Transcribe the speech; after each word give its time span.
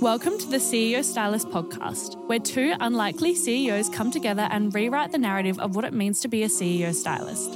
Welcome 0.00 0.38
to 0.38 0.46
the 0.46 0.56
CEO 0.56 1.04
Stylist 1.04 1.50
podcast, 1.50 2.16
where 2.26 2.38
two 2.38 2.74
unlikely 2.80 3.34
CEOs 3.34 3.90
come 3.90 4.10
together 4.10 4.48
and 4.50 4.74
rewrite 4.74 5.12
the 5.12 5.18
narrative 5.18 5.58
of 5.58 5.76
what 5.76 5.84
it 5.84 5.92
means 5.92 6.20
to 6.20 6.28
be 6.28 6.42
a 6.42 6.46
CEO 6.46 6.94
stylist. 6.94 7.50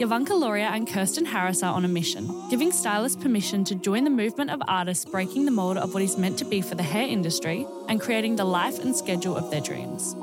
Yovanka 0.00 0.30
Loria 0.30 0.70
and 0.72 0.88
Kirsten 0.88 1.24
Harris 1.24 1.62
are 1.62 1.72
on 1.72 1.84
a 1.84 1.88
mission, 1.88 2.48
giving 2.50 2.72
stylists 2.72 3.22
permission 3.22 3.62
to 3.62 3.76
join 3.76 4.02
the 4.02 4.10
movement 4.10 4.50
of 4.50 4.60
artists 4.66 5.04
breaking 5.04 5.44
the 5.44 5.52
mold 5.52 5.76
of 5.76 5.94
what 5.94 6.02
is 6.02 6.18
meant 6.18 6.36
to 6.40 6.44
be 6.44 6.60
for 6.60 6.74
the 6.74 6.82
hair 6.82 7.06
industry 7.06 7.64
and 7.88 8.00
creating 8.00 8.34
the 8.34 8.44
life 8.44 8.80
and 8.80 8.96
schedule 8.96 9.36
of 9.36 9.48
their 9.52 9.60
dreams. 9.60 10.16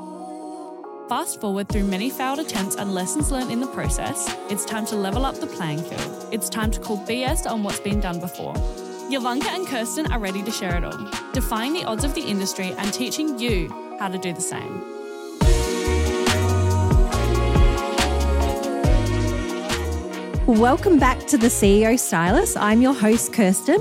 Fast 1.08 1.40
forward 1.40 1.70
through 1.70 1.84
many 1.84 2.10
failed 2.10 2.38
attempts 2.38 2.76
and 2.76 2.92
lessons 2.92 3.30
learned 3.30 3.50
in 3.50 3.60
the 3.60 3.66
process, 3.68 4.28
it's 4.50 4.66
time 4.66 4.84
to 4.84 4.94
level 4.94 5.24
up 5.24 5.36
the 5.36 5.46
playing 5.46 5.82
field. 5.82 6.28
It's 6.32 6.50
time 6.50 6.70
to 6.72 6.80
call 6.80 6.98
BS 7.06 7.50
on 7.50 7.62
what's 7.62 7.80
been 7.80 8.00
done 8.00 8.20
before. 8.20 8.54
Yovanka 9.08 9.46
and 9.54 9.64
Kirsten 9.68 10.10
are 10.10 10.18
ready 10.18 10.42
to 10.42 10.50
share 10.50 10.76
it 10.76 10.82
all, 10.82 10.98
defying 11.32 11.72
the 11.72 11.84
odds 11.84 12.02
of 12.02 12.12
the 12.16 12.22
industry 12.22 12.74
and 12.76 12.92
teaching 12.92 13.38
you 13.38 13.68
how 14.00 14.08
to 14.08 14.18
do 14.18 14.32
the 14.32 14.40
same. 14.40 14.82
Welcome 20.48 20.98
back 20.98 21.24
to 21.28 21.38
the 21.38 21.46
CEO 21.46 21.96
Stylist. 21.96 22.56
I'm 22.56 22.82
your 22.82 22.94
host, 22.94 23.32
Kirsten, 23.32 23.78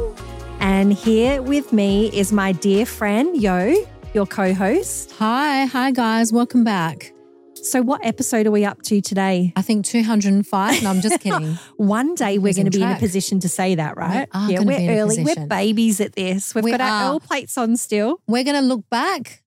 and 0.60 0.94
here 0.94 1.42
with 1.42 1.74
me 1.74 2.10
is 2.10 2.32
my 2.32 2.52
dear 2.52 2.86
friend, 2.86 3.36
Yo, 3.36 3.74
your 4.14 4.28
co 4.28 4.54
host. 4.54 5.12
Hi, 5.14 5.66
hi 5.66 5.90
guys, 5.90 6.32
welcome 6.32 6.64
back. 6.64 7.15
So, 7.66 7.82
what 7.82 8.06
episode 8.06 8.46
are 8.46 8.52
we 8.52 8.64
up 8.64 8.84
to 8.84 9.02
today? 9.02 9.52
I 9.56 9.64
think 9.64 9.86
205. 9.86 10.84
No, 10.84 10.90
I'm 10.90 11.02
just 11.02 11.20
kidding. 11.22 11.58
One 11.78 12.14
day 12.14 12.38
we're 12.38 12.54
going 12.54 12.70
to 12.70 12.78
be 12.78 12.84
in 12.84 12.92
a 12.92 13.00
position 13.00 13.40
to 13.40 13.50
say 13.50 13.76
that, 13.76 13.98
right? 13.98 14.28
are 14.32 14.52
yeah, 14.52 14.60
we're 14.60 14.78
be 14.78 14.86
in 14.86 14.90
a 14.92 15.00
early. 15.00 15.24
We're 15.24 15.48
babies 15.48 16.00
at 16.00 16.14
this. 16.14 16.54
We've 16.54 16.64
We 16.64 16.72
got 16.72 16.82
our. 16.82 17.04
L 17.06 17.20
plates 17.20 17.58
on 17.58 17.76
still. 17.78 18.22
We're 18.28 18.44
going 18.44 18.56
to 18.56 18.62
look 18.62 18.88
back 18.90 19.44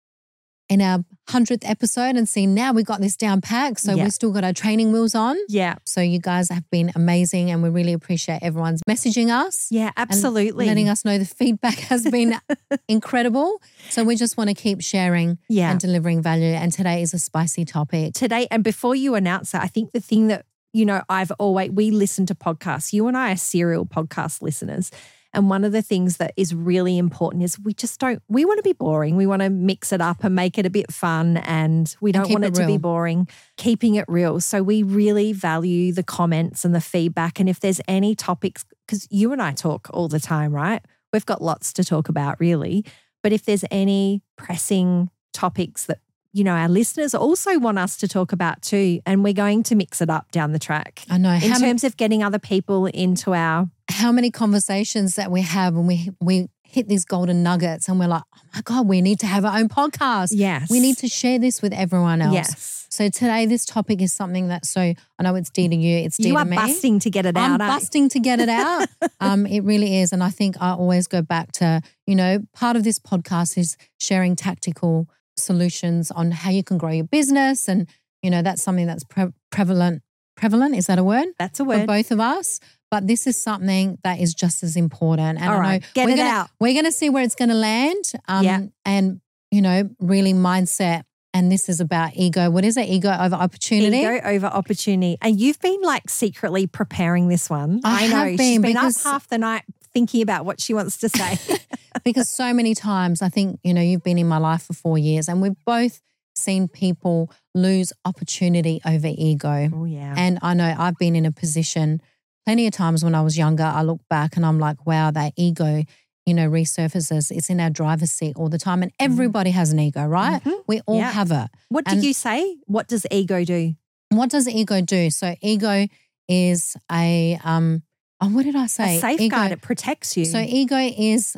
in 0.69 0.83
our 0.83 1.05
100th 1.29 1.69
episode 1.69 2.17
and 2.17 2.29
see 2.29 2.47
now 2.47 2.73
we 2.73 2.83
got 2.83 3.01
this 3.01 3.17
down 3.17 3.41
packed. 3.41 3.81
So 3.81 3.95
Yeah. 3.95 4.05
we 4.05 4.11
still 4.11 4.31
got 4.33 4.45
our 4.45 4.53
training 4.53 4.93
wheels 4.93 5.15
on. 5.15 5.37
Yeah. 5.49 5.77
So 5.85 6.01
you 6.01 6.19
guys 6.19 6.49
have 6.51 6.69
been 6.71 6.91
amazing 6.97 7.51
and 7.51 7.63
we 7.63 7.69
really 7.69 7.93
appreciate 7.93 8.41
everyone's 8.43 8.83
messaging 8.89 9.29
us. 9.31 9.69
Yeah, 9.71 9.91
absolutely. 9.97 10.67
Letting 10.67 10.89
us 10.89 11.05
know 11.05 11.19
the 11.19 11.25
feedback 11.27 11.79
has 11.91 12.05
been 12.11 12.37
incredible. 12.89 13.61
So 13.91 14.05
we 14.05 14.17
just 14.17 14.37
want 14.37 14.49
to 14.49 14.55
keep 14.55 14.81
sharing 14.83 15.39
Yeah. 15.49 15.71
and 15.71 15.81
delivering 15.81 16.23
value. 16.23 16.53
And 16.55 16.73
today 16.73 17.03
is 17.03 17.15
a 17.15 17.19
spicy 17.19 17.65
topic. 17.65 18.15
today 18.15 18.47
and 18.51 18.65
before 18.65 18.95
you 18.95 19.15
announce 19.15 19.55
it, 19.55 19.61
I 19.61 19.67
think 19.69 19.93
the 19.93 20.01
thing 20.01 20.29
that, 20.29 20.45
you 20.73 20.85
know, 20.85 21.03
I've 21.09 21.31
always, 21.39 21.71
we 21.71 21.91
listen 21.91 22.27
to 22.27 22.35
podcasts. 22.35 22.93
You 22.93 23.07
and 23.09 23.17
I 23.17 23.33
are 23.33 23.37
serial 23.37 23.87
podcast 23.87 24.43
listeners. 24.43 24.91
And 25.39 25.49
one 25.49 25.65
of 25.65 25.73
the 25.73 25.83
things 25.83 26.17
that 26.19 26.33
is 26.37 26.55
really 26.55 26.99
important 26.99 27.45
is 27.45 27.59
we 27.59 27.73
just 27.73 27.99
don't, 28.01 28.23
we 28.29 28.45
want 28.45 28.59
to 28.59 28.63
be 28.63 28.73
boring. 28.73 29.17
We 29.17 29.27
want 29.27 29.43
to 29.43 29.51
mix 29.51 29.93
it 29.93 30.01
up 30.01 30.25
and 30.25 30.35
make 30.35 30.59
it 30.59 30.67
a 30.67 30.71
bit 30.71 30.93
fun. 30.93 31.37
And 31.39 31.95
we 32.01 32.13
don't 32.13 32.25
keep 32.25 32.35
want 32.35 32.45
it 32.45 32.49
it 32.49 32.61
to 32.61 32.67
be 32.67 32.77
boring, 32.77 33.29
keeping 33.57 33.95
it 33.95 34.05
real. 34.09 34.41
So 34.41 34.63
we 34.63 34.83
really 34.83 35.33
value 35.33 35.93
the 35.93 36.03
comments 36.03 36.65
and 36.65 36.75
the 36.75 36.81
feedback. 36.81 37.39
And 37.41 37.49
if 37.49 37.61
there's 37.61 37.81
any 37.87 38.15
topics, 38.15 38.65
because 38.87 39.07
you 39.11 39.33
and 39.33 39.41
I 39.41 39.53
talk 39.53 39.89
all 39.93 40.09
the 40.09 40.21
time, 40.21 40.53
right? 40.53 40.85
We've 41.13 41.27
got 41.27 41.41
lots 41.41 41.73
to 41.75 41.85
talk 41.85 42.09
about, 42.09 42.39
really. 42.41 42.85
But 43.23 43.33
if 43.33 43.45
there's 43.45 43.65
any 43.71 44.23
pressing 44.37 45.11
topics 45.33 45.87
that 45.87 46.01
you 46.33 46.45
know, 46.45 46.53
our 46.53 46.69
listeners 46.69 47.15
also 47.15 47.59
want 47.59 47.79
us 47.79 47.97
to 47.97 48.07
talk 48.07 48.33
about 48.33 48.63
too. 48.63 49.01
And 49.07 49.25
we're 49.25 49.33
going 49.33 49.63
to 49.65 49.75
mix 49.75 50.01
it 50.01 50.11
up 50.11 50.31
down 50.31 50.53
the 50.53 50.59
track 50.59 51.05
I 51.11 51.19
know. 51.19 51.33
in 51.33 51.41
How, 51.41 51.59
terms 51.59 51.85
of 51.85 51.97
getting 51.97 52.23
other 52.23 52.39
people 52.39 52.87
into 52.87 53.35
our. 53.35 53.69
How 53.91 54.13
many 54.13 54.31
conversations 54.31 55.15
that 55.17 55.31
we 55.31 55.43
have 55.43 55.75
when 55.75 55.87
we 55.87 56.11
we 56.21 56.49
hit 56.63 56.87
these 56.87 57.05
golden 57.07 57.43
nuggets 57.43 57.89
and 57.89 57.99
we're 57.99 58.07
like, 58.09 58.23
oh 58.37 58.41
my 58.55 58.61
God, 58.63 58.87
we 58.87 59.01
need 59.01 59.19
to 59.21 59.27
have 59.27 59.45
our 59.47 59.59
own 59.59 59.69
podcast. 59.69 60.29
Yes. 60.33 60.71
We 60.71 60.81
need 60.81 60.99
to 60.99 61.09
share 61.09 61.39
this 61.39 61.63
with 61.63 61.73
everyone 61.73 62.21
else. 62.21 62.35
Yes. 62.35 62.87
So 62.91 63.09
today, 63.09 63.47
this 63.47 63.65
topic 63.65 64.03
is 64.03 64.13
something 64.13 64.49
that 64.49 64.67
so 64.67 64.81
I 64.81 65.23
know 65.23 65.35
it's 65.35 65.51
D 65.51 65.69
to 65.69 65.77
you, 65.77 65.99
it's 65.99 66.17
D 66.19 66.29
You 66.29 66.35
to 66.35 66.41
are 66.41 66.45
me. 66.45 66.57
busting 66.57 66.99
to 67.01 67.11
get 67.11 67.27
it 67.27 67.37
I'm 67.37 67.53
out. 67.53 67.65
you? 67.65 67.69
busting 67.81 68.09
to 68.11 68.21
get 68.21 68.41
it 68.41 68.49
out. 68.49 68.89
um, 69.21 69.47
it 69.47 69.61
really 69.61 69.99
is, 70.01 70.13
and 70.13 70.23
I 70.23 70.31
think 70.31 70.57
I 70.61 70.71
always 70.73 71.07
go 71.07 71.23
back 71.23 71.53
to 71.53 71.81
you 72.07 72.15
know 72.15 72.41
part 72.55 72.77
of 72.77 72.85
this 72.85 72.99
podcast 72.99 73.57
is 73.59 73.77
sharing 73.99 74.37
tactical 74.37 75.07
solutions 75.37 76.11
on 76.11 76.31
how 76.31 76.51
you 76.51 76.63
can 76.65 76.77
grow 76.79 76.91
your 76.91 77.05
business, 77.05 77.69
and 77.69 77.89
you 78.23 78.31
know 78.31 78.43
that's 78.43 78.63
something 78.63 78.87
that's 78.87 79.05
pre- 79.05 79.33
prevalent. 79.51 80.03
Prevalent 80.37 80.77
is 80.77 80.87
that 80.87 80.99
a 80.99 81.05
word? 81.05 81.27
That's 81.39 81.61
a 81.61 81.65
for 81.65 81.69
word. 81.69 81.87
both 81.87 82.11
of 82.11 82.21
us. 82.21 82.61
But 82.91 83.07
this 83.07 83.27
is 83.27 83.41
something 83.41 83.99
that 84.03 84.19
is 84.19 84.35
just 84.35 84.63
as 84.63 84.77
important. 84.77 85.41
And 85.41 85.51
All 85.51 85.61
I 85.61 85.79
know 85.79 85.85
get 85.95 86.07
we're 86.07 86.15
it 86.15 86.17
gonna, 86.17 86.29
out. 86.31 86.51
We're 86.59 86.73
going 86.73 86.85
to 86.87 86.93
see 86.93 87.11
where 87.11 87.23
it's 87.23 87.35
going 87.35 87.51
to 87.51 87.55
land. 87.55 88.05
Um, 88.29 88.45
Yeah. 88.45 88.61
And, 88.85 89.21
you 89.51 89.61
know, 89.61 89.91
really 90.01 90.33
mindset. 90.33 91.03
And 91.35 91.53
this 91.53 91.69
is 91.69 91.81
about 91.81 92.13
ego. 92.17 92.49
What 92.51 92.65
is 92.65 92.77
it? 92.79 92.89
Ego 92.89 93.15
over 93.21 93.37
opportunity. 93.37 93.99
Ego 93.99 94.21
over 94.25 94.47
opportunity. 94.47 95.19
And 95.21 95.39
you've 95.39 95.61
been 95.61 95.83
like 95.83 96.09
secretly 96.09 96.67
preparing 96.67 97.29
this 97.29 97.51
one. 97.51 97.81
I 97.85 98.07
know. 98.09 98.17
have 98.17 98.29
She's 98.31 98.39
been, 98.39 98.63
been 98.63 98.77
up 98.79 98.95
half 99.05 99.29
the 99.29 99.37
night 99.39 99.65
thinking 99.93 100.23
about 100.23 100.47
what 100.47 100.61
she 100.61 100.73
wants 100.73 100.97
to 100.99 101.09
say. 101.11 101.39
because 102.05 102.29
so 102.31 102.55
many 102.55 102.75
times 102.75 103.21
I 103.21 103.29
think, 103.29 103.61
you 103.63 103.75
know, 103.75 103.83
you've 103.83 104.03
been 104.03 104.19
in 104.19 104.27
my 104.27 104.39
life 104.39 104.63
for 104.63 104.73
four 104.73 104.97
years 104.97 105.29
and 105.29 105.43
we've 105.43 105.57
both 105.67 106.01
seen 106.35 106.69
people 106.69 107.31
lose 107.55 107.93
opportunity 108.05 108.81
over 108.87 109.09
ego. 109.09 109.69
oh, 109.75 109.85
yeah. 109.85 110.15
And 110.17 110.39
I 110.41 110.55
know 110.55 110.75
I've 110.79 110.97
been 110.97 111.15
in 111.17 111.27
a 111.27 111.33
position 111.33 112.01
plenty 112.49 112.67
of 112.67 112.73
times 112.73 113.05
when 113.05 113.15
I 113.15 113.21
was 113.21 113.37
younger, 113.37 113.63
I 113.63 113.83
look 113.83 114.01
back 114.09 114.35
and 114.35 114.47
I'm 114.47 114.59
like, 114.59 114.87
wow, 114.87 115.11
that 115.11 115.35
ego, 115.37 115.85
you 116.25 116.33
know, 116.33 116.49
resurfaces. 116.49 117.31
It's 117.31 117.51
in 117.51 117.61
our 117.61 117.69
driver's 117.69 118.11
seat 118.11 118.37
all 118.37 118.49
the 118.49 118.57
time. 118.57 118.83
And 118.83 118.91
everybody 118.99 119.51
has 119.51 119.71
an 119.71 119.79
ego, 119.79 120.07
right? 120.07 120.43
Mhm. 120.43 120.63
We 120.67 120.81
all 120.87 120.97
Yeah. 120.97 121.11
have 121.13 121.31
it. 121.31 121.51
What 121.69 121.85
did 121.85 121.97
and- 121.97 122.05
you 122.05 122.15
say? 122.15 122.57
What 122.65 122.89
does 122.89 123.05
ego 123.11 123.45
do? 123.45 123.75
What 124.09 124.31
does 124.31 124.49
ego 124.49 124.81
do? 124.81 125.11
So 125.11 125.35
ego 125.43 125.89
is 126.27 126.75
a 126.91 127.39
um 127.45 127.83
oh, 128.19 128.31
what 128.31 128.45
did 128.47 128.57
I 128.57 128.67
say? 128.67 128.97
A 128.97 129.01
safeguard. 129.01 129.49
Ego, 129.49 129.53
It 129.53 129.61
protects 129.61 130.17
you. 130.17 130.25
so 130.25 130.39
ego 130.39 130.79
is 130.79 131.37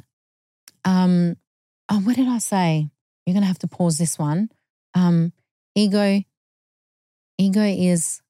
um 0.85 1.37
oh 1.89 1.99
what 2.03 2.15
did 2.15 2.29
I 2.29 2.39
say? 2.39 2.89
You're 3.27 3.35
gonna 3.35 3.47
have 3.47 3.59
to 3.67 3.69
pause 3.69 3.99
this 3.99 4.17
one. 4.17 4.49
Um 4.95 5.33
ego 5.75 6.23
ego 7.37 7.65
is 7.65 8.23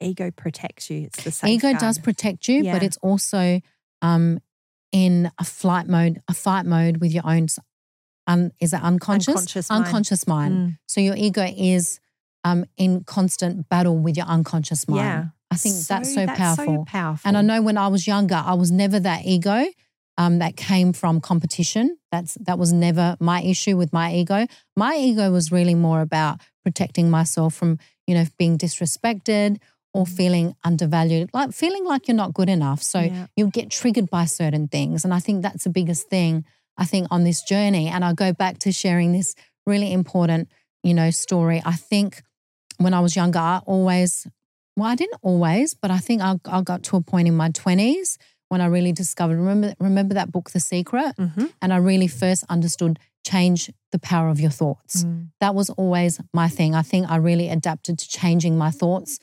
ego 0.00 0.30
protects 0.30 0.90
you. 0.90 1.02
It's 1.02 1.24
the 1.24 1.30
same. 1.30 1.50
ego 1.50 1.72
does 1.78 1.98
protect 1.98 2.48
you, 2.48 2.62
Yeah. 2.62 2.72
but 2.72 2.82
it's 2.82 2.98
also 2.98 3.60
um 4.02 4.40
in 4.92 5.30
a 5.38 5.44
flight 5.44 5.86
mode, 5.86 6.20
a 6.28 6.34
fight 6.34 6.66
mode 6.66 6.96
with 6.96 7.12
your 7.12 7.26
own 7.26 7.46
un, 8.26 8.52
is 8.60 8.72
it 8.72 8.82
unconscious? 8.82 9.28
Unconscious 9.28 9.70
mind. 9.70 9.84
Unconscious 9.84 10.26
mind. 10.26 10.54
Mm. 10.54 10.78
So 10.86 11.00
your 11.00 11.16
ego 11.16 11.46
is 11.56 12.00
um 12.44 12.64
in 12.76 13.04
constant 13.04 13.68
battle 13.68 13.96
with 13.98 14.16
your 14.16 14.26
unconscious 14.26 14.88
mind. 14.88 15.00
Yeah. 15.00 15.24
I 15.52 15.56
think 15.56 15.74
that's 15.86 16.14
so 16.14 16.26
that's 16.26 16.38
powerful. 16.38 16.64
So 16.64 16.84
powerful. 16.86 17.28
And 17.28 17.36
I 17.36 17.42
know 17.42 17.60
when 17.60 17.76
I 17.76 17.88
was 17.88 18.06
younger, 18.06 18.40
I 18.44 18.54
was 18.54 18.70
never 18.70 19.00
that 19.00 19.26
ego 19.26 19.66
um, 20.16 20.38
that 20.38 20.56
came 20.56 20.92
from 20.92 21.20
competition. 21.20 21.96
That's 22.12 22.34
that 22.42 22.56
was 22.58 22.72
never 22.72 23.16
my 23.18 23.42
issue 23.42 23.76
with 23.76 23.92
my 23.92 24.14
ego. 24.14 24.46
My 24.76 24.96
ego 24.96 25.32
was 25.32 25.50
really 25.50 25.74
more 25.74 26.02
about 26.02 26.40
protecting 26.62 27.10
myself 27.10 27.54
from, 27.54 27.78
you 28.06 28.14
know, 28.14 28.26
being 28.38 28.58
disrespected 28.58 29.58
or 29.92 30.06
feeling 30.06 30.54
undervalued, 30.64 31.30
like 31.32 31.52
feeling 31.52 31.84
like 31.84 32.06
you're 32.08 32.16
not 32.16 32.32
good 32.34 32.48
enough. 32.48 32.82
So 32.82 33.00
Yeah. 33.00 33.26
you'll 33.36 33.50
get 33.50 33.70
triggered 33.70 34.08
by 34.10 34.24
certain 34.26 34.68
things. 34.68 35.04
And 35.04 35.12
I 35.12 35.18
think 35.20 35.42
that's 35.42 35.64
the 35.64 35.70
biggest 35.70 36.08
thing 36.08 36.44
I 36.76 36.84
think 36.84 37.08
on 37.10 37.24
this 37.24 37.42
journey. 37.42 37.88
And 37.88 38.04
I'll 38.04 38.14
go 38.14 38.32
back 38.32 38.58
to 38.60 38.72
sharing 38.72 39.12
this 39.12 39.34
really 39.66 39.92
important, 39.92 40.48
you 40.82 40.94
know, 40.94 41.10
story. 41.10 41.60
I 41.64 41.74
think 41.74 42.22
when 42.78 42.94
I 42.94 43.00
was 43.00 43.16
younger, 43.16 43.38
I 43.38 43.60
always 43.66 44.26
well, 44.76 44.88
I 44.88 44.94
didn't 44.94 45.18
always, 45.22 45.74
but 45.74 45.90
I 45.90 45.98
think 45.98 46.22
I, 46.22 46.36
I 46.46 46.62
got 46.62 46.82
to 46.84 46.96
a 46.96 47.00
point 47.02 47.28
in 47.28 47.36
my 47.36 47.50
20s 47.50 48.16
when 48.48 48.60
I 48.62 48.66
really 48.66 48.92
discovered, 48.92 49.36
remember, 49.36 49.74
remember 49.78 50.14
that 50.14 50.32
book, 50.32 50.50
The 50.50 50.60
Secret? 50.60 51.16
Mhm. 51.18 51.52
And 51.60 51.72
I 51.72 51.76
really 51.76 52.06
first 52.06 52.44
understood 52.48 52.98
change 53.26 53.70
the 53.92 53.98
power 53.98 54.28
of 54.28 54.40
your 54.40 54.50
thoughts. 54.50 55.04
Mm. 55.04 55.28
That 55.40 55.54
was 55.54 55.68
always 55.70 56.20
my 56.32 56.48
thing. 56.48 56.74
I 56.74 56.82
think 56.82 57.10
I 57.10 57.16
really 57.16 57.48
adapted 57.50 57.98
to 57.98 58.08
changing 58.08 58.56
my 58.56 58.70
thoughts 58.70 59.18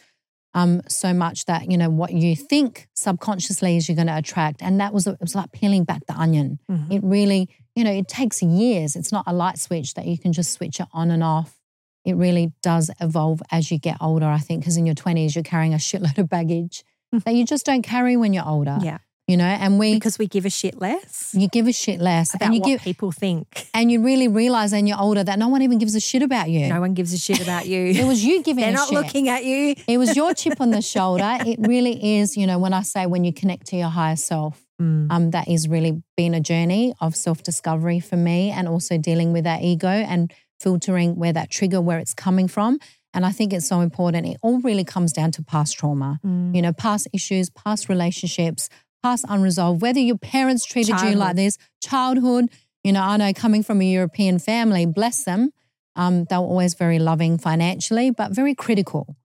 um, 0.54 0.82
so 0.88 1.14
much 1.14 1.46
that, 1.46 1.70
you 1.70 1.78
know, 1.78 1.90
what 1.90 2.12
you 2.14 2.36
think 2.36 2.88
subconsciously 2.96 3.78
is 3.78 3.88
you're 3.88 3.96
going 3.96 4.08
to 4.08 4.18
attract. 4.18 4.62
And 4.62 4.80
that 4.80 4.94
was, 4.94 5.06
it 5.08 5.18
was 5.22 5.36
like 5.36 5.52
peeling 5.52 5.84
back 5.84 6.06
the 6.08 6.16
onion. 6.16 6.60
Mhm. 6.70 6.92
It 6.92 7.02
really, 7.04 7.50
you 7.76 7.84
know, 7.84 7.92
it 7.92 8.08
takes 8.08 8.42
years. 8.42 8.96
It's 8.96 9.12
not 9.12 9.26
a 9.28 9.34
light 9.34 9.60
switch 9.60 9.94
that 9.96 10.06
you 10.08 10.18
can 10.18 10.34
just 10.34 10.54
switch 10.54 10.80
it 10.80 10.88
on 10.94 11.12
and 11.12 11.24
off. 11.24 11.60
It 12.06 12.16
really 12.16 12.54
does 12.64 12.90
evolve 13.00 13.42
as 13.52 13.70
you 13.70 13.78
get 13.78 13.98
older, 14.02 14.26
I 14.26 14.40
think, 14.40 14.62
because 14.62 14.78
in 14.78 14.86
your 14.86 14.96
20s, 14.96 15.36
you're 15.36 15.44
carrying 15.44 15.74
a 15.74 15.78
shitload 15.78 16.18
of 16.18 16.30
baggage 16.30 16.84
that 17.26 17.36
you 17.36 17.46
just 17.46 17.66
don't 17.66 17.84
carry 17.84 18.18
when 18.18 18.34
you're 18.34 18.48
older. 18.48 18.78
Yeah. 18.82 18.98
You 19.28 19.36
know, 19.36 19.44
and 19.44 19.78
we, 19.78 19.94
Because 19.94 20.18
we 20.18 20.28
give 20.28 20.46
a 20.46 20.50
shit 20.50 20.80
less 20.80 21.34
you 21.38 21.50
give 21.50 21.68
a 21.68 21.74
shit 21.74 22.00
less. 22.00 22.34
about 22.34 22.46
and 22.46 22.56
you 22.56 22.62
what 22.62 22.68
give, 22.68 22.82
people 22.82 23.12
think. 23.12 23.68
and 23.74 23.92
you 23.92 24.02
really 24.02 24.30
realize 24.30 24.72
when 24.72 24.88
you're 24.88 25.00
older 25.00 25.22
that 25.22 25.38
no 25.38 25.50
one 25.50 25.62
even 25.62 25.80
gives 25.80 25.96
a 25.96 26.00
shit 26.00 26.24
about 26.24 26.50
you. 26.50 26.68
No 26.70 26.80
one 26.80 26.94
gives 26.94 27.12
a 27.14 27.18
shit 27.18 27.42
about 27.42 27.68
you. 27.68 27.88
It 27.88 28.06
was 28.06 28.24
you 28.24 28.42
giving 28.48 28.64
They're 28.64 28.72
not 28.72 28.88
shit. 28.88 28.98
looking 28.98 29.28
at 29.28 29.44
you. 29.44 29.76
It 29.86 29.98
was 29.98 30.16
your 30.16 30.34
chip 30.34 30.62
on 30.62 30.72
the 30.72 30.82
shoulder. 30.94 31.38
It 31.46 31.60
really 31.60 32.18
is, 32.20 32.38
you 32.38 32.48
know, 32.48 32.58
when 32.58 32.72
I 32.74 32.84
say 32.84 33.06
when 33.06 33.26
you 33.26 33.34
connect 33.34 33.68
to 33.68 33.76
your 33.76 33.90
higher 33.90 34.16
self, 34.16 34.64
Mm. 34.80 35.12
Um, 35.12 35.32
that 35.32 35.48
is 35.48 35.68
really 35.68 36.04
been 36.16 36.36
a 36.36 36.40
journey 36.40 36.94
of 37.02 37.16
self 37.16 37.42
discovery 37.42 38.00
for 38.00 38.16
me 38.16 38.52
and 38.52 38.68
also 38.68 38.96
dealing 39.00 39.34
with 39.34 39.44
that 39.46 39.64
ego 39.64 39.88
and 39.88 40.32
filtering 40.60 41.16
where 41.16 41.34
that 41.34 41.50
trigger, 41.50 41.82
where 41.82 41.98
it's 41.98 42.14
coming 42.14 42.48
from. 42.48 42.78
And 43.12 43.26
I 43.26 43.32
think 43.32 43.54
it's 43.54 43.68
so 43.68 43.80
important. 43.82 44.28
It 44.28 44.38
all 44.44 44.60
really 44.60 44.84
comes 44.84 45.12
down 45.14 45.32
to 45.32 45.42
past 45.44 45.76
trauma, 45.80 46.20
Mm. 46.24 46.56
you 46.56 46.62
know, 46.62 46.74
past 46.74 47.08
issues, 47.12 47.50
past 47.50 47.90
relationships, 47.90 48.70
past 49.08 49.26
unresolved, 49.30 49.82
whether 49.82 50.00
your 50.00 50.18
parents 50.18 50.66
treated 50.66 51.00
you 51.02 51.16
like 51.16 51.36
this, 51.36 51.58
childhood. 51.82 52.50
You 52.84 52.92
know, 52.94 53.02
I 53.02 53.18
know 53.18 53.32
coming 53.34 53.64
from 53.64 53.82
a 53.82 53.86
European 53.86 54.40
family, 54.40 54.86
bless 54.86 55.24
them, 55.24 55.52
um, 55.96 56.26
they 56.30 56.38
were 56.38 56.44
always 56.44 56.74
very 56.76 57.00
loving 57.00 57.38
financially, 57.38 58.12
but 58.12 58.32
very 58.32 58.54
critical. 58.54 59.16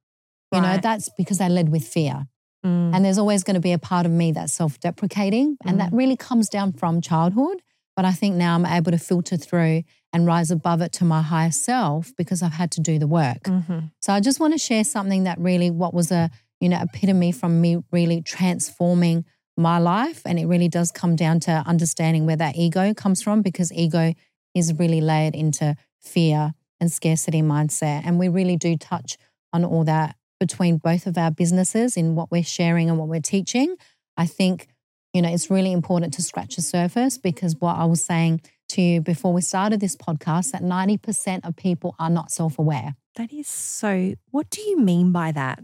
You 0.52 0.60
know, 0.60 0.76
that's 0.82 1.08
because 1.16 1.38
they 1.38 1.48
led 1.48 1.70
with 1.70 1.84
fear. 1.84 2.26
Mm. 2.64 2.94
And 2.94 3.04
there's 3.04 3.18
always 3.18 3.42
going 3.42 3.54
to 3.54 3.60
be 3.60 3.72
a 3.72 3.78
part 3.78 4.04
of 4.04 4.12
me 4.12 4.32
that's 4.32 4.52
self 4.52 4.78
deprecating. 4.80 5.56
And 5.64 5.80
that 5.80 5.92
really 5.92 6.16
comes 6.16 6.48
down 6.48 6.72
from 6.74 7.00
childhood. 7.00 7.62
But 7.96 8.04
I 8.04 8.12
think 8.12 8.36
now 8.36 8.54
I'm 8.54 8.66
able 8.66 8.92
to 8.92 8.98
filter 8.98 9.36
through 9.36 9.82
and 10.12 10.26
rise 10.26 10.50
above 10.50 10.80
it 10.80 10.92
to 10.98 11.04
my 11.04 11.22
higher 11.22 11.50
self 11.50 12.12
because 12.16 12.42
I've 12.42 12.52
had 12.62 12.70
to 12.72 12.80
do 12.80 12.98
the 12.98 13.06
work. 13.06 13.42
Mhm. 13.44 13.90
So 14.00 14.12
I 14.12 14.20
just 14.20 14.40
want 14.40 14.52
to 14.54 14.58
share 14.58 14.84
something 14.84 15.24
that 15.24 15.38
really, 15.38 15.70
what 15.70 15.92
was 15.92 16.12
a, 16.12 16.30
you 16.60 16.68
know, 16.68 16.80
epitome 16.80 17.32
from 17.32 17.60
me 17.60 17.82
really 17.90 18.20
transforming 18.22 19.24
my 19.56 19.78
life. 19.78 20.22
And 20.24 20.38
it 20.38 20.46
really 20.46 20.68
does 20.68 20.90
come 20.90 21.16
down 21.16 21.40
to 21.40 21.62
understanding 21.66 22.26
where 22.26 22.36
that 22.36 22.56
ego 22.56 22.94
comes 22.94 23.22
from 23.22 23.42
because 23.42 23.72
ego 23.72 24.14
is 24.54 24.74
really 24.74 25.00
layered 25.00 25.34
into 25.34 25.76
fear 26.00 26.52
and 26.80 26.90
scarcity 26.90 27.42
mindset. 27.42 28.02
And 28.04 28.18
we 28.18 28.28
really 28.28 28.56
do 28.56 28.76
touch 28.76 29.16
on 29.52 29.64
all 29.64 29.84
that 29.84 30.16
between 30.40 30.78
both 30.78 31.06
of 31.06 31.16
our 31.16 31.30
businesses 31.30 31.96
in 31.96 32.16
what 32.16 32.30
we're 32.30 32.42
sharing 32.42 32.90
and 32.90 32.98
what 32.98 33.08
we're 33.08 33.20
teaching. 33.20 33.76
I 34.16 34.26
think, 34.26 34.66
you 35.12 35.22
know, 35.22 35.28
it's 35.28 35.50
really 35.50 35.72
important 35.72 36.14
to 36.14 36.22
scratch 36.22 36.56
the 36.56 36.62
surface 36.62 37.16
because 37.16 37.56
what 37.60 37.76
I 37.76 37.84
was 37.84 38.04
saying 38.04 38.40
to 38.70 38.82
you 38.82 39.00
before 39.00 39.32
we 39.32 39.40
started 39.40 39.80
this 39.80 39.94
podcast 39.94 40.50
that 40.52 40.62
90% 40.62 41.46
of 41.46 41.54
people 41.56 41.94
are 41.98 42.10
not 42.10 42.30
self 42.30 42.58
aware. 42.58 42.96
That 43.16 43.32
is 43.32 43.46
so. 43.46 44.14
What 44.30 44.50
do 44.50 44.62
you 44.62 44.80
mean 44.80 45.12
by 45.12 45.32
that? 45.32 45.60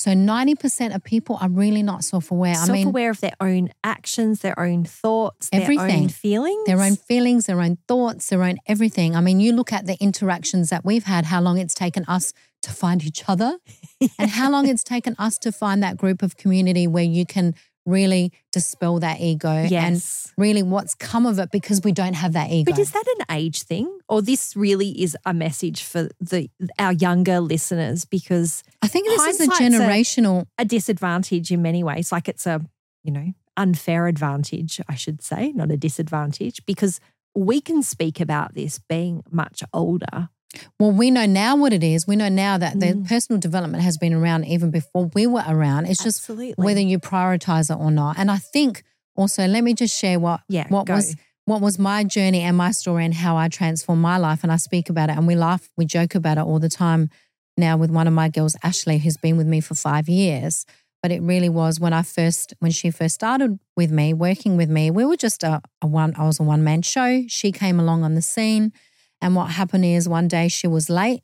So 0.00 0.12
90% 0.12 0.94
of 0.94 1.04
people 1.04 1.36
are 1.42 1.50
really 1.50 1.82
not 1.82 2.04
self 2.04 2.30
aware. 2.30 2.52
I 2.52 2.64
Self 2.64 2.70
mean, 2.70 2.86
aware 2.86 3.10
of 3.10 3.20
their 3.20 3.34
own 3.38 3.68
actions, 3.84 4.40
their 4.40 4.58
own 4.58 4.84
thoughts, 4.84 5.50
their 5.50 5.60
Everything. 5.60 6.04
own 6.04 6.08
feelings. 6.08 6.64
their 6.64 6.80
own 6.80 6.96
feelings, 6.96 7.44
their 7.44 7.60
own 7.60 7.76
thoughts, 7.86 8.30
their 8.30 8.42
own 8.42 8.56
everything. 8.66 9.14
I 9.14 9.20
mean, 9.20 9.40
you 9.40 9.52
look 9.52 9.74
at 9.74 9.84
the 9.84 9.98
interactions 10.00 10.70
that 10.70 10.86
we've 10.86 11.04
had, 11.04 11.26
how 11.26 11.42
long 11.42 11.58
it's 11.58 11.74
taken 11.74 12.06
us 12.08 12.32
to 12.62 12.70
find 12.70 13.04
each 13.04 13.28
other, 13.28 13.58
and 14.18 14.30
how 14.30 14.50
long 14.50 14.68
it's 14.68 14.82
taken 14.82 15.16
us 15.18 15.36
to 15.40 15.52
find 15.52 15.82
that 15.82 15.98
group 15.98 16.22
of 16.22 16.38
community 16.38 16.86
where 16.86 17.04
you 17.04 17.26
can 17.26 17.54
really 17.86 18.32
dispel 18.52 19.00
that 19.00 19.20
ego 19.20 19.48
and 19.48 20.02
really 20.36 20.62
what's 20.62 20.94
come 20.94 21.26
of 21.26 21.38
it 21.38 21.50
because 21.50 21.80
we 21.82 21.92
don't 21.92 22.14
have 22.14 22.34
that 22.34 22.50
ego. 22.50 22.72
But 22.72 22.78
is 22.80 22.90
that 22.92 23.04
an 23.18 23.36
age 23.36 23.62
thing, 23.62 23.90
or 24.08 24.22
this 24.22 24.54
really 24.56 24.90
is 25.02 25.16
a 25.24 25.34
message 25.34 25.82
for 25.82 26.08
the 26.20 26.50
our 26.78 26.92
younger 26.92 27.40
listeners? 27.40 28.04
Because 28.04 28.62
I 28.82 28.88
think 28.88 29.08
this 29.08 29.26
is 29.26 29.40
a 29.40 29.44
hindsight's 29.46 29.60
a- 29.60 29.78
generational. 29.78 30.46
a 30.58 30.64
disadvantage 30.64 31.50
in 31.50 31.62
many 31.62 31.82
ways, 31.82 32.12
like 32.12 32.28
it's 32.28 32.46
a 32.46 32.60
you 33.02 33.12
know 33.12 33.32
unfair 33.56 34.06
advantage, 34.06 34.80
I 34.88 34.94
should 34.94 35.22
say, 35.22 35.52
not 35.52 35.70
a 35.70 35.76
disadvantage, 35.76 36.64
because 36.66 37.00
we 37.34 37.60
can 37.60 37.82
speak 37.82 38.20
about 38.20 38.54
this 38.54 38.78
being 38.78 39.22
much 39.30 39.62
older. 39.72 40.30
Well, 40.78 40.90
we 40.92 41.10
know 41.10 41.26
now 41.26 41.56
what 41.56 41.72
it 41.72 41.84
is. 41.84 42.06
We 42.06 42.16
know 42.16 42.28
now 42.28 42.58
that 42.58 42.80
the 42.80 42.86
Mm. 42.94 43.08
personal 43.08 43.38
development 43.40 43.84
has 43.84 43.96
been 43.98 44.12
around 44.12 44.44
even 44.46 44.70
before 44.70 45.10
we 45.14 45.26
were 45.26 45.44
around. 45.46 45.86
It's 45.86 46.02
just 46.02 46.18
Absolutely. 46.20 46.54
whether 46.64 46.80
you 46.80 46.98
prioritize 46.98 47.70
it 47.70 47.78
or 47.78 47.90
not. 47.90 48.18
And 48.18 48.30
I 48.30 48.38
think 48.38 48.82
also, 49.16 49.46
let 49.46 49.62
me 49.62 49.74
just 49.74 49.96
share 49.96 50.18
what 50.18 50.40
yeah, 50.48 50.66
what 50.68 50.86
go. 50.86 50.94
was 50.94 51.16
what 51.46 51.60
was 51.60 51.78
my 51.78 52.04
journey 52.04 52.40
and 52.42 52.56
my 52.56 52.70
story 52.70 53.04
and 53.04 53.12
how 53.14 53.36
I 53.36 53.48
transformed 53.48 54.02
my 54.02 54.18
life. 54.18 54.40
And 54.44 54.52
I 54.52 54.56
speak 54.56 54.88
about 54.88 55.08
it 55.10 55.16
and 55.16 55.26
we 55.26 55.34
laugh, 55.34 55.68
we 55.76 55.84
joke 55.84 56.14
about 56.14 56.38
it 56.38 56.42
all 56.44 56.58
the 56.60 56.68
time 56.68 57.10
now 57.56 57.76
with 57.76 57.90
one 57.90 58.06
of 58.06 58.12
my 58.12 58.28
girls, 58.28 58.56
Ashley, 58.62 58.98
who's 58.98 59.16
been 59.16 59.36
with 59.36 59.46
me 59.48 59.60
for 59.60 59.74
five 59.74 60.08
years. 60.08 60.64
But 61.02 61.10
it 61.10 61.22
really 61.22 61.48
was 61.48 61.80
when 61.80 61.92
I 61.92 62.02
first, 62.02 62.54
when 62.60 62.70
she 62.70 62.90
first 62.90 63.14
started 63.16 63.58
with 63.76 63.90
me, 63.90 64.12
working 64.12 64.56
with 64.56 64.68
me, 64.68 64.90
we 64.90 65.04
were 65.04 65.16
just 65.16 65.42
a, 65.42 65.60
a 65.82 65.86
one, 65.86 66.14
I 66.16 66.24
was 66.26 66.38
a 66.38 66.42
one 66.44 66.62
man 66.62 66.82
show. 66.82 67.24
She 67.26 67.50
came 67.52 67.80
along 67.80 68.04
on 68.04 68.14
the 68.14 68.22
scene. 68.22 68.72
And 69.20 69.34
what 69.34 69.50
happened 69.50 69.84
is 69.84 70.08
one 70.08 70.28
day 70.28 70.48
she 70.48 70.66
was 70.66 70.88
late, 70.88 71.22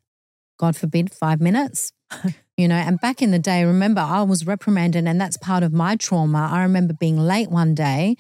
God 0.59 0.77
forbid, 0.77 1.13
five 1.13 1.41
minutes. 1.41 1.93
You 2.59 2.69
know, 2.69 2.77
and 2.77 2.99
back 2.99 3.21
in 3.21 3.33
the 3.33 3.39
day, 3.39 3.65
remember, 3.65 4.01
I 4.01 4.23
was 4.23 4.47
reprimanded, 4.47 5.07
and 5.07 5.21
that's 5.21 5.37
part 5.37 5.63
of 5.63 5.75
my 5.75 5.95
trauma. 5.95 6.49
I 6.51 6.63
remember 6.63 6.95
being 6.95 7.19
late 7.19 7.51
one 7.51 7.75
day, 7.75 8.17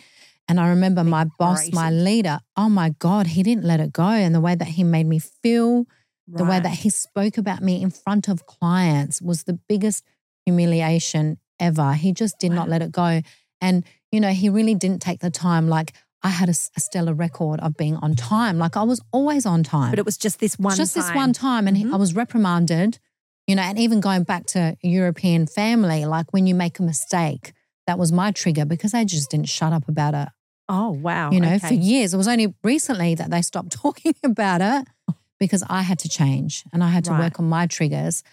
and 0.46 0.60
I 0.60 0.68
remember 0.68 1.02
my 1.04 1.24
boss, 1.38 1.60
my 1.72 1.90
leader, 1.90 2.40
oh 2.54 2.68
my 2.68 2.90
God, 2.98 3.28
he 3.28 3.42
didn't 3.42 3.64
let 3.64 3.80
it 3.80 3.94
go. 3.94 4.02
And 4.02 4.34
the 4.34 4.40
way 4.42 4.54
that 4.54 4.68
he 4.68 4.84
made 4.84 5.06
me 5.06 5.18
feel, 5.20 5.86
the 6.28 6.44
way 6.44 6.60
that 6.60 6.72
he 6.80 6.90
spoke 6.90 7.38
about 7.38 7.62
me 7.62 7.80
in 7.80 7.88
front 7.90 8.28
of 8.28 8.44
clients 8.44 9.22
was 9.22 9.44
the 9.44 9.58
biggest 9.68 10.04
humiliation 10.44 11.38
ever. 11.58 11.94
He 11.94 12.12
just 12.12 12.38
did 12.38 12.52
not 12.52 12.68
let 12.68 12.82
it 12.82 12.92
go. 12.92 13.22
And, 13.62 13.84
you 14.12 14.20
know, 14.20 14.32
he 14.32 14.50
really 14.50 14.74
didn't 14.74 15.00
take 15.00 15.20
the 15.20 15.30
time. 15.30 15.66
Like, 15.68 15.94
I 16.26 16.30
had 16.40 16.48
a 16.48 16.54
stellar 16.54 17.14
record 17.26 17.58
of 17.60 17.70
being 17.82 17.96
on 18.04 18.14
time. 18.16 18.56
Like, 18.64 18.76
I 18.76 18.82
was 18.92 19.00
always 19.16 19.44
on 19.46 19.60
time. 19.62 19.90
but 19.92 19.98
it 19.98 20.04
was 20.10 20.18
just 20.26 20.36
this 20.40 20.54
one. 20.58 20.76
just 20.76 20.94
this 20.94 21.06
time. 21.06 21.16
one 21.22 21.32
time. 21.32 21.64
And 21.68 21.76
Mhm. 21.76 21.92
I 21.94 21.96
was 22.04 22.10
reprimanded, 22.22 22.98
you 23.48 23.54
know, 23.56 23.62
and 23.62 23.78
even 23.78 24.00
going 24.00 24.24
back 24.24 24.44
to 24.54 24.60
European 24.82 25.46
family, 25.46 26.00
like 26.16 26.32
when 26.34 26.44
you 26.48 26.54
make 26.54 26.78
a 26.78 26.82
mistake, 26.82 27.44
that 27.86 27.98
was 28.02 28.10
my 28.22 28.28
trigger 28.32 28.64
because 28.64 28.92
they 28.92 29.04
just 29.04 29.30
didn't 29.30 29.48
shut 29.48 29.72
up 29.72 29.86
about 29.88 30.14
it 30.22 30.28
Oh 30.68 30.90
wow! 30.90 31.30
you 31.30 31.40
know, 31.40 31.54
okay. 31.54 31.68
for 31.68 31.74
years. 31.74 32.12
It 32.12 32.16
was 32.16 32.26
only 32.34 32.48
recently 32.64 33.14
that 33.14 33.30
they 33.30 33.42
stopped 33.42 33.70
talking 33.84 34.14
about 34.24 34.60
it 34.72 34.82
because 35.38 35.62
I 35.78 35.82
had 35.82 35.98
to 36.00 36.08
change 36.08 36.64
and 36.72 36.82
I 36.82 36.88
had 36.96 37.04
to 37.04 37.12
Right. 37.12 37.20
work 37.24 37.38
on 37.40 37.48
my 37.48 37.66
triggers. 37.76 38.24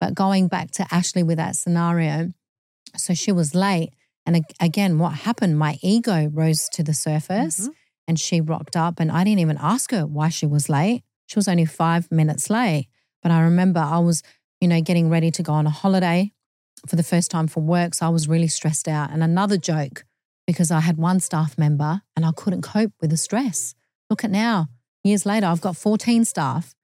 But 0.00 0.14
going 0.14 0.48
back 0.48 0.70
to 0.78 0.86
Ashley 0.90 1.22
with 1.22 1.36
that 1.36 1.54
scenario, 1.56 2.32
so 2.96 3.12
she 3.14 3.30
was 3.40 3.54
late. 3.54 3.90
And 4.26 4.44
again, 4.60 4.98
what 4.98 5.12
happened? 5.14 5.58
My 5.58 5.78
ego 5.82 6.28
rose 6.32 6.68
to 6.72 6.82
the 6.82 6.94
surface 6.94 7.60
Mhm. 7.68 7.72
and 8.08 8.20
she 8.20 8.40
rocked 8.40 8.76
up. 8.76 9.00
And 9.00 9.10
I 9.10 9.24
didn't 9.24 9.40
even 9.40 9.58
ask 9.60 9.90
her 9.90 10.06
why 10.06 10.28
she 10.28 10.46
was 10.46 10.68
late. 10.68 11.02
She 11.26 11.38
was 11.38 11.48
only 11.48 11.64
five 11.64 12.10
minutes 12.12 12.48
late. 12.50 12.88
But 13.22 13.32
I 13.32 13.40
remember 13.40 13.80
I 13.80 13.98
was, 13.98 14.22
you 14.60 14.68
know, 14.68 14.80
getting 14.80 15.08
ready 15.10 15.30
to 15.32 15.42
go 15.42 15.52
on 15.52 15.66
a 15.66 15.70
holiday 15.70 16.32
for 16.86 16.96
the 16.96 17.02
first 17.02 17.30
time 17.30 17.46
for 17.48 17.60
work. 17.60 17.94
So 17.94 18.06
I 18.06 18.10
was 18.10 18.28
really 18.28 18.48
stressed 18.48 18.88
out. 18.88 19.10
And 19.10 19.22
another 19.22 19.56
joke 19.56 20.04
because 20.46 20.70
I 20.70 20.80
had 20.80 20.96
one 20.98 21.20
staff 21.20 21.56
member 21.56 22.02
and 22.16 22.24
I 22.26 22.32
couldn't 22.32 22.62
cope 22.62 22.92
with 23.00 23.10
the 23.10 23.16
stress. 23.16 23.74
Look 24.10 24.24
at 24.24 24.30
now, 24.30 24.66
years 25.04 25.24
later, 25.24 25.46
I've 25.46 25.60
got 25.60 25.76
14 25.76 26.24
staff, 26.24 26.74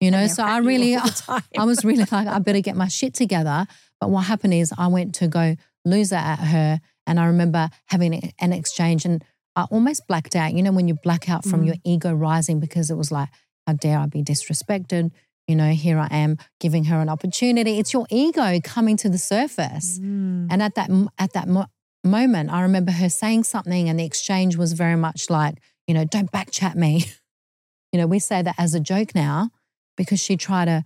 you 0.00 0.10
know, 0.10 0.26
so 0.26 0.44
I 0.44 0.58
really, 0.58 0.94
all 0.94 1.06
the 1.06 1.12
time. 1.26 1.42
I 1.58 1.64
was 1.64 1.84
really 1.84 2.04
like, 2.12 2.26
I 2.28 2.38
better 2.38 2.60
get 2.60 2.76
my 2.76 2.88
shit 2.88 3.14
together. 3.14 3.66
But 4.00 4.10
what 4.10 4.26
happened 4.26 4.54
is 4.54 4.72
I 4.76 4.86
went 4.88 5.14
to 5.16 5.26
go 5.28 5.56
lose 5.88 6.12
it 6.12 6.16
at 6.16 6.38
her. 6.38 6.80
And 7.06 7.18
I 7.18 7.26
remember 7.26 7.70
having 7.86 8.32
an 8.38 8.52
exchange 8.52 9.04
and 9.04 9.24
I 9.56 9.62
almost 9.70 10.06
blacked 10.06 10.36
out. 10.36 10.52
You 10.54 10.62
know, 10.62 10.72
when 10.72 10.88
you 10.88 10.94
black 11.02 11.28
out 11.28 11.44
from 11.44 11.62
Mm. 11.62 11.66
your 11.66 11.76
ego 11.84 12.12
rising 12.12 12.60
because 12.60 12.90
it 12.90 12.96
was 12.96 13.10
like, 13.10 13.28
how 13.66 13.72
dare 13.74 13.98
I 13.98 14.06
be 14.06 14.22
disrespected? 14.22 15.10
You 15.46 15.56
know, 15.56 15.70
here 15.70 15.98
I 15.98 16.08
am 16.10 16.36
giving 16.60 16.84
her 16.84 17.00
an 17.00 17.08
opportunity. 17.08 17.78
It's 17.78 17.92
your 17.92 18.06
ego 18.10 18.60
coming 18.62 18.96
to 18.98 19.08
the 19.08 19.18
surface. 19.18 19.98
Mm. 19.98 20.48
And 20.50 20.62
at 20.62 20.74
that 20.74 20.90
at 21.18 21.32
that 21.32 21.48
mo- 21.48 21.66
moment, 22.04 22.50
I 22.52 22.60
remember 22.62 22.92
her 22.92 23.08
saying 23.08 23.44
something, 23.44 23.88
and 23.88 23.98
the 23.98 24.04
exchange 24.04 24.56
was 24.56 24.74
very 24.74 24.96
much 24.96 25.30
like, 25.30 25.58
you 25.86 25.94
know, 25.94 26.04
don't 26.04 26.30
backchat 26.30 26.74
me. 26.76 27.06
you 27.92 27.98
know, 27.98 28.06
we 28.06 28.18
say 28.18 28.42
that 28.42 28.54
as 28.58 28.74
a 28.74 28.80
joke 28.80 29.14
now 29.14 29.50
because 29.96 30.20
she 30.20 30.36
tried 30.36 30.66
to 30.66 30.84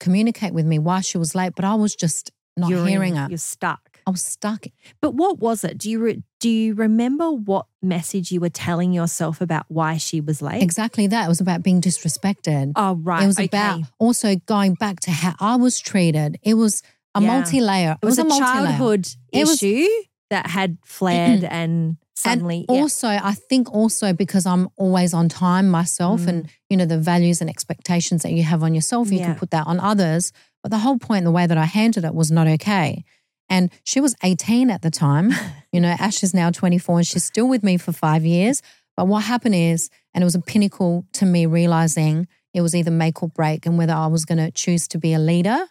communicate 0.00 0.54
with 0.54 0.64
me 0.66 0.78
while 0.78 1.00
she 1.00 1.18
was 1.18 1.34
late, 1.34 1.54
but 1.56 1.64
I 1.64 1.74
was 1.74 1.94
just 1.96 2.30
not 2.56 2.70
You're 2.70 2.80
in- 2.82 2.86
hearing 2.88 3.16
her. 3.16 3.26
You're 3.28 3.38
stuck. 3.38 3.93
I 4.06 4.10
was 4.10 4.22
stuck. 4.22 4.66
But 5.00 5.14
what 5.14 5.38
was 5.38 5.64
it? 5.64 5.78
Do 5.78 5.90
you 5.90 5.98
re- 6.00 6.22
do 6.40 6.48
you 6.50 6.74
remember 6.74 7.30
what 7.30 7.66
message 7.82 8.30
you 8.30 8.40
were 8.40 8.50
telling 8.50 8.92
yourself 8.92 9.40
about 9.40 9.64
why 9.68 9.96
she 9.96 10.20
was 10.20 10.42
late? 10.42 10.62
Exactly 10.62 11.06
that. 11.06 11.24
It 11.24 11.28
was 11.28 11.40
about 11.40 11.62
being 11.62 11.80
disrespected. 11.80 12.72
Oh 12.76 12.96
right. 12.96 13.22
It 13.22 13.26
was 13.26 13.38
okay. 13.38 13.46
about 13.46 13.80
also 13.98 14.36
going 14.46 14.74
back 14.74 15.00
to 15.00 15.10
how 15.10 15.34
I 15.40 15.56
was 15.56 15.80
treated. 15.80 16.38
It 16.42 16.54
was 16.54 16.82
a 17.14 17.20
Yeah. 17.22 17.28
multi-layer. 17.28 17.96
it 18.02 18.04
was, 18.04 18.18
a, 18.18 18.24
multi-layer. 18.24 18.52
childhood 18.66 19.08
It 19.32 19.46
was- 19.46 19.62
issue 19.62 19.86
that 20.30 20.46
had 20.48 20.78
flared 20.84 21.44
and 21.44 21.96
suddenly 22.16 22.64
and 22.68 22.76
yeah. 22.76 22.82
also 22.82 23.08
i 23.08 23.32
think 23.32 23.70
also 23.74 24.12
because 24.12 24.46
i'm 24.46 24.68
always 24.76 25.12
on 25.12 25.28
time 25.28 25.68
myself 25.68 26.26
and 26.28 26.48
you 26.70 26.76
know 26.76 26.86
the 26.86 26.96
values 26.98 27.40
and 27.40 27.50
expectations 27.50 28.22
that 28.22 28.32
you 28.32 28.42
have 28.44 28.62
on 28.62 28.72
yourself 28.74 29.10
you 29.10 29.16
Mm. 29.18 29.20
Yeah. 29.20 29.26
can 29.26 29.34
put 29.36 29.50
that 29.50 29.66
on 29.66 29.78
others 29.80 30.32
but 30.62 30.70
the 30.70 30.78
whole 30.78 30.96
point 30.98 31.24
the 31.24 31.30
way 31.32 31.46
that 31.46 31.58
i 31.58 31.64
handled 31.64 32.04
it 32.04 32.14
was 32.14 32.30
not 32.30 32.46
okay 32.46 33.04
and 33.48 33.70
she 33.84 34.00
was 34.00 34.14
18 34.22 34.70
at 34.70 34.82
the 34.82 34.90
time 34.90 35.30
you 35.72 35.80
know 35.80 35.94
ash 35.98 36.22
is 36.22 36.34
now 36.34 36.50
24 36.50 36.98
and 36.98 37.06
she's 37.06 37.24
still 37.24 37.48
with 37.48 37.62
me 37.62 37.76
for 37.76 37.92
five 37.92 38.24
years 38.24 38.62
but 38.96 39.06
what 39.06 39.24
happened 39.24 39.54
is 39.54 39.90
and 40.14 40.22
it 40.22 40.24
was 40.24 40.34
a 40.34 40.40
pinnacle 40.40 41.04
to 41.12 41.26
me 41.26 41.46
realizing 41.46 42.26
it 42.52 42.60
was 42.60 42.74
either 42.74 42.90
make 42.90 43.22
or 43.22 43.28
break 43.28 43.66
and 43.66 43.78
whether 43.78 43.92
i 43.94 44.06
was 44.06 44.24
going 44.24 44.38
to 44.38 44.50
choose 44.50 44.86
to 44.88 44.98
be 44.98 45.12
a 45.12 45.18
leader 45.18 45.66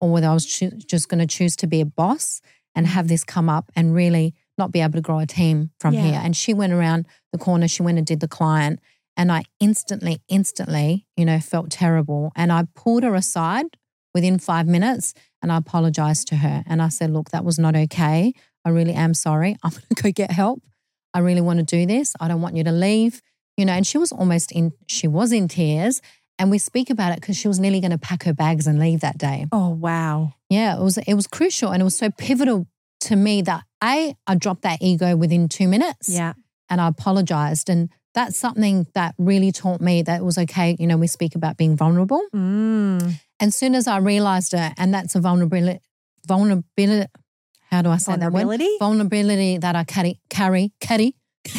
or 0.00 0.10
whether 0.10 0.28
i 0.28 0.34
was 0.34 0.46
choo- 0.46 0.70
just 0.70 1.08
going 1.08 1.20
to 1.20 1.26
choose 1.26 1.56
to 1.56 1.66
be 1.66 1.80
a 1.80 1.86
boss 1.86 2.40
and 2.74 2.86
mm. 2.86 2.90
have 2.90 3.08
this 3.08 3.24
come 3.24 3.48
up 3.48 3.70
and 3.74 3.94
really 3.94 4.34
not 4.56 4.72
be 4.72 4.80
able 4.80 4.94
to 4.94 5.00
grow 5.00 5.18
a 5.18 5.26
team 5.26 5.70
from 5.78 5.94
Yeah. 5.94 6.02
here. 6.02 6.20
And 6.22 6.36
she 6.36 6.52
went 6.54 6.72
around 6.72 7.06
the 7.32 7.38
corner, 7.38 7.68
she 7.68 7.82
went 7.82 7.98
and 7.98 8.06
did 8.06 8.20
the 8.20 8.28
client. 8.28 8.80
And 9.16 9.32
I 9.32 9.44
instantly, 9.58 10.20
instantly, 10.28 11.06
you 11.16 11.24
know, 11.24 11.40
felt 11.40 11.70
terrible. 11.70 12.32
And 12.36 12.52
I 12.52 12.64
pulled 12.74 13.02
her 13.02 13.14
aside 13.14 13.76
within 14.18 14.38
five 14.38 14.66
minutes 14.66 15.14
and 15.40 15.52
I 15.52 15.56
apologized 15.56 16.26
to 16.28 16.36
her. 16.36 16.56
And 16.66 16.82
I 16.82 16.88
said, 16.88 17.10
look, 17.10 17.30
that 17.30 17.44
was 17.44 17.58
not 17.58 17.74
okay. 17.76 18.32
I 18.64 18.68
really 18.70 18.94
am 18.94 19.14
sorry. 19.14 19.52
I'm 19.62 19.70
going 19.70 19.82
to 19.94 20.02
go 20.02 20.10
get 20.12 20.30
help. 20.32 20.60
I 21.14 21.20
really 21.20 21.40
want 21.40 21.58
to 21.60 21.64
do 21.64 21.86
this. 21.86 22.14
I 22.20 22.26
don't 22.28 22.42
want 22.42 22.56
you 22.56 22.64
to 22.64 22.72
leave. 22.72 23.22
You 23.56 23.64
know, 23.64 23.72
and 23.72 23.86
she 23.86 23.98
was 23.98 24.10
almost 24.12 24.50
in, 24.52 24.72
she 24.86 25.06
was 25.08 25.30
in 25.32 25.46
tears. 25.48 26.00
And 26.40 26.50
we 26.50 26.58
speak 26.58 26.90
about 26.90 27.12
it 27.12 27.20
because 27.20 27.36
she 27.36 27.48
was 27.48 27.58
nearly 27.60 27.80
going 27.80 27.90
to 27.92 27.98
pack 27.98 28.22
her 28.24 28.32
bags 28.34 28.66
and 28.66 28.78
leave 28.80 29.00
that 29.00 29.18
day. 29.18 29.46
Oh, 29.52 29.70
wow. 29.70 30.34
Yeah, 30.50 30.76
it 30.78 30.82
was 30.82 30.96
it 30.98 31.14
was 31.14 31.26
crucial 31.26 31.70
and 31.72 31.80
it 31.80 31.84
was 31.84 31.96
so 31.96 32.10
pivotal 32.10 32.66
to 33.00 33.16
me 33.16 33.42
that 33.42 33.62
I 33.80 34.14
I 34.26 34.34
dropped 34.36 34.62
that 34.62 34.78
ego 34.80 35.16
within 35.16 35.48
two 35.48 35.66
minutes 35.68 36.08
Yeah. 36.08 36.32
and 36.70 36.80
I 36.80 36.86
apologized. 36.88 37.68
And 37.68 37.88
that's 38.14 38.36
something 38.38 38.86
that 38.94 39.14
really 39.18 39.50
taught 39.52 39.80
me 39.80 40.02
that 40.02 40.20
it 40.20 40.24
was 40.24 40.38
okay. 40.38 40.76
You 40.78 40.86
know, 40.86 40.96
we 40.96 41.06
speak 41.08 41.34
about 41.34 41.56
being 41.56 41.76
vulnerable. 41.76 42.22
Mm. 42.34 43.20
And 43.40 43.54
soon 43.54 43.74
as 43.74 43.86
I 43.86 43.98
realized 43.98 44.52
it, 44.54 44.72
and 44.76 44.92
that's 44.92 45.14
a 45.14 45.20
vulnerability, 45.20 45.80
vulnerability, 46.26 47.08
how 47.70 47.82
do 47.82 47.90
I 47.90 47.98
say 47.98 48.12
that 48.16 48.32
word? 48.32 48.42
Vulnerability? 48.44 48.76
Vulnerability 48.80 49.58
that 49.58 49.76
I 49.76 49.84
carry, 49.84 50.20
carry, 50.30 50.72
carry. 50.80 51.14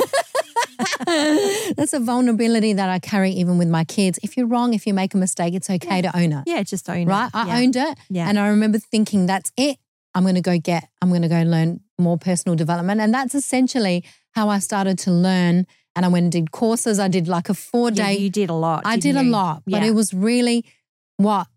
that's 1.05 1.93
a 1.93 2.00
vulnerability 2.00 2.74
that 2.74 2.89
I 2.89 3.00
carry 3.00 3.31
even 3.31 3.57
with 3.57 3.67
my 3.69 3.83
kids. 3.83 4.19
If 4.24 4.38
you're 4.38 4.48
wrong, 4.48 4.74
if 4.74 4.86
you 4.88 4.93
make 4.93 5.13
a 5.13 5.17
mistake, 5.17 5.53
it's 5.53 5.69
okay 5.69 6.01
to 6.01 6.15
own 6.17 6.33
it. 6.33 6.43
Yeah, 6.45 6.63
just 6.63 6.89
own 6.89 7.05
Right? 7.05 7.27
it. 7.27 7.33
Right? 7.33 7.45
I 7.45 7.48
yeah. 7.48 7.63
owned 7.63 7.75
it. 7.75 7.98
Yeah. 8.09 8.27
And 8.29 8.39
I 8.39 8.48
remember 8.50 8.79
thinking, 8.79 9.25
that's 9.25 9.51
it. 9.57 9.77
I'm 10.15 10.24
going 10.24 10.36
to 10.36 10.41
go 10.41 10.57
get, 10.57 10.89
I'm 11.01 11.09
going 11.09 11.21
to 11.21 11.27
go 11.27 11.41
learn 11.43 11.81
more 11.98 12.17
personal 12.17 12.55
development. 12.55 13.00
And 13.01 13.13
that's 13.13 13.36
essentially 13.36 14.03
how 14.31 14.50
I 14.50 14.59
started 14.59 14.98
to 15.00 15.12
learn. 15.12 15.65
And 15.95 16.05
I 16.05 16.07
went 16.09 16.24
and 16.24 16.31
did 16.31 16.51
courses. 16.51 17.00
I 17.00 17.07
did 17.07 17.27
like 17.27 17.50
a 17.50 17.53
four 17.53 17.89
Yeah, 17.89 18.07
day. 18.07 18.17
you 18.17 18.29
did 18.29 18.50
a 18.50 18.53
lot. 18.53 18.83
I 18.86 18.95
did 18.95 19.13
didn't 19.13 19.27
a 19.27 19.29
lot, 19.29 19.63
but 19.65 19.81
Yeah. 19.81 19.88
it 19.89 19.91
was 19.95 20.13
really 20.13 20.65
what 21.17 21.48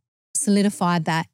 solidified 0.43 1.05
that. 1.07 1.27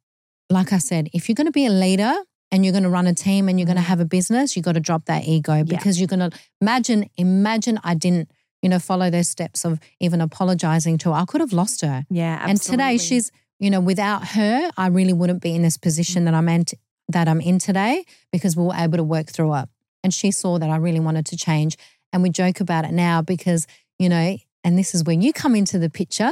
Like 0.50 0.72
I 0.72 0.78
said, 0.78 1.08
if 1.12 1.28
you're 1.28 1.34
going 1.34 1.46
to 1.46 1.52
be 1.52 1.66
a 1.66 1.70
leader 1.70 2.14
and 2.50 2.64
you're 2.64 2.72
going 2.72 2.84
to 2.84 2.88
run 2.90 3.06
a 3.06 3.14
team 3.14 3.48
and 3.48 3.58
you're 3.58 3.66
going 3.66 3.76
to 3.76 3.82
Mhm. 3.82 3.92
have 3.92 4.00
a 4.00 4.04
business, 4.06 4.56
you 4.56 4.62
got 4.62 4.72
to 4.72 4.80
drop 4.80 5.04
that 5.06 5.22
ego 5.26 5.64
because 5.64 6.00
you're 6.00 6.06
going 6.14 6.30
to 6.30 6.38
imagine, 6.60 7.00
imagine 7.16 7.78
I 7.84 7.94
didn't, 7.94 8.30
you 8.62 8.68
know, 8.70 8.78
follow 8.78 9.10
those 9.10 9.28
steps 9.28 9.64
of 9.64 9.78
even 10.00 10.20
apologizing 10.20 10.96
to 10.98 11.10
her. 11.10 11.16
I 11.22 11.24
could 11.26 11.40
have 11.40 11.52
lost 11.52 11.82
her. 11.82 12.04
Yeah, 12.10 12.42
And 12.48 12.58
today 12.60 12.96
she's, 12.98 13.30
you 13.60 13.70
know, 13.70 13.80
without 13.80 14.28
her, 14.28 14.70
I 14.76 14.86
really 14.88 15.12
wouldn't 15.12 15.42
be 15.42 15.54
in 15.54 15.62
this 15.62 15.76
position 15.76 16.24
that 16.24 16.34
I'm 16.34 16.48
in, 16.48 16.64
that 17.08 17.28
I'm 17.28 17.40
in 17.40 17.58
today 17.58 18.04
because 18.32 18.56
we 18.56 18.64
were 18.64 18.74
able 18.74 18.96
to 18.98 19.04
work 19.04 19.28
through 19.28 19.54
it. 19.56 19.68
And 20.02 20.14
she 20.14 20.30
saw 20.30 20.58
that 20.58 20.70
I 20.70 20.76
really 20.76 21.00
wanted 21.00 21.26
to 21.26 21.36
change. 21.36 21.76
And 22.12 22.22
we 22.22 22.30
joke 22.30 22.60
about 22.60 22.84
it 22.86 22.92
now 22.92 23.20
because, 23.20 23.66
you 23.98 24.08
know, 24.08 24.38
and 24.64 24.78
this 24.78 24.94
is 24.94 25.04
when 25.04 25.20
you 25.22 25.32
come 25.32 25.54
into 25.54 25.78
the 25.78 25.90
picture, 25.90 26.30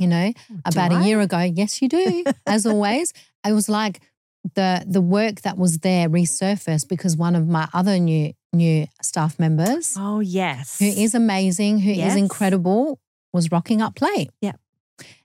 you 0.00 0.06
know, 0.06 0.32
about 0.64 0.92
I? 0.92 1.02
a 1.02 1.06
year 1.06 1.20
ago. 1.20 1.38
Yes, 1.40 1.80
you 1.82 1.88
do. 1.88 2.24
As 2.46 2.66
always, 2.66 3.12
it 3.46 3.52
was 3.52 3.68
like 3.68 4.00
the 4.54 4.84
the 4.86 5.00
work 5.00 5.40
that 5.42 5.58
was 5.58 5.78
there 5.78 6.08
resurfaced 6.08 6.88
because 6.88 7.16
one 7.16 7.34
of 7.34 7.48
my 7.48 7.68
other 7.74 7.98
new 7.98 8.32
new 8.52 8.86
staff 9.02 9.38
members, 9.38 9.94
Oh, 9.98 10.20
yes. 10.20 10.78
who 10.78 10.86
is 10.86 11.14
amazing, 11.14 11.80
who 11.80 11.90
is 11.90 11.98
Yes. 11.98 12.16
incredible, 12.16 12.98
was 13.32 13.50
rocking 13.50 13.82
up 13.82 13.96
plate. 13.96 14.30
Yep. 14.40 14.58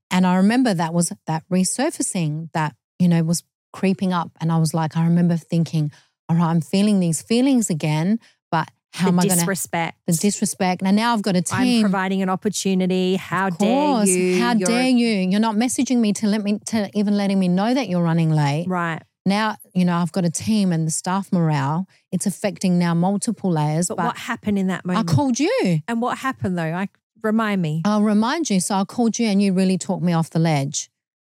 And 0.09 0.25
I 0.27 0.35
remember 0.35 0.73
that 0.73 0.93
was 0.93 1.13
that 1.27 1.43
resurfacing 1.49 2.49
that, 2.53 2.75
you 2.99 3.07
know, 3.07 3.23
was 3.23 3.43
creeping 3.71 4.11
up. 4.11 4.31
And 4.41 4.51
I 4.51 4.57
was 4.57 4.73
like, 4.73 4.97
I 4.97 5.03
remember 5.05 5.37
thinking, 5.37 5.91
all 6.27 6.35
right, 6.35 6.49
I'm 6.49 6.59
feeling 6.61 6.99
these 6.99 7.21
feelings 7.21 7.69
again, 7.69 8.19
how 8.93 9.05
the 9.05 9.09
am 9.13 9.19
I 9.19 9.23
going 9.23 9.29
to, 9.31 9.35
disrespect. 9.39 9.97
the 10.07 10.13
disrespect. 10.13 10.81
Now, 10.81 10.91
now 10.91 11.13
I've 11.13 11.21
got 11.21 11.35
a 11.35 11.43
I'm 11.51 11.63
team. 11.63 11.81
providing 11.81 12.21
an 12.21 12.29
opportunity. 12.29 13.15
How 13.15 13.49
dare 13.49 14.03
you? 14.05 14.39
How 14.39 14.53
You're- 14.53 14.65
dare 14.65 14.89
you? 14.89 15.29
You're 15.29 15.39
not 15.39 15.55
messaging 15.55 15.97
me 15.99 16.13
to 16.13 16.27
let 16.27 16.43
me, 16.43 16.59
to 16.67 16.89
even 16.93 17.15
letting 17.17 17.39
me 17.39 17.47
know 17.47 17.73
that 17.73 17.87
you're 17.89 18.03
running 18.03 18.31
late. 18.31 18.65
Right. 18.67 19.01
Now, 19.25 19.55
you 19.73 19.85
know, 19.85 19.95
I've 19.97 20.11
got 20.11 20.25
a 20.25 20.29
team 20.31 20.71
and 20.71 20.85
the 20.87 20.91
staff 20.91 21.31
morale, 21.31 21.87
it's 22.11 22.25
affecting 22.25 22.79
now 22.79 22.93
multiple 22.95 23.51
layers. 23.51 23.87
But, 23.87 23.97
But, 23.97 24.05
what 24.07 24.17
happened 24.17 24.57
in 24.57 24.67
that 24.67 24.83
moment? 24.83 25.09
I 25.09 25.13
called 25.13 25.39
you. 25.39 25.79
and 25.87 26.01
what 26.01 26.17
happened 26.17 26.57
though? 26.57 26.63
I 26.73 26.89
remind 27.21 27.61
me 27.61 27.83
I'll 27.85 28.01
remind 28.01 28.49
you. 28.49 28.59
So 28.59 28.73
I 28.75 28.83
called 28.83 29.19
you 29.19 29.27
and 29.27 29.39
you 29.41 29.53
really 29.53 29.77
talked 29.77 30.03
me 30.03 30.11
off 30.13 30.31
the 30.31 30.39
ledge. 30.39 30.89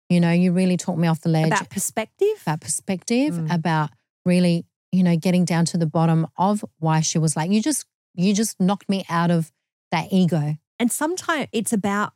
You 0.08 0.20
know, 0.20 0.30
you 0.30 0.52
really 0.52 0.76
talked 0.76 0.98
me 1.00 1.08
off 1.08 1.22
the 1.22 1.28
ledge 1.28 1.48
about 1.48 1.70
perspective. 1.70 2.28
about 2.42 2.60
perspective, 2.60 3.34
Mm. 3.34 3.52
about 3.52 3.90
really, 4.24 4.64
you 4.92 5.02
know, 5.02 5.16
getting 5.16 5.44
down 5.44 5.64
to 5.66 5.76
the 5.78 5.86
bottom 5.86 6.26
of 6.36 6.64
why 6.78 7.00
she 7.00 7.18
was 7.18 7.34
like, 7.34 7.50
you 7.50 7.60
just, 7.62 7.86
you 8.14 8.34
just 8.34 8.60
knocked 8.60 8.88
me 8.88 9.04
out 9.08 9.30
of 9.30 9.50
that 9.90 10.08
ego. 10.12 10.56
and 10.78 10.92
sometimes 10.92 11.48
it's 11.52 11.72
about 11.72 12.12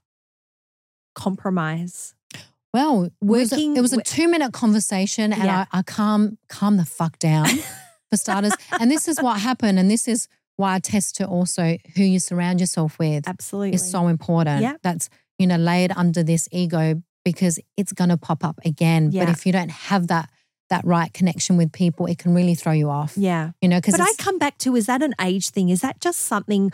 compromise. 1.15 2.15
Well, 2.75 3.05
it 3.05 3.13
was, 3.23 3.53
a, 3.53 3.57
Working 3.57 3.77
it 3.77 3.81
was 3.81 3.93
a 3.93 4.03
two 4.03 4.29
minute 4.29 4.53
conversation 4.53 5.33
and 5.33 5.45
Yeah. 5.45 5.65
I, 5.73 5.79
I 5.79 5.83
calm, 5.83 6.39
calm 6.49 6.77
the 6.77 6.85
fuck 6.85 7.19
down 7.19 7.47
for 8.11 8.17
starters. 8.17 8.53
and 8.79 8.91
this 8.91 9.09
is 9.09 9.19
what 9.21 9.41
happened. 9.41 9.79
And 9.79 9.91
this 9.91 10.07
is 10.07 10.29
why 10.57 10.75
I 10.75 10.79
test 10.79 11.17
to 11.17 11.27
also 11.27 11.79
who 11.97 12.03
you 12.03 12.19
surround 12.19 12.61
yourself 12.61 12.99
with 12.99 13.27
Absolutely. 13.27 13.75
is 13.75 13.91
so 13.91 14.09
important. 14.09 14.61
Yeah. 14.63 14.75
That's, 14.83 15.09
you 15.39 15.47
know, 15.47 15.57
layered 15.57 15.93
under 15.97 16.23
this 16.23 16.49
ego 16.53 17.03
because 17.25 17.59
it's 17.77 17.93
going 17.93 18.11
to 18.11 18.17
pop 18.19 18.45
up 18.45 18.59
again. 18.65 19.11
But 19.11 19.29
if 19.31 19.47
you 19.47 19.53
don't 19.53 19.71
have 19.71 20.09
that, 20.09 20.29
that 20.71 20.85
right 20.85 21.13
connection 21.13 21.57
with 21.57 21.71
people, 21.73 22.07
it 22.07 22.19
can 22.19 22.35
really 22.35 22.55
throw 22.55 22.73
you 22.73 22.91
off. 22.91 23.15
yeah. 23.17 23.51
You 23.61 23.69
know, 23.69 23.79
because 23.79 23.97
But 23.97 24.03
I 24.03 24.13
come 24.19 24.39
back 24.39 24.59
to 24.59 24.75
is 24.77 24.87
that 24.87 25.03
an 25.03 25.15
age 25.21 25.51
thing? 25.51 25.69
Is 25.69 25.81
that 25.83 26.01
just 26.01 26.21
something 26.21 26.73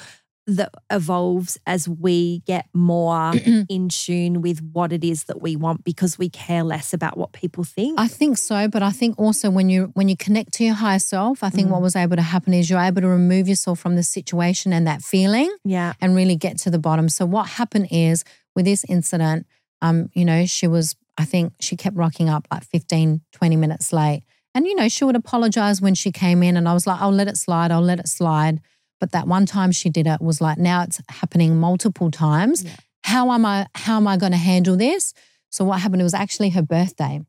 that 0.49 0.73
evolves 0.91 1.57
as 1.69 1.89
we 1.89 2.41
get 2.47 2.67
more 2.75 3.33
in 3.69 3.89
tune 3.89 4.43
with 4.43 4.61
what 4.73 4.93
it 4.93 5.05
is 5.05 5.25
that 5.25 5.41
we 5.41 5.55
want 5.55 5.85
because 5.85 6.19
we 6.19 6.29
care 6.29 6.65
less 6.65 6.93
about 6.93 7.17
what 7.17 7.33
people 7.33 7.63
think? 7.63 8.01
I 8.01 8.09
think 8.09 8.39
so, 8.39 8.67
but 8.67 8.83
I 8.83 8.91
think 8.91 9.19
also 9.19 9.51
when 9.51 9.69
you 9.71 9.91
when 9.95 10.09
you 10.09 10.17
connect 10.17 10.53
to 10.55 10.65
your 10.65 10.75
higher 10.75 10.99
self, 10.99 11.45
I 11.45 11.51
think 11.51 11.69
Mm. 11.69 11.73
what 11.73 11.83
was 11.83 11.95
able 11.95 12.17
to 12.17 12.23
happen 12.23 12.55
is 12.55 12.69
you're 12.69 12.81
able 12.81 13.03
to 13.03 13.09
remove 13.09 13.47
yourself 13.47 13.79
from 13.79 13.95
the 13.95 14.03
situation 14.03 14.73
and 14.73 14.85
that 14.87 15.03
feeling 15.03 15.55
yeah. 15.65 15.93
and 16.01 16.17
really 16.17 16.35
get 16.35 16.59
to 16.61 16.71
the 16.71 16.79
bottom. 16.79 17.09
So 17.09 17.25
what 17.25 17.47
happened 17.51 17.89
is 17.93 18.25
with 18.57 18.65
this 18.65 18.85
incident, 18.89 19.47
um, 19.81 20.09
you 20.13 20.25
know, 20.25 20.45
she 20.47 20.67
was 20.67 20.97
I 21.19 21.25
think 21.25 21.53
she 21.61 21.77
kept 21.77 21.97
rocking 21.97 22.29
up 22.29 22.47
like 22.51 22.65
15, 22.65 23.21
20 23.33 23.57
minutes 23.57 23.93
late. 23.93 24.23
And 24.55 24.67
you 24.67 24.75
know, 24.75 24.89
she 24.89 25.05
would 25.05 25.17
apologize 25.17 25.81
when 25.81 25.95
she 25.95 26.13
came 26.13 26.43
in 26.43 26.57
and 26.57 26.69
I 26.69 26.75
was 26.75 26.87
like, 26.87 27.01
"I'll 27.01 27.11
let 27.13 27.29
it 27.29 27.37
slide. 27.37 27.71
I'll 27.71 27.81
let 27.81 27.99
it 27.99 28.09
slide." 28.09 28.61
But 29.01 29.13
that 29.13 29.27
one 29.27 29.47
time 29.47 29.73
she 29.73 29.89
did 29.91 30.07
it 30.07 30.21
was 30.21 30.41
like 30.41 30.59
now 30.59 30.83
it's 30.83 31.01
happening 31.09 31.59
multiple 31.59 32.11
times. 32.11 32.63
Yeah. 32.65 32.77
How 33.05 33.33
am 33.33 33.45
I 33.47 33.67
how 33.75 33.97
am 33.97 34.07
I 34.07 34.17
going 34.17 34.33
to 34.33 34.39
handle 34.39 34.77
this? 34.77 35.15
So 35.51 35.65
what 35.65 35.81
happened 35.81 36.01
it 36.01 36.05
was 36.05 36.15
actually 36.15 36.51
her 36.51 36.63
birthday 36.63 37.21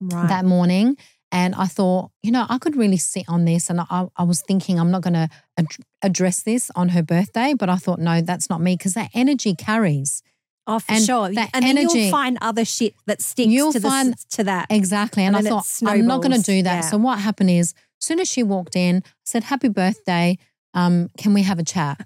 Right. 0.00 0.28
that 0.28 0.44
morning. 0.44 0.96
And 1.30 1.54
I 1.54 1.66
thought, 1.66 2.10
you 2.22 2.30
know, 2.30 2.44
I 2.48 2.58
could 2.58 2.76
really 2.76 2.96
sit 2.98 3.24
on 3.28 3.44
this. 3.44 3.70
And 3.70 3.80
I, 3.80 4.08
I 4.16 4.24
was 4.24 4.42
thinking, 4.42 4.78
I'm 4.78 4.90
not 4.90 5.00
going 5.02 5.14
to 5.14 5.28
ad- 5.56 5.66
address 6.02 6.42
this 6.42 6.70
on 6.74 6.90
her 6.90 7.02
birthday. 7.02 7.54
But 7.54 7.70
I 7.70 7.76
thought, 7.76 7.98
no, 8.00 8.20
that's 8.20 8.50
not 8.50 8.60
me 8.60 8.76
because 8.76 8.94
that 8.94 9.10
energy 9.14 9.54
carries. 9.54 10.22
Oh, 10.66 10.78
for 10.78 10.92
and 10.92 11.04
sure. 11.04 11.28
that 11.32 11.50
and 11.54 11.64
then 11.64 11.78
energy- 11.78 12.02
you'll 12.02 12.10
find 12.10 12.38
other 12.40 12.64
shit 12.64 12.94
that 13.06 13.20
sticks 13.22 13.48
You'll 13.50 13.72
to, 13.72 13.80
the, 13.80 13.88
find- 13.88 14.16
to 14.30 14.44
that. 14.44 14.66
Exactly. 14.70 15.24
And, 15.24 15.36
And 15.36 15.46
I 15.46 15.50
thought, 15.50 15.66
I'm 15.86 16.06
not 16.06 16.22
going 16.22 16.32
to 16.38 16.42
do 16.42 16.62
that. 16.62 16.74
Yeah. 16.74 16.80
So 16.90 16.98
what 16.98 17.18
happened 17.18 17.50
is, 17.50 17.74
as 18.00 18.06
soon 18.06 18.20
as 18.20 18.28
she 18.28 18.42
walked 18.42 18.74
in, 18.76 18.96
I 19.06 19.10
said, 19.24 19.44
happy 19.44 19.68
birthday. 19.68 20.38
Um, 20.74 21.10
can 21.18 21.34
we 21.34 21.42
have 21.42 21.58
a 21.58 21.62
chat? 21.64 22.00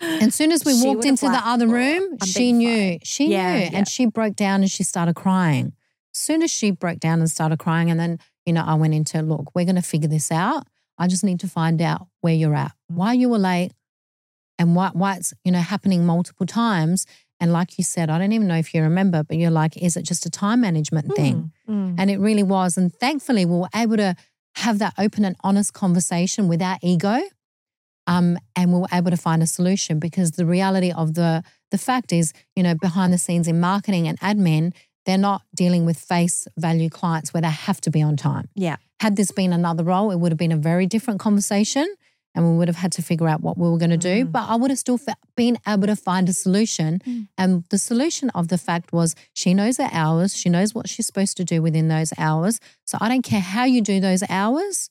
And 0.00 0.22
as 0.28 0.34
soon 0.34 0.52
as 0.52 0.64
we 0.64 0.74
She 0.78 0.86
walked 0.86 1.04
into 1.04 1.26
the 1.28 1.40
other 1.44 1.66
"Oh, 1.66 1.70
room, 1.72 2.18
she 2.24 2.52
knew. 2.52 2.90
fired." 2.90 3.06
She 3.06 3.26
Yeah, 3.30 3.52
knew. 3.54 3.60
yeah. 3.64 3.70
And 3.72 3.88
she 3.88 4.06
broke 4.06 4.36
down 4.36 4.60
and 4.62 4.70
she 4.70 4.82
started 4.82 5.14
crying. 5.14 5.72
As 6.14 6.20
soon 6.20 6.42
as 6.42 6.50
she 6.50 6.70
broke 6.70 7.00
down 7.00 7.20
and 7.20 7.30
started 7.30 7.58
crying, 7.58 7.90
and 7.90 7.98
then, 7.98 8.18
you 8.46 8.52
know, 8.52 8.62
I 8.64 8.74
went 8.74 8.94
into, 8.94 9.22
look, 9.22 9.54
we're 9.54 9.64
going 9.64 9.76
to 9.76 9.82
figure 9.82 10.08
this 10.08 10.30
out. 10.30 10.66
I 10.98 11.08
just 11.08 11.24
need 11.24 11.40
to 11.40 11.48
find 11.48 11.80
out 11.82 12.06
where 12.20 12.34
you're 12.34 12.54
at, 12.54 12.72
why 12.88 13.14
you 13.14 13.28
were 13.28 13.38
late, 13.38 13.72
and 14.58 14.76
why, 14.76 14.90
why 14.92 15.16
it's, 15.16 15.32
you 15.44 15.52
know, 15.52 15.60
happening 15.60 16.06
multiple 16.06 16.46
times. 16.46 17.06
And 17.40 17.52
like 17.52 17.76
you 17.78 17.84
said, 17.84 18.10
I 18.10 18.18
don't 18.18 18.32
even 18.32 18.46
know 18.46 18.56
if 18.56 18.72
you 18.72 18.82
remember, 18.82 19.22
but 19.22 19.36
you're 19.36 19.50
like, 19.50 19.76
is 19.76 19.96
it 19.96 20.02
just 20.02 20.24
a 20.24 20.30
time 20.30 20.60
management 20.60 21.14
thing? 21.14 21.52
Mm, 21.68 21.74
mm. 21.74 21.94
And 21.98 22.10
it 22.10 22.18
really 22.18 22.42
was. 22.42 22.76
And 22.76 22.94
thankfully, 22.94 23.44
we 23.44 23.56
were 23.56 23.68
able 23.74 23.96
to 23.96 24.14
have 24.56 24.78
that 24.78 24.94
open 24.98 25.24
and 25.24 25.36
honest 25.42 25.72
conversation 25.74 26.48
without 26.48 26.78
ego. 26.82 27.20
Um, 28.06 28.38
and 28.54 28.72
we 28.72 28.78
were 28.80 28.88
able 28.92 29.10
to 29.10 29.16
find 29.16 29.42
a 29.42 29.46
solution 29.46 29.98
because 29.98 30.32
the 30.32 30.46
reality 30.46 30.92
of 30.92 31.14
the 31.14 31.42
the 31.70 31.78
fact 31.78 32.12
is, 32.12 32.32
you 32.54 32.62
know, 32.62 32.74
behind 32.74 33.12
the 33.12 33.18
scenes 33.18 33.48
in 33.48 33.58
marketing 33.58 34.06
and 34.06 34.20
admin, 34.20 34.72
they're 35.06 35.18
not 35.18 35.42
dealing 35.54 35.84
with 35.84 35.98
face 35.98 36.46
value 36.56 36.88
clients 36.88 37.34
where 37.34 37.40
they 37.40 37.50
have 37.50 37.80
to 37.80 37.90
be 37.90 38.00
on 38.00 38.16
time. 38.16 38.48
Yeah. 38.54 38.76
Had 39.00 39.16
this 39.16 39.32
been 39.32 39.52
another 39.52 39.82
role, 39.82 40.12
it 40.12 40.20
would 40.20 40.30
have 40.30 40.38
been 40.38 40.52
a 40.52 40.56
very 40.56 40.86
different 40.86 41.18
conversation 41.18 41.92
and 42.34 42.50
we 42.50 42.56
would 42.56 42.68
have 42.68 42.76
had 42.76 42.92
to 42.92 43.02
figure 43.02 43.28
out 43.28 43.40
what 43.42 43.56
we 43.56 43.68
were 43.68 43.78
going 43.78 43.90
to 43.90 43.96
do. 43.96 44.24
Mm. 44.24 44.32
But 44.32 44.48
I 44.48 44.56
would 44.56 44.70
have 44.70 44.78
still 44.78 44.98
been 45.36 45.58
able 45.66 45.86
to 45.86 45.96
find 45.96 46.28
a 46.28 46.32
solution. 46.32 47.00
Mm. 47.06 47.28
And 47.38 47.64
the 47.70 47.78
solution 47.78 48.30
of 48.30 48.48
the 48.48 48.58
fact 48.58 48.92
was 48.92 49.14
she 49.32 49.54
knows 49.54 49.76
her 49.78 49.88
hours, 49.92 50.36
she 50.36 50.48
knows 50.48 50.74
what 50.74 50.88
she's 50.88 51.06
supposed 51.06 51.36
to 51.36 51.44
do 51.44 51.62
within 51.62 51.88
those 51.88 52.12
hours. 52.18 52.60
So 52.84 52.98
I 53.00 53.08
don't 53.08 53.22
care 53.22 53.40
how 53.40 53.64
you 53.64 53.80
do 53.80 54.00
those 54.00 54.22
hours. 54.28 54.90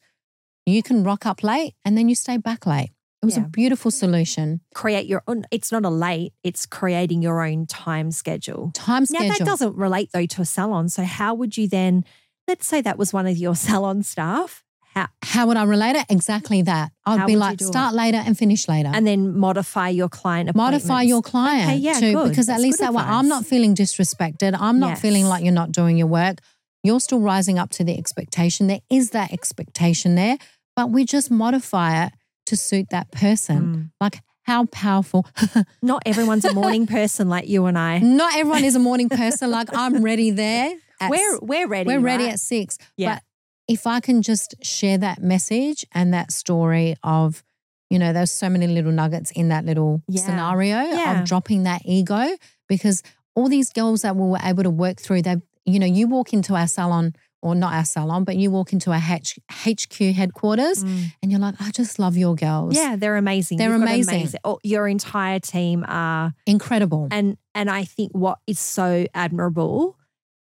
You 0.66 0.82
can 0.82 1.04
rock 1.04 1.26
up 1.26 1.44
late 1.44 1.74
and 1.84 1.98
then 1.98 2.08
you 2.08 2.16
stay 2.16 2.38
back 2.38 2.66
late. 2.66 2.92
It 3.22 3.26
was 3.26 3.38
Yeah. 3.38 3.44
a 3.44 3.48
beautiful 3.50 3.92
solution. 3.92 4.62
Create 4.74 5.08
your 5.08 5.24
own. 5.28 5.46
It's 5.52 5.72
not 5.72 5.86
a 5.86 5.90
late. 5.90 6.34
It's 6.44 6.66
creating 6.66 7.22
your 7.22 7.42
own 7.46 7.66
time 7.68 8.12
schedule. 8.12 8.72
Time 8.74 9.06
schedule. 9.06 9.28
Now 9.30 9.38
that 9.38 9.46
doesn't 9.46 9.76
relate 9.76 10.10
though 10.14 10.26
to 10.26 10.42
a 10.42 10.46
salon. 10.46 10.90
So 10.90 11.04
how 11.04 11.34
would 11.34 11.58
you 11.58 11.68
then? 11.68 12.04
Let's 12.48 12.68
say 12.68 12.82
that 12.82 12.98
was 12.98 13.14
one 13.14 13.28
of 13.28 13.38
your 13.38 13.56
salon 13.68 14.04
staff. 14.04 14.62
How 14.94 15.08
How 15.24 15.48
would 15.48 15.58
I 15.58 15.64
relate 15.64 15.96
it? 15.96 16.06
Exactly 16.10 16.62
that. 16.64 16.92
I'd 17.06 17.26
be 17.26 17.36
like, 17.36 17.58
do 17.58 17.66
it? 17.66 17.68
start 17.68 17.94
later 17.96 18.22
and 18.26 18.38
finish 18.38 18.68
later. 18.68 18.92
and 18.94 19.06
then 19.08 19.38
modify 19.38 19.90
your 19.90 20.10
client 20.10 20.54
modify 20.56 21.02
your 21.02 21.22
client 21.22 21.70
Okay, 21.70 21.78
yeah, 21.78 22.00
too, 22.00 22.14
good. 22.14 22.30
because 22.30 22.48
at 22.50 22.54
That's 22.54 22.64
least 22.64 22.78
good 22.80 22.86
that 22.88 22.94
way 22.94 23.04
I'm 23.04 23.28
not 23.28 23.46
feeling 23.46 23.74
disrespected. 23.76 24.56
I'm 24.60 24.80
not 24.80 24.90
Yes. 24.92 25.02
feeling 25.02 25.26
like 25.26 25.44
you're 25.44 25.54
not 25.64 25.72
doing 25.72 25.98
your 25.98 26.08
work. 26.08 26.38
You're 26.84 27.00
still 27.00 27.20
rising 27.20 27.58
up 27.58 27.70
to 27.72 27.84
the 27.84 27.98
expectation. 27.98 28.68
There 28.68 28.82
is 28.90 29.12
that 29.12 29.32
expectation 29.34 30.16
there, 30.16 30.38
but 30.76 30.90
we 30.92 31.06
just 31.06 31.32
modify 31.32 32.06
it 32.06 32.14
to 32.48 32.58
suit 32.58 32.88
that 32.90 33.10
person. 33.12 33.60
Mm. 33.62 33.92
Like 34.02 34.20
how 34.44 34.66
powerful. 34.66 35.26
Not 35.82 36.02
everyone's 36.06 36.44
a 36.44 36.54
morning 36.54 36.86
person 36.86 37.30
like 37.30 37.48
you 37.48 37.66
and 37.66 37.78
I. 37.78 38.00
not 38.00 38.36
everyone 38.36 38.66
is 38.66 38.76
a 38.76 38.80
morning 38.80 39.08
person. 39.10 39.50
Like 39.50 39.70
I'm 39.72 40.04
ready 40.04 40.32
there. 40.32 40.74
at 41.00 41.10
We're 41.10 41.40
we're 41.40 41.68
ready. 41.68 41.88
we're 41.88 42.02
ready 42.02 42.26
right? 42.26 42.34
at 42.34 42.40
six. 42.40 42.78
Yeah. 42.98 43.16
But 43.16 43.24
if 43.67 43.88
I 43.88 44.00
can 44.00 44.22
just 44.22 44.55
share 44.63 44.98
that 44.98 45.22
message 45.22 45.86
and 45.93 46.13
that 46.13 46.32
story 46.32 46.96
of, 47.03 47.43
you 47.89 47.98
know, 48.00 48.12
there's 48.13 48.32
so 48.32 48.50
many 48.50 48.67
little 48.67 48.91
nuggets 48.91 49.32
in 49.32 49.50
that 49.50 49.65
little 49.65 50.01
Yeah. 50.08 50.22
scenario 50.24 50.82
Yeah. 50.82 51.20
of 51.22 51.25
dropping 51.27 51.63
that 51.63 51.82
ego 51.86 52.36
because 52.67 53.03
all 53.36 53.50
these 53.50 53.70
girls 53.72 54.01
that 54.01 54.15
we 54.15 54.27
were 54.27 54.39
able 54.43 54.63
to 54.63 54.70
work 54.70 55.00
through, 55.00 55.22
they, 55.24 55.38
you 55.65 55.79
know, 55.79 55.86
you 55.86 56.08
walk 56.08 56.34
into 56.34 56.55
our 56.55 56.67
salon 56.67 57.13
or 57.41 57.55
not 57.55 57.74
our 57.74 57.84
salon, 57.86 58.24
but 58.24 58.38
you 58.38 58.50
walk 58.51 58.72
into 58.74 58.91
our 58.91 59.01
H- 59.01 59.38
HQ 59.50 60.13
headquarters 60.13 60.84
Mm. 60.84 61.12
and 61.22 61.32
you're 61.32 61.41
like, 61.41 61.55
I 61.60 61.72
just 61.72 62.00
love 62.00 62.15
your 62.15 62.36
girls. 62.36 62.75
Yeah, 62.75 62.96
they're 62.96 63.17
amazing. 63.17 63.58
They're 63.58 63.72
You've 63.72 63.82
got 63.82 63.89
amazing. 63.93 64.29
Oh, 64.46 64.60
your 64.63 64.88
entire 64.88 65.39
team 65.39 65.84
are 65.88 66.34
Incredible. 66.46 67.08
and 67.12 67.38
and 67.55 67.70
I 67.70 67.84
think 67.86 68.12
what 68.13 68.39
is 68.48 68.60
so 68.60 69.05
admirable 69.13 69.98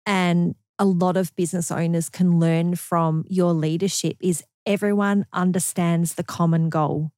and 0.05 0.55
a 0.79 0.85
lot 0.85 1.17
of 1.17 1.35
business 1.35 1.71
owners 1.71 2.09
can 2.09 2.39
learn 2.39 2.75
from 2.75 3.25
your 3.27 3.53
leadership 3.53 4.17
is 4.19 4.43
everyone 4.65 5.25
understands 5.33 6.15
the 6.15 6.23
common 6.23 6.69
goal. 6.69 7.11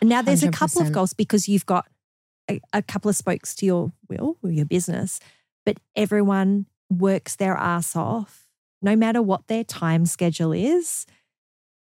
And 0.00 0.10
now 0.10 0.22
there's 0.22 0.42
a 0.42 0.50
couple 0.50 0.82
of 0.82 0.90
goals 0.90 1.12
because 1.12 1.48
you've 1.48 1.66
got 1.66 1.86
a, 2.50 2.60
a 2.72 2.82
couple 2.82 3.08
of 3.08 3.16
spokes 3.16 3.54
to 3.56 3.66
your 3.66 3.92
will 4.08 4.36
or 4.42 4.50
your 4.50 4.64
business, 4.64 5.20
but 5.64 5.78
everyone 5.94 6.66
works 6.90 7.36
their 7.36 7.54
ass 7.54 7.94
off, 7.94 8.46
no 8.82 8.96
matter 8.96 9.22
what 9.22 9.46
their 9.46 9.64
time 9.64 10.06
schedule 10.06 10.52
is, 10.52 11.06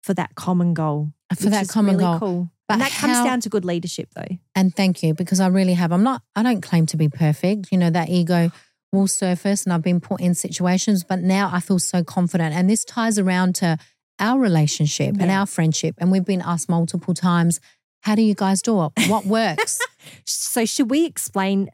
for 0.02 0.14
that 0.14 0.34
common 0.36 0.72
goal. 0.72 1.12
For 1.34 1.50
that 1.50 1.68
common 1.68 1.96
really 1.96 2.04
goal. 2.04 2.18
Cool. 2.20 2.50
But 2.68 2.74
and 2.74 2.82
that 2.82 2.92
comes 2.92 3.18
down 3.24 3.40
to 3.40 3.48
good 3.48 3.64
leadership, 3.64 4.08
though. 4.14 4.38
And 4.54 4.74
thank 4.74 5.02
you 5.02 5.14
because 5.14 5.40
I 5.40 5.48
really 5.48 5.74
have. 5.74 5.92
I'm 5.92 6.02
not, 6.02 6.22
I 6.34 6.42
don't 6.42 6.60
claim 6.60 6.86
to 6.86 6.96
be 6.96 7.08
perfect. 7.08 7.70
You 7.70 7.78
know, 7.78 7.90
that 7.90 8.08
ego 8.08 8.50
will 8.92 9.06
surface 9.06 9.64
and 9.64 9.72
I've 9.72 9.82
been 9.82 10.00
put 10.00 10.20
in 10.20 10.34
situations, 10.34 11.04
but 11.04 11.20
now 11.20 11.50
I 11.52 11.60
feel 11.60 11.78
so 11.78 12.04
confident. 12.04 12.54
And 12.54 12.70
this 12.70 12.84
ties 12.84 13.18
around 13.18 13.54
to 13.56 13.78
our 14.18 14.38
relationship 14.38 15.16
and 15.20 15.30
our 15.30 15.46
friendship. 15.46 15.96
And 15.98 16.10
we've 16.10 16.24
been 16.24 16.42
asked 16.42 16.68
multiple 16.68 17.14
times, 17.14 17.60
how 18.00 18.14
do 18.14 18.22
you 18.22 18.34
guys 18.34 18.62
do 18.62 18.84
it? 18.84 18.92
What 19.08 19.26
works? 19.26 19.80
So, 20.24 20.64
should 20.64 20.90
we 20.90 21.04
explain 21.04 21.68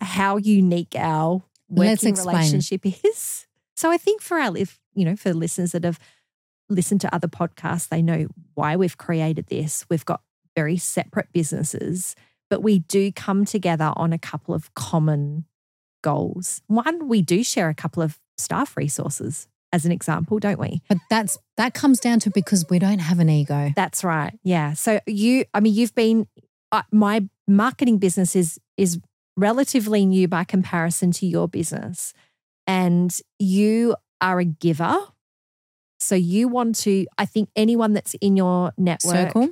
how 0.00 0.38
unique 0.38 0.94
our 0.96 1.42
working 1.68 2.14
relationship 2.14 2.86
is? 3.04 3.46
So, 3.76 3.90
I 3.90 3.98
think 3.98 4.22
for 4.22 4.38
our, 4.38 4.56
if 4.56 4.80
you 4.94 5.04
know, 5.04 5.16
for 5.16 5.32
listeners 5.34 5.72
that 5.72 5.84
have 5.84 5.98
listened 6.68 7.00
to 7.02 7.14
other 7.14 7.28
podcasts, 7.28 7.88
they 7.88 8.02
know 8.02 8.28
why 8.54 8.76
we've 8.76 8.96
created 8.96 9.46
this. 9.48 9.84
We've 9.90 10.04
got 10.04 10.22
very 10.56 10.78
separate 10.78 11.32
businesses, 11.32 12.16
but 12.50 12.62
we 12.62 12.80
do 12.80 13.12
come 13.12 13.44
together 13.44 13.92
on 13.96 14.12
a 14.12 14.18
couple 14.18 14.54
of 14.54 14.72
common 14.74 15.44
goals. 16.02 16.62
One, 16.66 17.08
we 17.08 17.22
do 17.22 17.42
share 17.42 17.68
a 17.68 17.74
couple 17.74 18.02
of 18.02 18.18
staff 18.36 18.76
resources, 18.76 19.48
as 19.72 19.86
an 19.86 19.92
example, 19.92 20.38
don't 20.38 20.58
we? 20.58 20.82
but 20.88 20.98
that's, 21.08 21.38
that 21.56 21.72
comes 21.72 21.98
down 21.98 22.20
to 22.20 22.30
because 22.30 22.66
we 22.68 22.78
don't 22.78 22.98
have 22.98 23.18
an 23.20 23.30
ego. 23.30 23.72
That's 23.74 24.04
right. 24.04 24.38
Yeah. 24.42 24.74
So 24.74 25.00
you, 25.06 25.46
I 25.54 25.60
mean, 25.60 25.74
you've 25.74 25.94
been 25.94 26.26
uh, 26.72 26.82
my 26.90 27.28
marketing 27.46 27.98
business 27.98 28.34
is 28.34 28.58
is 28.76 28.98
relatively 29.36 30.04
new 30.04 30.26
by 30.26 30.42
comparison 30.42 31.12
to 31.12 31.26
your 31.26 31.46
business, 31.46 32.14
and 32.66 33.16
you 33.38 33.94
are 34.20 34.40
a 34.40 34.44
giver. 34.44 34.98
So 36.00 36.14
you 36.14 36.48
want 36.48 36.76
to. 36.80 37.06
I 37.18 37.26
think 37.26 37.50
anyone 37.54 37.92
that's 37.92 38.14
in 38.14 38.36
your 38.36 38.72
network, 38.76 39.28
Circle. 39.28 39.50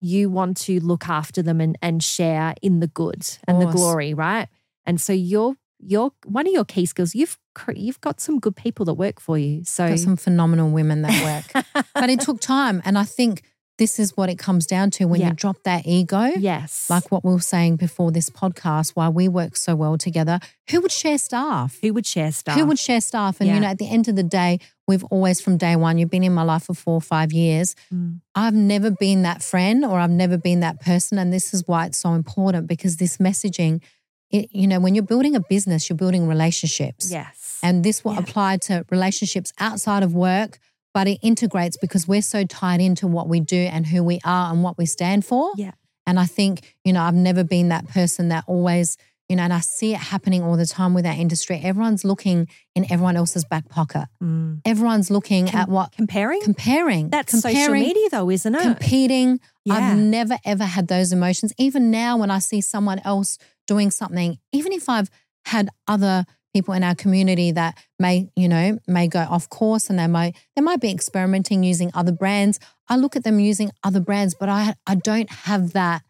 you 0.00 0.28
want 0.28 0.56
to 0.58 0.80
look 0.80 1.08
after 1.08 1.40
them 1.40 1.60
and 1.60 1.78
and 1.80 2.02
share 2.02 2.54
in 2.60 2.80
the 2.80 2.88
good 2.88 3.24
and 3.46 3.62
the 3.62 3.66
glory, 3.66 4.12
right? 4.12 4.48
And 4.84 5.00
so 5.00 5.12
you're 5.12 5.54
you're 5.86 6.10
one 6.24 6.46
of 6.46 6.52
your 6.52 6.64
key 6.64 6.86
skills. 6.86 7.14
You've 7.14 7.38
you've 7.74 8.00
got 8.00 8.20
some 8.20 8.38
good 8.40 8.56
people 8.56 8.84
that 8.86 8.94
work 8.94 9.20
for 9.20 9.38
you. 9.38 9.64
So 9.64 9.88
Got 9.88 9.98
some 10.00 10.16
phenomenal 10.16 10.70
women 10.70 11.02
that 11.02 11.44
work. 11.54 11.64
but 11.94 12.10
it 12.10 12.20
took 12.20 12.40
time. 12.40 12.82
And 12.84 12.98
I 12.98 13.04
think 13.04 13.42
this 13.78 13.98
is 13.98 14.16
what 14.16 14.30
it 14.30 14.38
comes 14.38 14.66
down 14.66 14.90
to 14.90 15.04
when 15.04 15.20
Yeah. 15.20 15.28
you 15.28 15.34
drop 15.34 15.58
that 15.64 15.86
ego. 15.86 16.22
yes, 16.38 16.88
like 16.88 17.10
what 17.12 17.22
we 17.26 17.32
were 17.32 17.40
saying 17.40 17.76
before 17.76 18.10
this 18.10 18.30
podcast, 18.30 18.92
why 18.94 19.10
we 19.10 19.28
work 19.28 19.54
so 19.54 19.76
well 19.76 19.98
together. 19.98 20.40
Who 20.70 20.80
would 20.80 20.90
share 20.92 21.18
staff? 21.18 21.78
who 21.82 21.92
would 21.92 22.06
share 22.06 22.32
stuff? 22.32 22.56
Who 22.58 22.64
would 22.66 22.78
share 22.78 23.02
staff? 23.02 23.38
And 23.38 23.48
Yeah. 23.48 23.54
you 23.56 23.60
know, 23.60 23.66
at 23.68 23.76
the 23.78 23.88
end 23.88 24.08
of 24.08 24.16
the 24.16 24.22
day, 24.22 24.60
we've 24.88 25.04
always 25.04 25.42
from 25.42 25.58
day 25.58 25.76
one, 25.76 25.98
you've 25.98 26.08
been 26.10 26.24
in 26.24 26.32
my 26.32 26.42
life 26.42 26.64
for 26.64 26.74
four 26.74 26.94
or 26.94 27.00
five 27.02 27.32
years. 27.34 27.74
Mm. 27.92 28.20
I've 28.34 28.54
never 28.54 28.90
been 28.90 29.22
that 29.22 29.42
friend 29.42 29.84
or 29.84 29.98
I've 30.00 30.10
never 30.10 30.38
been 30.38 30.60
that 30.60 30.80
person. 30.80 31.18
And 31.18 31.30
this 31.30 31.52
is 31.52 31.62
why 31.66 31.84
it's 31.86 31.98
so 31.98 32.14
important 32.14 32.66
because 32.68 32.96
this 32.96 33.18
messaging, 33.18 33.82
it, 34.30 34.48
you 34.52 34.66
know, 34.66 34.80
when 34.80 34.94
you're 34.94 35.04
building 35.04 35.36
a 35.36 35.40
business, 35.40 35.88
you're 35.88 35.96
building 35.96 36.26
relationships. 36.26 37.10
Yes. 37.10 37.58
And 37.62 37.84
this 37.84 38.04
will 38.04 38.14
Yeah. 38.14 38.20
apply 38.20 38.56
to 38.58 38.84
relationships 38.90 39.52
outside 39.58 40.02
of 40.02 40.14
work, 40.14 40.58
but 40.92 41.06
it 41.08 41.18
integrates 41.22 41.76
because 41.76 42.08
we're 42.08 42.22
so 42.22 42.44
tied 42.44 42.80
into 42.80 43.06
what 43.06 43.28
we 43.28 43.40
do 43.40 43.56
and 43.56 43.86
who 43.86 44.02
we 44.02 44.18
are 44.24 44.52
and 44.52 44.62
what 44.62 44.76
we 44.78 44.86
stand 44.86 45.24
for. 45.24 45.52
Yeah. 45.56 45.72
And 46.06 46.18
I 46.20 46.26
think, 46.26 46.76
you 46.84 46.92
know, 46.92 47.02
I've 47.02 47.14
never 47.14 47.44
been 47.44 47.68
that 47.68 47.88
person 47.88 48.28
that 48.28 48.44
always, 48.46 48.96
you 49.28 49.36
know, 49.36 49.42
and 49.42 49.52
I 49.52 49.60
see 49.60 49.92
it 49.92 49.98
happening 49.98 50.42
all 50.42 50.56
the 50.56 50.66
time 50.66 50.94
with 50.94 51.04
our 51.04 51.12
industry. 51.12 51.60
Everyone's 51.62 52.04
looking 52.04 52.48
in 52.74 52.84
everyone 52.90 53.16
else's 53.16 53.44
back 53.44 53.68
pocket. 53.68 54.06
Mm. 54.22 54.60
Everyone's 54.64 55.10
looking 55.10 55.48
Com- 55.48 55.60
at 55.60 55.68
what 55.68 55.92
comparing? 55.92 56.40
comparing. 56.42 57.10
That's 57.10 57.32
comparing, 57.32 57.56
social 57.56 57.74
media, 57.74 58.08
though, 58.10 58.30
isn't 58.30 58.54
it? 58.54 58.62
competing. 58.62 59.40
Yeah. 59.64 59.74
I've 59.74 59.98
never 59.98 60.38
ever 60.44 60.64
had 60.64 60.88
those 60.88 61.12
emotions. 61.12 61.52
Even 61.58 61.90
now, 61.90 62.16
when 62.16 62.30
I 62.30 62.38
see 62.38 62.60
someone 62.60 63.00
else 63.04 63.38
doing 63.66 63.90
something, 63.90 64.38
even 64.52 64.72
if 64.72 64.88
I've 64.88 65.10
had 65.44 65.70
other 65.88 66.24
people 66.54 66.72
in 66.72 66.82
our 66.82 66.94
community 66.94 67.50
that 67.52 67.76
may, 67.98 68.30
you 68.34 68.48
know, 68.48 68.78
may 68.86 69.08
go 69.08 69.20
off 69.20 69.48
course 69.50 69.90
and 69.90 69.98
they 69.98 70.06
might 70.06 70.36
they 70.54 70.62
might 70.62 70.80
be 70.80 70.90
experimenting 70.90 71.62
using 71.62 71.90
other 71.94 72.12
brands. 72.12 72.58
I 72.88 72.96
look 72.96 73.16
at 73.16 73.24
them 73.24 73.40
using 73.40 73.72
other 73.82 74.00
brands, 74.00 74.34
but 74.38 74.48
I 74.48 74.74
I 74.86 74.94
don't 74.94 75.30
have 75.30 75.72
that. 75.72 76.02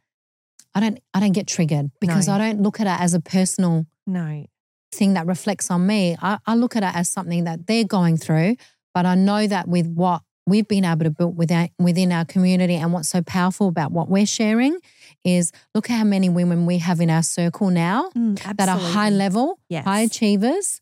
I 0.76 0.80
don't 0.80 0.98
I 1.14 1.20
don't 1.20 1.32
get 1.32 1.46
triggered 1.46 1.90
because 2.00 2.28
No. 2.28 2.34
I 2.34 2.38
don't 2.38 2.60
look 2.62 2.80
at 2.80 2.86
it 2.86 3.00
as 3.02 3.14
a 3.14 3.20
personal 3.20 3.86
no. 4.06 4.44
thing 4.92 5.14
that 5.14 5.26
reflects 5.26 5.70
on 5.70 5.86
me. 5.86 6.16
I, 6.20 6.38
I 6.46 6.54
look 6.54 6.76
at 6.76 6.82
it 6.82 6.94
as 6.94 7.08
something 7.08 7.44
that 7.44 7.66
they're 7.66 7.84
going 7.84 8.18
through, 8.18 8.56
but 8.94 9.06
I 9.06 9.14
know 9.14 9.46
that 9.46 9.66
with 9.68 9.86
what 9.86 10.20
we've 10.46 10.68
been 10.68 10.84
able 10.84 11.04
to 11.04 11.10
build 11.10 11.36
within, 11.36 11.70
within 11.78 12.12
our 12.12 12.24
community 12.26 12.74
and 12.74 12.92
what's 12.92 13.08
so 13.08 13.22
powerful 13.22 13.68
about 13.68 13.90
what 13.90 14.08
we're 14.10 14.26
sharing 14.26 14.78
is 15.24 15.50
look 15.74 15.90
at 15.90 15.94
how 15.96 16.04
many 16.04 16.28
women 16.28 16.66
we 16.66 16.76
have 16.78 17.00
in 17.00 17.08
our 17.10 17.22
circle 17.22 17.70
now 17.70 18.10
Mm, 18.14 18.56
that 18.58 18.68
are 18.68 18.78
high 18.78 19.10
level, 19.10 19.58
Yes. 19.70 19.84
high 19.86 20.02
achievers, 20.02 20.80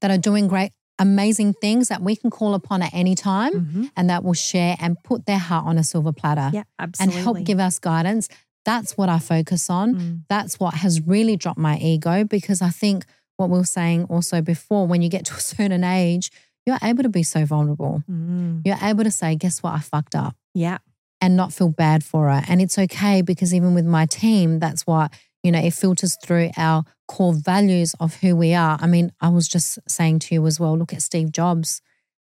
that 0.00 0.10
are 0.10 0.18
doing 0.18 0.46
great, 0.48 0.70
amazing 0.98 1.54
things 1.54 1.88
that 1.88 2.02
we 2.02 2.14
can 2.14 2.30
call 2.30 2.54
upon 2.54 2.82
at 2.82 2.92
any 2.94 3.14
time 3.14 3.52
Mhm. 3.52 3.90
and 3.96 4.10
that 4.10 4.22
will 4.22 4.34
share 4.34 4.76
and 4.78 4.96
put 5.02 5.24
their 5.26 5.38
heart 5.38 5.64
on 5.66 5.78
a 5.78 5.82
silver 5.82 6.12
platter 6.12 6.50
Yeah, 6.52 6.64
and 7.00 7.10
help 7.10 7.42
give 7.42 7.58
us 7.58 7.78
guidance. 7.78 8.28
That's 8.64 8.96
what 8.96 9.08
I 9.08 9.18
focus 9.18 9.68
on 9.70 9.94
Mm. 9.94 10.20
that's 10.28 10.60
what 10.60 10.74
has 10.74 11.00
really 11.00 11.36
dropped 11.36 11.58
my 11.58 11.78
ego 11.78 12.24
because 12.24 12.62
I 12.62 12.70
think 12.70 13.04
what 13.36 13.50
we 13.50 13.58
were 13.58 13.64
saying 13.64 14.04
also 14.04 14.40
before, 14.40 14.86
when 14.86 15.02
you 15.02 15.08
get 15.08 15.24
to 15.26 15.34
a 15.34 15.40
certain 15.56 15.82
age, 15.84 16.30
you're 16.64 16.78
able 16.82 17.02
to 17.02 17.08
be 17.08 17.22
so 17.24 17.44
vulnerable. 17.44 18.02
Mm. 18.10 18.62
You're 18.64 18.78
able 18.80 19.02
to 19.04 19.10
say, 19.10 19.34
guess 19.36 19.62
what, 19.62 19.74
I 19.74 19.80
fucked 19.80 20.14
up 20.14 20.36
Yeah. 20.54 20.78
and 21.20 21.36
not 21.36 21.52
feel 21.52 21.70
bad 21.70 22.04
for 22.04 22.30
it. 22.30 22.44
And 22.48 22.60
it's 22.62 22.78
okay 22.78 23.20
because 23.22 23.52
even 23.52 23.74
with 23.74 23.84
my 23.86 24.06
team, 24.06 24.60
that's 24.60 24.86
what, 24.86 25.12
you 25.42 25.50
know, 25.50 25.58
it 25.58 25.72
filters 25.74 26.16
through 26.24 26.50
our 26.56 26.84
core 27.08 27.34
values 27.34 27.94
of 27.98 28.14
who 28.20 28.36
we 28.36 28.54
are. 28.54 28.78
I 28.80 28.86
mean, 28.86 29.10
I 29.20 29.28
was 29.28 29.48
just 29.48 29.78
saying 29.88 30.20
to 30.20 30.34
you 30.36 30.46
as 30.46 30.60
well, 30.60 30.78
look 30.78 30.92
at 30.92 31.02
Steve 31.02 31.32
Jobs. 31.32 31.80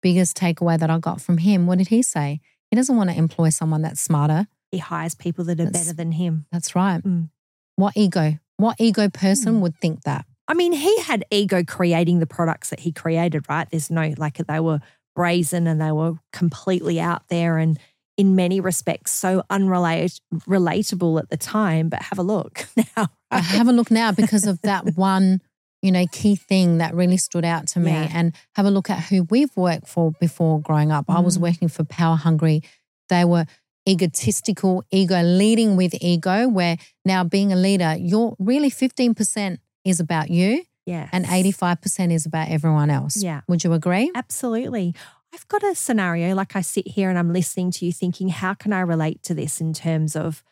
Biggest 0.01 0.35
takeaway 0.35 0.79
that 0.79 0.89
I 0.89 0.97
got 0.97 1.21
from 1.21 1.37
him, 1.37 1.67
what 1.67 1.77
did 1.77 1.87
he 1.89 2.01
say? 2.01 2.41
He 2.71 2.75
doesn't 2.75 2.95
want 2.97 3.09
to 3.11 3.15
employ 3.15 3.49
someone 3.49 3.83
that's 3.83 4.01
smarter. 4.01 4.47
He 4.73 4.79
hires 4.79 5.13
people 5.15 5.45
that 5.45 5.59
are 5.59 5.65
That's- 5.65 5.83
better 5.85 5.95
than 5.95 6.11
him. 6.13 6.45
That's 6.51 6.75
right. 6.75 7.01
Mm. 7.03 7.29
What 7.75 7.95
ego? 7.95 8.39
What 8.57 8.75
ego 8.79 9.07
person 9.09 9.55
Mm. 9.55 9.59
would 9.61 9.77
think 9.79 10.01
that? 10.03 10.25
I 10.47 10.55
mean, 10.55 10.73
he 10.73 10.99
had 11.01 11.23
ego 11.31 11.63
creating 11.63 12.19
the 12.19 12.25
products 12.25 12.69
that 12.71 12.81
he 12.81 12.91
created, 12.91 13.45
right? 13.47 13.69
There's 13.69 13.89
no, 13.91 14.13
like, 14.17 14.37
they 14.45 14.59
were 14.59 14.79
brazen 15.15 15.67
and 15.67 15.79
they 15.79 15.91
were 15.91 16.15
completely 16.31 16.99
out 16.99 17.27
there 17.29 17.59
and 17.59 17.77
in 18.17 18.35
many 18.35 18.59
respects 18.59 19.11
so 19.11 19.43
unrelated 19.49 20.19
relatable 20.47 21.19
at 21.19 21.29
the 21.29 21.37
time 21.37 21.87
but 21.89 22.01
have 22.01 22.17
a 22.19 22.23
look 22.23 22.67
now 22.97 23.07
I 23.31 23.39
have 23.39 23.67
a 23.67 23.71
look 23.71 23.89
now 23.91 24.11
because 24.11 24.45
of 24.47 24.59
that 24.63 24.85
one 24.97 25.39
you 25.83 25.91
know 25.91 26.05
key 26.11 26.35
thing 26.35 26.79
that 26.79 26.93
really 26.95 27.17
stood 27.17 27.45
out 27.45 27.67
to 27.69 27.79
me 27.79 27.91
Yeah. 27.91 28.09
and 28.13 28.33
have 28.55 28.65
a 28.65 28.71
look 28.71 28.89
at 28.89 29.03
who 29.03 29.23
we've 29.29 29.55
worked 29.55 29.87
for 29.87 30.11
before 30.19 30.59
growing 30.61 30.91
up 30.91 31.05
i 31.09 31.19
was 31.19 31.37
Mm. 31.37 31.41
working 31.41 31.67
for 31.69 31.83
power 31.83 32.15
hungry 32.15 32.63
they 33.09 33.23
were 33.25 33.45
egotistical 33.87 34.83
ego 34.91 35.21
leading 35.21 35.75
with 35.75 35.93
ego 36.01 36.47
where 36.47 36.77
now 37.05 37.23
being 37.23 37.51
a 37.51 37.55
leader 37.55 37.95
you're 37.99 38.35
really 38.39 38.71
15% 38.71 39.57
is 39.83 39.99
about 39.99 40.29
you 40.29 40.63
yeah 40.85 41.09
and 41.11 41.25
85% 41.25 42.11
is 42.13 42.25
about 42.25 42.49
everyone 42.49 42.89
else 42.89 43.21
Yeah. 43.21 43.41
would 43.47 43.63
you 43.63 43.73
agree 43.73 44.11
Absolutely. 44.15 44.93
I've 45.33 45.47
got 45.47 45.63
a 45.63 45.73
scenario 45.73 46.35
like 46.35 46.55
I 46.55 46.61
sit 46.61 46.87
here 46.87 47.09
and 47.09 47.17
I'm 47.17 47.33
listening 47.33 47.71
to 47.71 47.85
you 47.87 47.91
thinking, 47.91 48.29
how 48.29 48.53
can 48.53 48.71
I 48.71 48.81
relate 48.81 49.23
to 49.23 49.33
this 49.33 49.59
in 49.59 49.73
terms 49.73 50.15
of 50.15 50.43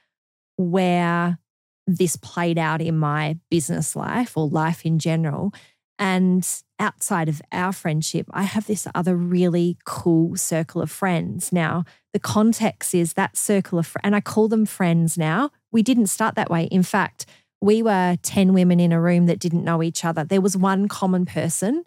where 0.58 1.38
this 1.86 2.16
played 2.16 2.58
out 2.58 2.82
in 2.82 2.98
my 2.98 3.38
business 3.52 3.96
life 3.96 4.36
or 4.36 4.48
life 4.48 4.84
in 4.86 4.98
general? 4.98 5.54
And 6.02 6.48
outside 6.80 7.30
of 7.30 7.44
our 7.52 7.72
friendship, 7.72 8.26
I 8.32 8.42
have 8.42 8.66
this 8.66 8.88
other 8.96 9.16
really 9.16 9.78
cool 9.86 10.36
circle 10.36 10.82
of 10.82 10.90
friends. 10.90 11.54
Now, 11.54 11.86
the 12.12 12.20
context 12.20 12.96
is 12.96 13.14
that 13.14 13.38
circle 13.38 13.78
of, 13.78 13.86
fr- 13.86 14.00
and 14.04 14.16
I 14.16 14.20
call 14.20 14.48
them 14.48 14.66
friends 14.66 15.16
now. 15.16 15.52
We 15.72 15.84
didn't 15.84 16.08
start 16.08 16.34
that 16.36 16.50
way. 16.50 16.64
In 16.66 16.82
fact, 16.82 17.28
we 17.62 17.84
were 17.84 18.18
10 18.24 18.52
women 18.54 18.80
in 18.80 18.92
a 18.92 19.00
room 19.00 19.28
that 19.28 19.38
didn't 19.38 19.64
know 19.64 19.84
each 19.84 20.04
other. 20.04 20.24
There 20.24 20.42
was 20.42 20.58
one 20.58 20.88
common 20.88 21.24
person 21.24 21.84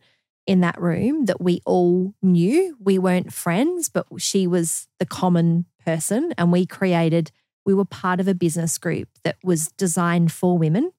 in 0.46 0.60
that 0.60 0.80
room 0.80 1.24
that 1.24 1.40
we 1.40 1.60
all 1.66 2.14
knew. 2.22 2.76
We 2.78 3.00
weren't 3.00 3.32
friends, 3.32 3.88
but 3.88 4.06
she 4.18 4.46
was 4.46 4.86
the 5.00 5.06
common 5.06 5.66
person. 5.84 6.32
And 6.38 6.52
we 6.52 6.66
created, 6.66 7.32
we 7.66 7.74
were 7.74 7.84
part 7.84 8.20
of 8.20 8.28
a 8.28 8.34
business 8.34 8.78
group 8.78 9.08
that 9.24 9.38
was 9.42 9.72
designed 9.72 10.30
for 10.30 10.56
women. 10.56 10.92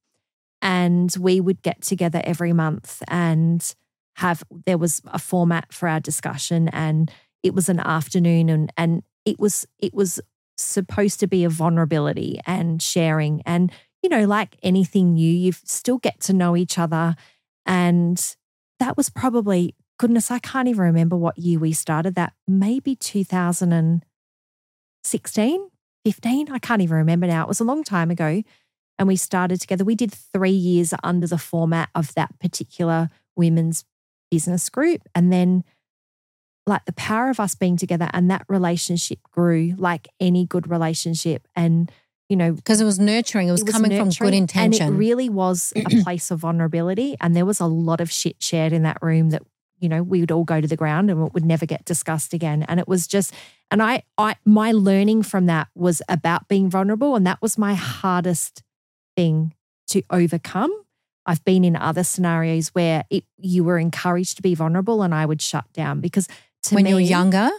And 0.62 1.14
we 1.20 1.40
would 1.40 1.62
get 1.62 1.82
together 1.82 2.22
every 2.24 2.54
month 2.54 3.04
and 3.08 3.76
have, 4.16 4.44
there 4.66 4.78
was 4.78 5.02
a 5.08 5.20
format 5.20 5.74
for 5.74 5.88
our 5.88 6.00
discussion 6.00 6.70
and 6.70 7.12
it 7.44 7.54
was 7.54 7.70
an 7.70 7.80
afternoon 7.80 8.50
and, 8.50 8.72
and 8.78 9.04
it 9.26 9.40
was, 9.40 9.68
it 9.80 9.94
was 9.94 10.20
supposed 10.58 11.20
to 11.20 11.28
be 11.28 11.44
a 11.44 11.50
vulnerability 11.50 12.40
and 12.46 12.82
sharing. 12.82 13.42
And, 13.46 13.72
you 14.02 14.10
know, 14.10 14.26
like 14.26 14.58
anything 14.64 15.14
new, 15.14 15.32
you 15.32 15.52
still 15.52 15.98
get 15.98 16.20
to 16.22 16.34
know 16.34 16.56
each 16.56 16.80
other. 16.80 17.16
And 17.66 18.36
that 18.80 18.98
was 18.98 19.10
probably 19.10 19.76
goodness 19.98 20.30
i 20.32 20.40
can't 20.40 20.68
even 20.68 20.82
remember 20.82 21.16
what 21.16 21.38
year 21.38 21.60
we 21.60 21.72
started 21.72 22.16
that 22.16 22.34
maybe 22.48 22.96
2016 22.96 25.70
15 26.04 26.52
i 26.52 26.60
can't 26.60 26.82
even 26.82 26.98
remember 26.98 27.28
now 27.28 27.44
it 27.44 27.48
was 27.48 27.60
a 27.60 27.66
long 27.66 27.84
time 27.84 28.10
ago 28.12 28.44
and 28.98 29.08
we 29.08 29.16
started 29.16 29.60
together 29.62 29.84
we 29.84 29.96
did 29.96 30.12
three 30.12 30.52
years 30.52 30.94
under 31.04 31.28
the 31.28 31.38
format 31.38 31.90
of 31.96 32.14
that 32.16 32.38
particular 32.40 33.10
women's 33.36 33.86
business 34.32 34.70
group 34.70 35.02
and 35.14 35.32
then 35.32 35.64
like 36.68 36.86
the 36.86 36.94
power 36.94 37.30
of 37.30 37.40
us 37.40 37.56
being 37.56 37.78
together 37.78 38.10
and 38.14 38.30
that 38.32 38.46
relationship 38.50 39.20
grew 39.32 39.76
like 39.78 40.08
any 40.20 40.46
good 40.46 40.70
relationship 40.70 41.48
and 41.56 41.92
you 42.28 42.36
know 42.36 42.54
because 42.54 42.82
it 42.82 42.86
was 42.86 43.00
nurturing 43.00 43.48
it 43.48 43.52
was, 43.52 43.62
it 43.62 43.68
was 43.68 43.76
coming 43.76 43.98
from 43.98 44.10
good 44.10 44.34
intention 44.34 44.88
And 44.88 44.96
it 44.96 44.98
really 44.98 45.30
was 45.30 45.74
a 45.76 45.84
place 46.04 46.32
of 46.32 46.40
vulnerability. 46.40 47.16
And 47.22 47.36
there 47.36 47.46
was 47.46 47.60
a 47.60 47.68
lot 47.68 48.02
of 48.02 48.12
shit 48.12 48.42
shared 48.42 48.74
in 48.74 48.84
that 48.84 48.98
room 49.02 49.30
that, 49.30 49.44
you 49.80 49.88
know, 49.90 50.02
we 50.02 50.22
would 50.22 50.32
all 50.32 50.44
go 50.44 50.60
to 50.60 50.68
the 50.68 50.76
ground 50.76 51.12
and 51.12 51.28
it 51.28 51.34
would 51.34 51.46
never 51.46 51.66
get 51.68 51.86
discussed 51.86 52.34
again. 52.34 52.64
And 52.64 52.80
it 52.80 52.88
was 52.88 53.06
just, 53.06 53.34
and 53.70 53.84
I, 53.84 54.04
I, 54.18 54.36
my 54.44 54.72
learning 54.72 55.24
from 55.24 55.46
that 55.46 55.68
was 55.76 56.02
about 56.10 56.48
being 56.48 56.70
vulnerable. 56.70 57.16
And 57.16 57.28
that 57.28 57.42
was 57.42 57.58
my 57.58 57.76
hardest 57.76 58.64
thing 59.16 59.54
to 59.88 60.02
overcome. 60.10 60.72
I've 61.26 61.44
been 61.44 61.64
in 61.64 61.76
other 61.76 62.04
scenarios 62.04 62.70
where 62.70 63.04
it, 63.10 63.24
you 63.38 63.64
were 63.64 63.80
encouraged 63.80 64.36
to 64.38 64.42
be 64.44 64.54
vulnerable 64.54 65.02
and 65.02 65.14
I 65.14 65.26
would 65.26 65.42
shut 65.42 65.66
down 65.74 66.00
because 66.00 66.28
to 66.64 66.76
when 66.76 66.84
me, 66.84 66.90
you 66.92 66.96
were 66.96 67.02
younger 67.02 67.50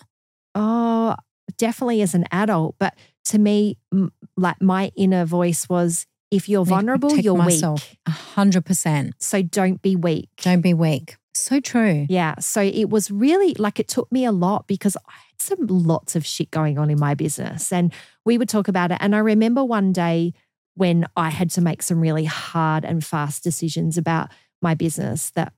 Oh, 0.54 1.14
definitely 1.58 2.00
as 2.02 2.14
an 2.14 2.24
adult. 2.32 2.76
But 2.78 2.94
to 3.26 3.38
me, 3.38 3.76
m- 3.92 4.12
like 4.36 4.60
my 4.62 4.90
inner 4.96 5.24
voice 5.26 5.68
was 5.68 6.06
if 6.30 6.48
you're 6.48 6.64
vulnerable, 6.64 7.10
protect 7.10 7.24
you're 7.24 7.36
myself. 7.36 7.88
weak. 7.90 7.98
A 8.06 8.10
hundred 8.10 8.64
percent. 8.64 9.14
So 9.20 9.42
don't 9.42 9.80
be 9.82 9.96
weak. 9.96 10.30
Don't 10.40 10.62
be 10.62 10.74
weak. 10.74 11.16
So 11.34 11.60
true. 11.60 12.06
Yeah. 12.08 12.36
So 12.40 12.62
it 12.62 12.88
was 12.88 13.10
really 13.10 13.54
like 13.58 13.78
it 13.78 13.88
took 13.88 14.10
me 14.10 14.24
a 14.24 14.32
lot 14.32 14.66
because 14.66 14.96
I 14.96 15.12
had 15.12 15.40
some 15.42 15.66
lots 15.66 16.16
of 16.16 16.24
shit 16.24 16.50
going 16.50 16.78
on 16.78 16.88
in 16.90 16.98
my 16.98 17.14
business. 17.14 17.70
And 17.70 17.92
we 18.24 18.38
would 18.38 18.48
talk 18.48 18.66
about 18.66 18.90
it. 18.90 18.98
And 19.00 19.14
I 19.14 19.18
remember 19.18 19.62
one 19.62 19.92
day 19.92 20.32
when 20.76 21.06
I 21.16 21.30
had 21.30 21.50
to 21.50 21.60
make 21.60 21.82
some 21.82 22.00
really 22.00 22.26
hard 22.26 22.84
and 22.84 23.04
fast 23.04 23.42
decisions 23.42 23.98
about 23.98 24.30
my 24.62 24.74
business 24.74 25.30
that 25.30 25.52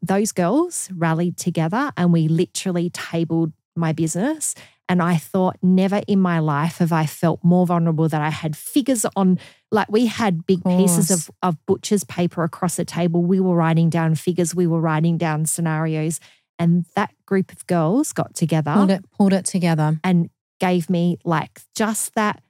those 0.00 0.32
girls 0.32 0.88
rallied 0.96 1.36
together 1.36 1.92
and 1.96 2.12
we 2.12 2.28
literally 2.28 2.88
tabled 2.90 3.52
my 3.74 3.92
business. 3.92 4.54
And 4.88 5.02
I 5.02 5.16
thought, 5.16 5.56
never 5.62 6.02
in 6.06 6.20
my 6.20 6.38
life 6.38 6.78
have 6.78 6.92
I 6.92 7.06
felt 7.06 7.40
more 7.42 7.66
vulnerable 7.66 8.08
that 8.08 8.20
I 8.20 8.30
had 8.30 8.56
figures 8.56 9.06
on, 9.16 9.38
like 9.70 9.90
we 9.90 10.06
had 10.06 10.46
big 10.46 10.62
pieces 10.64 11.10
of, 11.10 11.30
of 11.42 11.56
butcher's 11.66 12.04
paper 12.04 12.44
across 12.44 12.76
the 12.76 12.84
table. 12.84 13.22
We 13.22 13.40
were 13.40 13.56
writing 13.56 13.90
down 13.90 14.14
figures, 14.14 14.54
we 14.54 14.66
were 14.66 14.80
writing 14.80 15.18
down 15.18 15.46
scenarios. 15.46 16.20
And 16.58 16.84
that 16.94 17.12
group 17.26 17.50
of 17.52 17.66
girls 17.66 18.12
got 18.12 18.34
together 18.34 18.72
Pulled 18.74 18.90
it, 18.90 19.10
pulled 19.10 19.32
it 19.32 19.46
together. 19.46 19.98
and 20.04 20.30
gave 20.60 20.88
me 20.90 21.18
like 21.24 21.60
just 21.74 22.14
that 22.14 22.42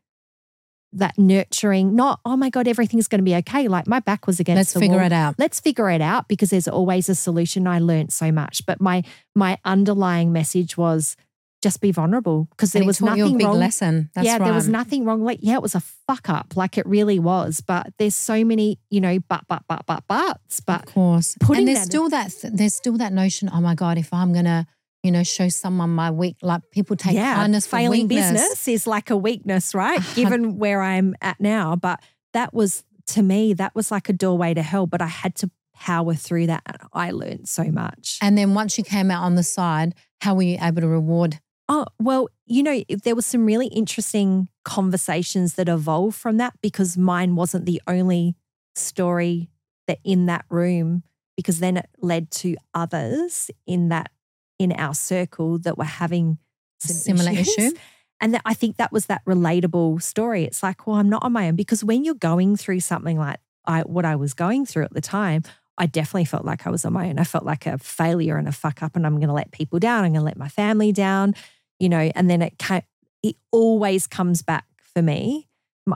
that 0.94 1.18
nurturing, 1.18 1.94
not, 1.94 2.20
oh 2.24 2.36
my 2.36 2.50
God, 2.50 2.68
everything's 2.68 3.08
going 3.08 3.20
to 3.20 3.24
be 3.24 3.34
okay. 3.36 3.66
Like 3.68 3.86
my 3.86 4.00
back 4.00 4.26
was 4.26 4.38
against 4.40 4.58
Let's 4.58 4.72
the 4.74 4.80
figure 4.80 4.96
wall 4.96 5.06
it 5.06 5.12
out. 5.12 5.34
let's 5.38 5.58
figure 5.60 5.88
it 5.90 6.00
out 6.00 6.28
because 6.28 6.50
there's 6.50 6.68
always 6.68 7.08
a 7.08 7.14
solution 7.14 7.66
i 7.66 7.78
learned 7.78 8.12
so 8.12 8.30
much 8.30 8.64
but 8.66 8.80
my 8.80 9.02
my 9.34 9.58
underlying 9.64 10.32
message 10.32 10.76
was 10.76 11.16
just 11.62 11.80
be 11.80 11.92
vulnerable 11.92 12.48
because 12.50 12.72
there 12.72 12.84
was 12.84 13.00
nothing 13.00 13.22
a 13.22 13.38
big 13.38 13.46
wrong 13.46 13.58
lesson. 13.58 14.10
That's 14.14 14.26
yeah 14.26 14.32
right. 14.32 14.44
there 14.44 14.52
was 14.52 14.68
nothing 14.68 15.04
wrong 15.04 15.22
like 15.22 15.38
yeah 15.42 15.54
it 15.54 15.62
was 15.62 15.74
a 15.76 15.80
fuck 15.80 16.28
up 16.28 16.56
like 16.56 16.76
it 16.76 16.84
really 16.86 17.18
was 17.20 17.60
but 17.60 17.92
there's 17.98 18.16
so 18.16 18.44
many 18.44 18.78
you 18.90 19.00
know 19.00 19.18
but 19.28 19.44
but 19.48 19.62
but 19.68 19.86
but 19.86 20.06
buts 20.08 20.60
but 20.60 20.80
Of 20.88 20.94
course. 20.94 21.36
putting 21.40 21.60
and 21.60 21.68
there's 21.68 21.78
that- 21.80 21.86
still 21.86 22.08
that 22.08 22.34
there's 22.52 22.74
still 22.74 22.96
that 22.98 23.12
notion, 23.12 23.48
oh 23.52 23.60
my 23.60 23.74
God, 23.76 23.96
if 23.96 24.12
I'm 24.12 24.32
gonna, 24.34 24.66
you 25.02 25.10
know, 25.10 25.22
show 25.22 25.48
someone 25.48 25.90
my 25.90 26.10
weak 26.10 26.36
like 26.42 26.62
people 26.70 26.96
take 26.96 27.14
yeah 27.14 27.34
kindness 27.34 27.66
for 27.66 27.76
failing 27.76 28.08
weakness. 28.08 28.32
business 28.32 28.68
is 28.68 28.86
like 28.86 29.10
a 29.10 29.16
weakness 29.16 29.74
right 29.74 29.98
hun- 29.98 30.14
given 30.14 30.58
where 30.58 30.80
i'm 30.80 31.14
at 31.20 31.40
now 31.40 31.74
but 31.74 32.00
that 32.32 32.54
was 32.54 32.84
to 33.06 33.22
me 33.22 33.52
that 33.52 33.74
was 33.74 33.90
like 33.90 34.08
a 34.08 34.12
doorway 34.12 34.54
to 34.54 34.62
hell 34.62 34.86
but 34.86 35.02
i 35.02 35.06
had 35.06 35.34
to 35.34 35.50
power 35.74 36.14
through 36.14 36.46
that 36.46 36.62
and 36.66 36.76
i 36.92 37.10
learned 37.10 37.48
so 37.48 37.64
much 37.64 38.18
And 38.22 38.38
then 38.38 38.54
once 38.54 38.78
you 38.78 38.84
came 38.84 39.10
out 39.10 39.24
on 39.24 39.34
the 39.34 39.42
side, 39.42 39.94
how 40.20 40.34
were 40.36 40.42
you 40.42 40.56
able 40.60 40.82
to 40.82 40.88
reward? 40.88 41.40
Oh, 41.68 41.86
well, 41.98 42.28
you 42.46 42.62
know, 42.62 42.82
there 43.02 43.14
was 43.16 43.24
some 43.26 43.44
really 43.46 43.66
interesting 43.68 44.48
conversations 44.64 45.54
that 45.54 45.68
evolved 45.68 46.16
from 46.16 46.36
that 46.36 46.52
because 46.62 46.96
mine 46.98 47.34
wasn't 47.34 47.66
the 47.66 47.80
only 47.88 48.36
story 48.74 49.48
that 49.88 49.98
in 50.04 50.26
that 50.26 50.44
room, 50.50 51.02
because 51.36 51.58
then 51.60 51.76
it 51.76 51.88
led 52.00 52.30
to 52.42 52.56
others 52.74 53.50
in 53.66 53.88
that 53.88 54.10
in 54.58 54.72
our 54.72 54.94
circle 54.94 55.58
that 55.60 55.76
were 55.78 55.84
having 55.84 56.38
Similar 56.80 57.32
issues. 57.32 57.58
issue? 57.58 57.76
And 58.20 58.34
that, 58.34 58.42
I 58.44 58.54
think 58.54 58.76
that 58.76 58.92
was 58.92 59.06
that 59.06 59.24
relatable 59.24 60.00
story. 60.00 60.44
It's 60.44 60.62
like, 60.62 60.86
well, 60.86 60.94
I'm 60.94 61.08
not 61.08 61.24
on 61.24 61.32
my 61.32 61.48
own 61.48 61.56
because 61.56 61.82
when 61.82 62.04
you're 62.04 62.14
going 62.14 62.56
through 62.56 62.78
something 62.78 63.18
like 63.18 63.40
I 63.66 63.80
what 63.80 64.04
I 64.04 64.14
was 64.14 64.32
going 64.32 64.64
through 64.64 64.84
at 64.84 64.94
the 64.94 65.00
time, 65.00 65.42
I 65.76 65.86
definitely 65.86 66.26
felt 66.26 66.44
like 66.44 66.64
I 66.64 66.70
was 66.70 66.84
on 66.84 66.92
my 66.92 67.08
own. 67.08 67.18
I 67.18 67.24
felt 67.24 67.44
like 67.44 67.66
a 67.66 67.78
failure 67.78 68.36
and 68.36 68.46
a 68.46 68.52
fuck 68.52 68.80
up, 68.80 68.94
and 68.94 69.04
I'm 69.04 69.16
going 69.16 69.26
to 69.26 69.34
let 69.34 69.50
people 69.50 69.80
down. 69.80 70.04
I'm 70.04 70.12
going 70.12 70.20
to 70.20 70.24
let 70.24 70.36
my 70.36 70.48
family 70.48 70.92
down, 70.92 71.34
you 71.80 71.88
know. 71.88 72.12
And 72.14 72.30
then 72.30 72.42
it 72.42 72.58
came, 72.58 72.82
it 73.24 73.34
always 73.50 74.06
comes 74.06 74.40
back 74.40 74.66
for 74.94 75.02
me. 75.02 75.48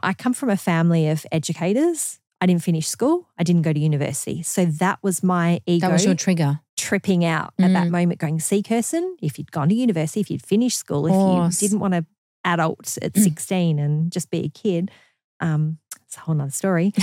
I 0.03 0.13
come 0.13 0.33
from 0.33 0.51
a 0.51 0.57
family 0.57 1.09
of 1.09 1.25
educators. 1.31 2.19
I 2.41 2.47
didn't 2.47 2.65
finish 2.65 2.89
school. 2.89 3.29
I 3.39 3.45
didn't 3.45 3.63
go 3.63 3.73
to 3.73 3.79
university, 3.79 4.43
so 4.43 4.65
that 4.65 4.99
was 5.01 5.23
my 5.23 5.61
ego 5.65 5.87
That 5.87 5.93
was 5.93 6.05
your 6.05 6.17
trigger. 6.17 6.59
Tripping 6.89 7.25
out 7.25 7.53
at 7.59 7.73
that 7.73 7.89
Mm. 7.89 7.91
moment, 7.91 8.21
going, 8.21 8.39
see, 8.41 8.63
Kirsten, 8.63 9.17
if 9.21 9.39
you'd 9.39 9.51
gone 9.51 9.69
to 9.69 9.75
university, 9.75 10.21
if 10.21 10.31
you'd 10.31 10.45
finished 10.47 10.79
school, 10.79 11.07
if 11.07 11.13
you 11.13 11.69
didn't 11.69 11.81
want 11.81 11.95
to 11.95 12.05
adult 12.45 12.97
at 13.03 13.13
Mm. 13.15 13.23
16 13.23 13.79
and 13.79 14.13
just 14.13 14.31
be 14.31 14.45
a 14.45 14.49
kid, 14.49 14.91
um, 15.41 15.79
it's 16.05 16.17
a 16.17 16.21
whole 16.21 16.35
nother 16.35 16.51
story. 16.53 16.93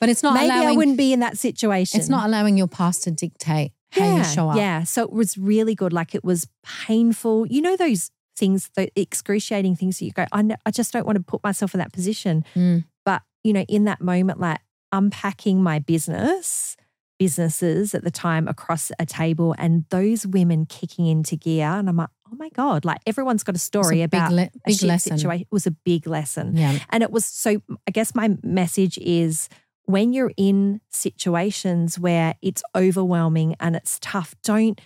But 0.00 0.08
it's 0.10 0.22
not 0.22 0.34
Maybe 0.34 0.50
I 0.50 0.72
wouldn't 0.72 0.98
be 0.98 1.12
in 1.12 1.20
that 1.20 1.38
situation. 1.38 1.98
it's 1.98 2.08
not 2.10 2.26
allowing 2.26 2.58
your 2.58 2.66
past 2.68 3.04
to 3.04 3.10
dictate 3.10 3.72
how 3.90 4.04
yeah, 4.04 4.16
you 4.18 4.24
show 4.24 4.50
up. 4.50 4.56
Yeah. 4.56 4.82
So 4.84 5.02
it 5.02 5.12
was 5.12 5.38
really 5.38 5.74
good. 5.74 5.92
Like 5.92 6.14
it 6.14 6.22
was 6.24 6.46
painful. 6.62 7.46
You 7.46 7.62
know, 7.62 7.76
those 7.76 8.10
things, 8.36 8.70
the 8.76 8.90
excruciating 9.00 9.76
things 9.76 9.98
that 9.98 10.04
you 10.04 10.12
go, 10.12 10.26
I, 10.30 10.42
know, 10.42 10.56
I 10.66 10.70
just 10.70 10.92
don't 10.92 11.06
want 11.06 11.16
to 11.16 11.22
put 11.24 11.42
myself 11.42 11.72
in 11.74 11.78
that 11.78 11.92
position. 11.92 12.44
Mm. 12.54 12.84
But, 13.04 13.22
you 13.42 13.52
know, 13.52 13.64
in 13.68 13.84
that 13.84 14.00
moment, 14.00 14.38
like 14.40 14.60
unpacking 14.92 15.62
my 15.62 15.78
business 15.78 16.76
businesses 17.18 17.94
at 17.94 18.04
the 18.04 18.10
time 18.10 18.48
across 18.48 18.90
a 18.98 19.06
table 19.06 19.54
and 19.58 19.84
those 19.90 20.26
women 20.26 20.66
kicking 20.66 21.06
into 21.06 21.36
gear. 21.36 21.66
And 21.66 21.88
I'm 21.88 21.96
like, 21.96 22.08
oh 22.32 22.36
my 22.36 22.48
God, 22.50 22.84
like 22.84 22.98
everyone's 23.06 23.42
got 23.44 23.54
a 23.54 23.58
story 23.58 24.02
a 24.02 24.08
big 24.08 24.18
about 24.20 24.32
le- 24.32 24.42
a 24.42 24.50
big 24.66 24.76
shit 24.78 24.88
lesson. 24.88 25.16
situation. 25.18 25.42
It 25.42 25.52
was 25.52 25.66
a 25.66 25.70
big 25.70 26.06
lesson. 26.06 26.56
Yeah. 26.56 26.78
And 26.90 27.02
it 27.02 27.10
was 27.10 27.24
so, 27.24 27.62
I 27.86 27.90
guess 27.92 28.14
my 28.14 28.36
message 28.42 28.98
is 28.98 29.48
when 29.86 30.12
you're 30.12 30.32
in 30.36 30.80
situations 30.90 31.98
where 31.98 32.34
it's 32.42 32.62
overwhelming 32.74 33.54
and 33.60 33.76
it's 33.76 33.98
tough, 34.00 34.34
don't 34.42 34.80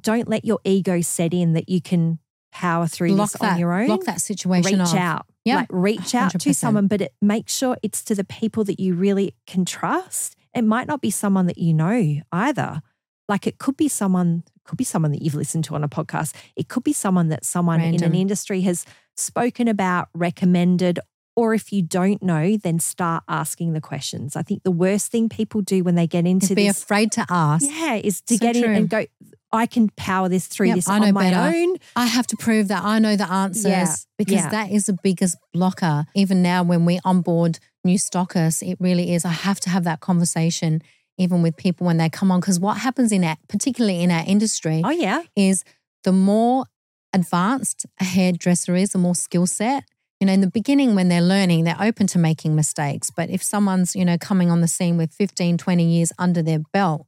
don't 0.00 0.26
let 0.28 0.44
your 0.44 0.58
ego 0.64 1.00
set 1.00 1.32
in 1.34 1.52
that 1.52 1.68
you 1.68 1.80
can 1.80 2.18
power 2.50 2.86
through 2.86 3.14
Block 3.14 3.30
this 3.32 3.40
that. 3.40 3.52
on 3.52 3.58
your 3.58 3.72
own. 3.72 3.86
Block 3.86 4.04
that 4.04 4.20
situation 4.20 4.78
reach 4.80 4.88
off. 4.88 4.94
out. 4.96 5.26
Yeah, 5.44 5.56
Like 5.56 5.68
reach 5.70 6.14
out 6.14 6.32
to 6.32 6.38
100%. 6.38 6.54
someone, 6.54 6.86
but 6.86 7.02
it, 7.02 7.14
make 7.20 7.48
sure 7.48 7.76
it's 7.82 8.02
to 8.04 8.14
the 8.14 8.24
people 8.24 8.64
that 8.64 8.80
you 8.80 8.94
really 8.94 9.34
can 9.46 9.64
trust. 9.64 10.34
It 10.54 10.62
might 10.62 10.86
not 10.86 11.00
be 11.00 11.10
someone 11.10 11.46
that 11.46 11.58
you 11.58 11.72
know 11.74 12.20
either. 12.32 12.82
Like 13.28 13.46
it 13.46 13.58
could 13.58 13.76
be 13.76 13.88
someone, 13.88 14.42
could 14.64 14.76
be 14.78 14.84
someone 14.84 15.12
that 15.12 15.22
you've 15.22 15.34
listened 15.34 15.64
to 15.64 15.74
on 15.74 15.84
a 15.84 15.88
podcast. 15.88 16.34
It 16.56 16.68
could 16.68 16.84
be 16.84 16.92
someone 16.92 17.28
that 17.28 17.44
someone 17.44 17.80
in 17.80 18.02
an 18.02 18.14
industry 18.14 18.60
has 18.62 18.84
spoken 19.16 19.68
about, 19.68 20.08
recommended, 20.14 20.98
or 21.34 21.54
if 21.54 21.72
you 21.72 21.80
don't 21.82 22.22
know, 22.22 22.58
then 22.58 22.78
start 22.78 23.22
asking 23.28 23.72
the 23.72 23.80
questions. 23.80 24.36
I 24.36 24.42
think 24.42 24.64
the 24.64 24.70
worst 24.70 25.10
thing 25.10 25.30
people 25.30 25.62
do 25.62 25.82
when 25.82 25.94
they 25.94 26.06
get 26.06 26.26
into 26.26 26.54
be 26.54 26.66
this, 26.66 26.82
afraid 26.82 27.10
to 27.12 27.24
ask. 27.30 27.64
yeah, 27.66 27.94
is 27.94 28.20
to 28.22 28.36
So 28.36 28.40
get 28.40 28.56
in 28.56 28.64
and 28.74 28.88
go. 28.88 29.06
I 29.54 29.66
can 29.66 29.90
power 29.96 30.28
this 30.30 30.46
through 30.46 30.68
Yep, 30.68 30.76
this 30.76 30.88
I 30.88 30.98
know 30.98 31.06
on 31.08 31.14
my 31.14 31.30
better. 31.30 31.56
own. 31.56 31.76
I 31.94 32.06
have 32.06 32.26
to 32.28 32.36
prove 32.36 32.68
that 32.68 32.82
I 32.84 32.98
know 32.98 33.16
the 33.16 33.30
answers 33.30 33.66
Yeah, 33.66 33.94
because 34.18 34.34
yeah. 34.34 34.48
that 34.50 34.70
is 34.70 34.86
the 34.86 34.96
biggest 35.02 35.36
blocker. 35.52 36.06
Even 36.14 36.42
now, 36.42 36.62
when 36.62 36.84
we 36.86 37.00
onboard 37.04 37.58
new 37.84 37.98
stockers, 37.98 38.62
it 38.62 38.76
really 38.80 39.14
is. 39.14 39.24
I 39.24 39.30
have 39.30 39.60
to 39.60 39.70
have 39.70 39.84
that 39.84 40.00
conversation 40.00 40.82
even 41.18 41.42
with 41.42 41.56
people 41.56 41.86
when 41.86 41.98
they 41.98 42.08
come 42.08 42.30
on. 42.30 42.40
Because 42.40 42.58
what 42.58 42.78
happens 42.78 43.12
in 43.12 43.24
our, 43.24 43.36
particularly 43.48 44.02
in 44.02 44.10
our 44.10 44.24
industry, 44.26 44.82
Oh 44.84 44.90
yeah, 44.90 45.22
is 45.36 45.64
the 46.04 46.12
more 46.12 46.66
advanced 47.12 47.86
a 48.00 48.04
hairdresser 48.04 48.74
is, 48.74 48.90
the 48.90 48.98
more 48.98 49.14
skill 49.14 49.46
set. 49.46 49.84
You 50.20 50.26
know, 50.26 50.32
in 50.32 50.40
the 50.40 50.50
beginning, 50.50 50.94
when 50.94 51.08
they're 51.08 51.20
learning, 51.20 51.64
they're 51.64 51.76
open 51.80 52.06
to 52.08 52.18
making 52.18 52.54
mistakes. 52.54 53.10
But 53.10 53.28
if 53.28 53.42
someone's, 53.42 53.96
you 53.96 54.04
know, 54.04 54.16
coming 54.16 54.50
on 54.50 54.60
the 54.60 54.68
scene 54.68 54.96
with 54.96 55.12
15, 55.12 55.58
20 55.58 55.84
years 55.84 56.12
under 56.18 56.42
their 56.42 56.60
belt, 56.72 57.06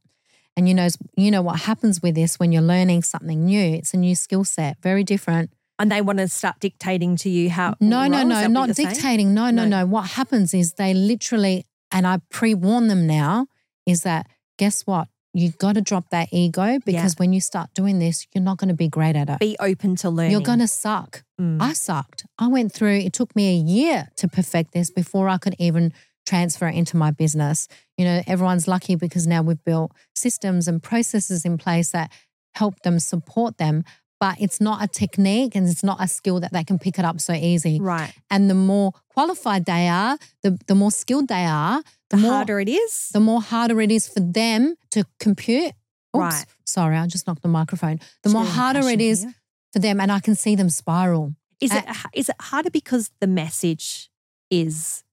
and 0.57 0.67
you 0.67 0.73
know, 0.73 0.87
you 1.17 1.31
know 1.31 1.41
what 1.41 1.61
happens 1.61 2.01
with 2.01 2.15
this 2.15 2.39
when 2.39 2.51
you're 2.51 2.61
learning 2.61 3.03
something 3.03 3.45
new, 3.45 3.75
it's 3.75 3.93
a 3.93 3.97
new 3.97 4.15
skill 4.15 4.43
set, 4.43 4.77
very 4.81 5.03
different. 5.03 5.51
And 5.79 5.91
they 5.91 6.01
want 6.01 6.19
to 6.19 6.27
start 6.27 6.59
dictating 6.59 7.15
to 7.17 7.29
you 7.29 7.49
how. 7.49 7.75
No, 7.79 8.07
no, 8.07 8.23
no, 8.23 8.47
not 8.47 8.75
dictating. 8.75 9.33
No, 9.33 9.49
no, 9.51 9.65
No. 9.65 9.81
no. 9.81 9.85
What 9.85 10.11
happens 10.11 10.53
is 10.53 10.73
they 10.73 10.93
literally, 10.93 11.65
and 11.91 12.07
I 12.07 12.19
pre 12.29 12.53
warn 12.53 12.87
them 12.87 13.07
now, 13.07 13.47
is 13.85 14.03
that 14.03 14.27
guess 14.57 14.83
what? 14.83 15.07
You 15.33 15.51
got 15.51 15.73
to 15.75 15.81
drop 15.81 16.11
that 16.11 16.29
ego 16.31 16.79
because 16.85 17.15
when 17.19 17.33
you 17.33 17.41
start 17.41 17.69
doing 17.73 17.99
this, 17.99 18.25
you're 18.33 18.41
not 18.43 18.57
going 18.57 18.69
to 18.69 18.73
be 18.75 18.87
great 18.87 19.17
at 19.17 19.29
it. 19.29 19.37
Be 19.39 19.57
open 19.59 19.97
to 19.97 20.09
learning. 20.09 20.31
You're 20.31 20.39
going 20.39 20.59
to 20.59 20.67
suck. 20.67 21.23
Mm. 21.39 21.61
I 21.61 21.73
sucked. 21.73 22.25
I 22.39 22.47
went 22.47 22.71
through, 22.71 22.99
it 22.99 23.11
took 23.11 23.35
me 23.35 23.49
a 23.49 23.59
year 23.61 24.07
to 24.15 24.29
perfect 24.29 24.71
this 24.71 24.89
before 24.89 25.27
I 25.27 25.37
could 25.37 25.53
even 25.59 25.91
transfer 26.25 26.69
it 26.69 26.75
into 26.75 26.95
my 26.95 27.11
business. 27.11 27.67
You 27.97 28.05
know, 28.05 28.21
everyone's 28.25 28.65
lucky 28.65 28.95
because 28.95 29.27
now 29.27 29.41
we've 29.41 29.61
built 29.65 29.91
systems 30.15 30.69
and 30.69 30.81
processes 30.81 31.43
in 31.43 31.57
place 31.57 31.91
that 31.91 32.13
help 32.53 32.79
them 32.83 32.97
support 32.99 33.57
them. 33.57 33.83
But 34.19 34.37
it's 34.39 34.61
not 34.61 34.81
a 34.83 34.87
technique 34.87 35.55
and 35.55 35.67
it's 35.67 35.83
not 35.83 35.97
a 36.01 36.07
skill 36.07 36.39
that 36.39 36.53
they 36.53 36.63
can 36.63 36.79
pick 36.79 36.97
it 36.97 37.03
up 37.05 37.19
so 37.19 37.33
easy. 37.33 37.79
right. 37.81 38.13
And 38.29 38.49
the 38.49 38.53
more 38.55 38.93
qualified 39.09 39.65
they 39.65 39.87
are, 39.89 40.17
the, 40.41 40.57
the 40.67 40.75
more 40.75 40.91
skilled 40.91 41.27
they 41.27 41.45
are, 41.45 41.83
The 42.09 42.15
the, 42.15 42.21
more 42.21 42.31
harder 42.31 42.59
it 42.61 42.69
is. 42.69 43.09
the 43.13 43.19
more 43.19 43.41
harder 43.41 43.81
it 43.81 43.91
is 43.91 44.07
for 44.07 44.21
them 44.21 44.75
to 44.91 45.03
compute. 45.19 45.73
Oops, 46.15 46.21
Right. 46.23 46.45
Sorry, 46.65 46.95
I 46.95 47.05
just 47.07 47.27
knocked 47.27 47.41
the 47.41 47.49
microphone. 47.49 47.99
The 48.23 48.29
more 48.29 48.45
harder 48.45 48.87
it 48.89 49.01
is 49.01 49.25
for 49.73 49.79
them, 49.79 49.99
and 49.99 50.09
I 50.11 50.19
can 50.21 50.33
see 50.35 50.55
them 50.55 50.69
spiral. 50.69 51.35
Is 51.59 51.73
it 51.73 51.83
is 52.13 52.29
it 52.29 52.35
harder 52.39 52.69
because 52.69 53.11
the 53.19 53.27
message 53.27 54.09
is 54.49 55.03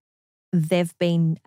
they've 0.53 0.97
been 0.99 1.39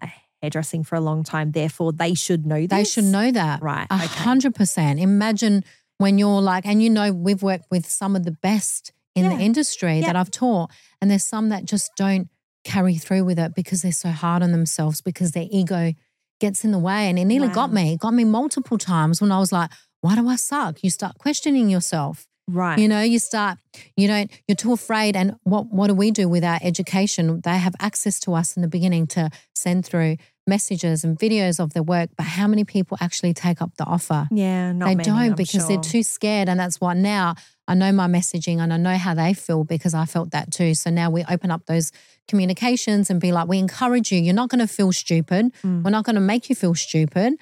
hairdressing 0.41 0.83
for 0.83 0.95
a 0.95 0.99
long 1.01 1.23
time, 1.23 1.51
therefore 1.51 1.93
they 1.93 2.13
should 2.13 2.45
know 2.45 2.61
this? 2.67 2.69
They 2.69 2.83
should 2.83 3.05
know 3.05 3.31
that. 3.31 3.61
Right. 3.61 3.87
A 3.89 3.97
hundred 3.97 4.55
percent. 4.55 4.99
Imagine 4.99 5.63
when 5.97 6.17
you're 6.17 6.41
like, 6.41 6.65
and 6.65 6.81
you 6.83 6.89
know, 6.89 7.11
we've 7.11 7.41
worked 7.43 7.65
with 7.71 7.85
some 7.89 8.15
of 8.15 8.23
the 8.23 8.31
best 8.31 8.91
in 9.15 9.23
Yeah. 9.25 9.35
the 9.35 9.43
industry 9.43 9.99
Yeah. 9.99 10.07
that 10.07 10.15
I've 10.15 10.31
taught, 10.31 10.71
and 11.01 11.09
there's 11.09 11.23
some 11.23 11.49
that 11.49 11.65
just 11.65 11.91
don't 11.95 12.29
carry 12.63 12.95
through 12.95 13.23
with 13.23 13.37
it 13.39 13.53
because 13.55 13.81
they're 13.83 13.91
so 13.91 14.09
hard 14.09 14.41
on 14.43 14.51
themselves 14.51 14.99
because 15.01 15.31
their 15.31 15.47
ego 15.51 15.93
gets 16.39 16.65
in 16.65 16.71
the 16.71 16.79
way. 16.79 17.07
And 17.09 17.17
it 17.19 17.25
nearly 17.25 17.47
got 17.47 17.71
me. 17.71 17.93
It 17.93 17.99
got 17.99 18.13
me 18.13 18.23
multiple 18.25 18.77
times 18.77 19.21
when 19.21 19.31
I 19.31 19.39
was 19.39 19.51
like, 19.51 19.69
why 20.01 20.15
do 20.15 20.27
I 20.27 20.35
suck? 20.35 20.83
You 20.83 20.89
start 20.89 21.17
questioning 21.19 21.69
yourself. 21.69 22.27
Right. 22.47 22.77
You 22.77 22.87
know, 22.87 23.01
you 23.01 23.19
start, 23.19 23.57
you 23.95 24.07
don't, 24.07 24.29
you're 24.47 24.55
too 24.55 24.73
afraid. 24.73 25.15
And 25.15 25.35
what 25.43 25.71
what 25.71 25.87
do 25.87 25.93
we 25.93 26.11
do 26.11 26.27
with 26.27 26.43
our 26.43 26.59
education? 26.61 27.41
They 27.43 27.57
have 27.57 27.75
access 27.79 28.19
to 28.21 28.33
us 28.33 28.55
in 28.55 28.61
the 28.61 28.67
beginning 28.67 29.07
to 29.07 29.29
send 29.55 29.85
through 29.85 30.17
messages 30.47 31.03
and 31.03 31.17
videos 31.17 31.59
of 31.59 31.73
their 31.73 31.83
work, 31.83 32.09
but 32.17 32.25
how 32.25 32.47
many 32.47 32.63
people 32.63 32.97
actually 33.01 33.33
take 33.33 33.61
up 33.61 33.75
the 33.77 33.83
offer? 33.85 34.27
yeah, 34.31 34.71
not 34.71 34.87
they 34.87 34.95
many, 34.95 35.05
don't 35.05 35.17
I'm 35.17 35.33
because 35.35 35.67
they're 35.67 35.77
too 35.77 36.03
scared. 36.03 36.49
And 36.49 36.59
that's 36.59 36.79
why 36.79 36.93
now 36.93 37.35
I 37.67 37.73
know 37.73 37.91
my 37.91 38.07
messaging 38.07 38.59
and 38.59 38.71
I 38.71 38.77
know 38.77 38.97
how 38.97 39.13
they 39.13 39.33
feel 39.33 39.63
because 39.63 39.93
I 39.93 40.05
felt 40.05 40.31
that 40.31 40.51
too. 40.51 40.75
So 40.75 40.89
now 40.89 41.09
we 41.09 41.23
open 41.29 41.51
up 41.51 41.65
those 41.65 41.91
communications 42.27 43.09
and 43.09 43.19
be 43.19 43.31
like, 43.31 43.47
we 43.47 43.57
encourage 43.57 44.11
you. 44.11 44.19
You're 44.19 44.35
not 44.35 44.49
going 44.49 44.65
to 44.65 44.71
feel 44.71 44.91
stupid. 44.91 45.53
Mm. 45.63 45.83
We're 45.83 45.91
not 45.91 46.05
going 46.05 46.15
to 46.15 46.21
make 46.21 46.49
you 46.49 46.55
feel 46.55 46.75
stupid. 46.75 47.33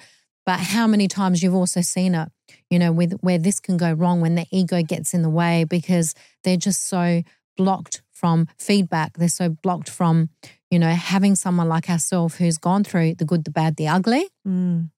But 0.46 0.60
how 0.60 0.86
many 0.86 1.08
times 1.08 1.42
you've 1.42 1.54
also 1.54 1.80
seen 1.80 2.14
it, 2.14 2.28
you 2.68 2.78
know, 2.78 2.92
with 2.92 3.14
where 3.20 3.38
this 3.38 3.60
can 3.60 3.76
go 3.76 3.92
wrong 3.92 4.20
when 4.20 4.34
the 4.34 4.46
ego 4.50 4.82
gets 4.82 5.14
in 5.14 5.22
the 5.22 5.30
way 5.30 5.64
because 5.64 6.14
they're 6.42 6.58
just 6.58 6.86
so 6.86 7.22
blocked 7.56 8.02
from 8.12 8.48
feedback. 8.58 9.16
They're 9.16 9.28
so 9.28 9.48
blocked 9.48 9.88
from, 9.88 10.30
you 10.74 10.78
know, 10.82 10.94
having 11.14 11.34
someone 11.44 11.68
like 11.74 11.86
ourselves 11.94 12.32
who's 12.38 12.58
gone 12.68 12.82
through 12.88 13.10
the 13.20 13.24
good, 13.30 13.42
the 13.44 13.50
bad, 13.60 13.72
the 13.76 13.86
ugly 13.96 14.24
Mm. 14.52 14.90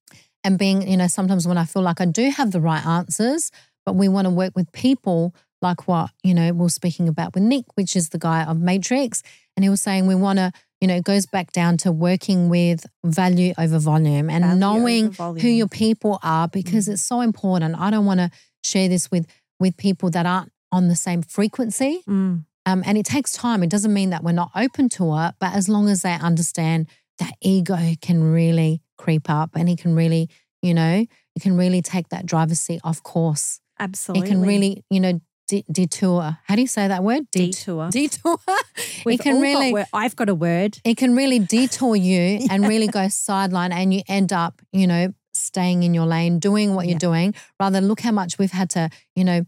and 0.45 0.53
being, 0.59 0.79
you 0.93 0.97
know, 1.01 1.09
sometimes 1.19 1.45
when 1.49 1.59
I 1.59 1.67
feel 1.73 1.83
like 1.91 2.01
I 2.01 2.07
do 2.21 2.25
have 2.39 2.51
the 2.53 2.63
right 2.71 2.85
answers, 2.99 3.43
but 3.85 3.95
we 4.01 4.09
want 4.15 4.25
to 4.29 4.35
work 4.43 4.53
with 4.59 4.69
people 4.87 5.21
like 5.67 5.81
what, 5.91 6.07
you 6.29 6.35
know, 6.39 6.49
we 6.53 6.59
we're 6.61 6.69
speaking 6.81 7.07
about 7.15 7.35
with 7.35 7.43
Nick, 7.53 7.65
which 7.79 7.93
is 8.01 8.07
the 8.15 8.19
guy 8.29 8.41
of 8.51 8.57
Matrix. 8.71 9.23
And 9.55 9.65
he 9.65 9.69
was 9.75 9.81
saying 9.87 10.07
we 10.07 10.15
want 10.27 10.39
to, 10.39 10.49
you 10.81 10.87
know, 10.89 10.97
it 10.97 11.05
goes 11.13 11.27
back 11.27 11.49
down 11.61 11.77
to 11.85 11.89
working 11.93 12.41
with 12.57 12.81
value 13.05 13.53
over 13.59 13.79
volume 13.79 14.29
and 14.35 14.45
Value 14.45 14.61
knowing 14.65 15.05
volume. 15.13 15.41
who 15.43 15.49
your 15.63 15.69
people 15.85 16.15
are 16.23 16.49
because 16.59 16.85
Mm. 16.89 16.93
it's 16.93 17.03
so 17.13 17.21
important. 17.31 17.75
I 17.87 17.89
don't 17.93 18.07
want 18.11 18.21
to 18.25 18.31
share 18.65 18.89
this 18.95 19.11
with 19.13 19.25
with 19.63 19.75
people 19.87 20.09
that 20.17 20.27
aren't 20.27 20.53
on 20.77 20.89
the 20.89 20.97
same 21.07 21.23
frequency. 21.37 21.93
Mm. 22.09 22.45
Um, 22.67 22.83
and 22.85 22.99
it 22.99 23.07
takes 23.07 23.33
time. 23.33 23.63
It 23.63 23.71
doesn't 23.71 23.93
mean 23.95 24.11
that 24.11 24.23
we're 24.25 24.33
not 24.33 24.51
open 24.55 24.89
to 24.91 25.17
it, 25.19 25.35
but 25.39 25.55
as 25.55 25.69
long 25.69 25.89
as 25.89 26.03
they 26.03 26.13
understand 26.15 26.89
that 27.19 27.33
ego 27.41 27.79
can 28.03 28.23
really 28.33 28.83
creep 28.99 29.31
up 29.31 29.51
and 29.55 29.69
it 29.69 29.79
can 29.79 29.95
really, 29.95 30.29
you 30.63 30.75
know, 30.75 31.07
it 31.35 31.43
can 31.43 31.57
really 31.57 31.81
take 31.81 32.09
that 32.11 32.27
driver's 32.27 32.61
seat 32.61 32.81
off 32.85 33.03
course. 33.03 33.61
Absolutely. 33.79 34.27
It 34.27 34.31
can 34.31 34.43
really, 34.43 34.85
you 34.91 35.01
know, 35.01 35.21
de- 35.49 35.65
detour. 35.71 36.39
How 36.47 36.57
do 36.57 36.61
you 36.63 36.67
say 36.67 36.89
that 36.89 37.05
word? 37.05 37.31
Det- 37.31 37.53
detour. 37.53 37.89
Detour. 37.91 38.39
We've 39.07 39.21
it 39.21 39.23
can 39.23 39.37
all 39.37 39.73
got 39.73 39.89
I've 39.93 40.17
got 40.17 40.29
a 40.29 40.35
word. 40.35 40.79
it 40.85 40.97
can 40.97 41.15
really 41.15 41.39
detour 41.57 41.95
you 41.95 42.47
and 42.51 42.67
really 42.67 42.89
go 42.89 43.07
sideline, 43.09 43.71
and 43.73 43.95
you 43.95 44.03
end 44.09 44.33
up, 44.33 44.61
you 44.73 44.87
know, 44.87 45.13
staying 45.35 45.83
in 45.85 45.95
your 45.95 46.07
lane, 46.07 46.39
doing 46.41 46.75
what 46.75 46.87
Yeah. 46.87 46.93
you're 46.93 46.99
doing. 46.99 47.35
Rather, 47.61 47.81
look 47.81 48.01
how 48.01 48.13
much 48.13 48.39
we've 48.39 48.51
had 48.53 48.71
to, 48.71 48.91
you 49.15 49.25
know, 49.25 49.45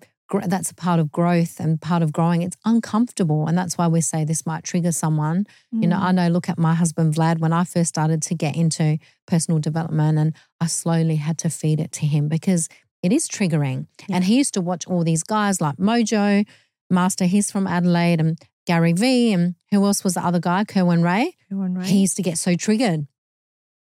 that's 0.47 0.71
a 0.71 0.75
part 0.75 1.01
of 1.01 1.11
growth 1.11 1.59
and 1.59 1.81
part 1.81 2.03
of 2.03 2.13
growing. 2.13 2.43
It's 2.43 2.57
uncomfortable, 2.65 3.47
and 3.47 3.57
that's 3.57 3.79
why 3.79 3.87
we 3.89 4.01
say 4.01 4.25
this 4.25 4.45
might 4.47 4.63
trigger 4.65 4.93
someone. 4.93 5.47
You 5.73 5.89
know, 5.89 5.97
Mm. 5.97 6.03
I 6.03 6.13
know. 6.13 6.29
Look 6.29 6.49
at 6.49 6.59
my 6.59 6.75
husband 6.75 7.15
Vlad. 7.15 7.39
When 7.39 7.53
I 7.53 7.65
first 7.65 7.89
started 7.89 8.21
to 8.23 8.35
get 8.35 8.55
into 8.57 8.99
personal 9.27 9.59
development, 9.61 10.19
and 10.19 10.35
I 10.61 10.67
slowly 10.67 11.17
had 11.17 11.39
to 11.39 11.49
feed 11.51 11.81
it 11.81 11.93
to 11.93 12.07
him 12.07 12.29
because 12.29 12.69
it 13.03 13.13
is 13.13 13.29
triggering. 13.29 13.87
And 14.11 14.25
he 14.25 14.37
used 14.37 14.55
to 14.55 14.61
watch 14.61 14.87
all 14.87 15.05
these 15.05 15.23
guys 15.23 15.61
like 15.61 15.77
Mojo, 15.77 16.47
Master. 16.91 17.25
He's 17.25 17.51
from 17.51 17.67
Adelaide, 17.67 18.21
and 18.21 18.39
Gary 18.67 18.93
V, 18.93 19.33
and 19.33 19.55
who 19.71 19.85
else 19.87 20.05
was 20.05 20.15
the 20.15 20.25
other 20.25 20.41
guy? 20.41 20.65
Kerwin 20.65 21.03
Rae. 21.03 21.35
On, 21.51 21.75
Ray. 21.75 21.87
He 21.87 21.99
used 22.01 22.17
to 22.17 22.23
get 22.23 22.37
so 22.37 22.55
triggered 22.55 23.07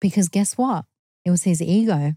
because 0.01 0.29
guess 0.29 0.59
what? 0.59 0.85
It 1.25 1.31
was 1.31 1.45
his 1.45 1.63
ego. 1.63 2.13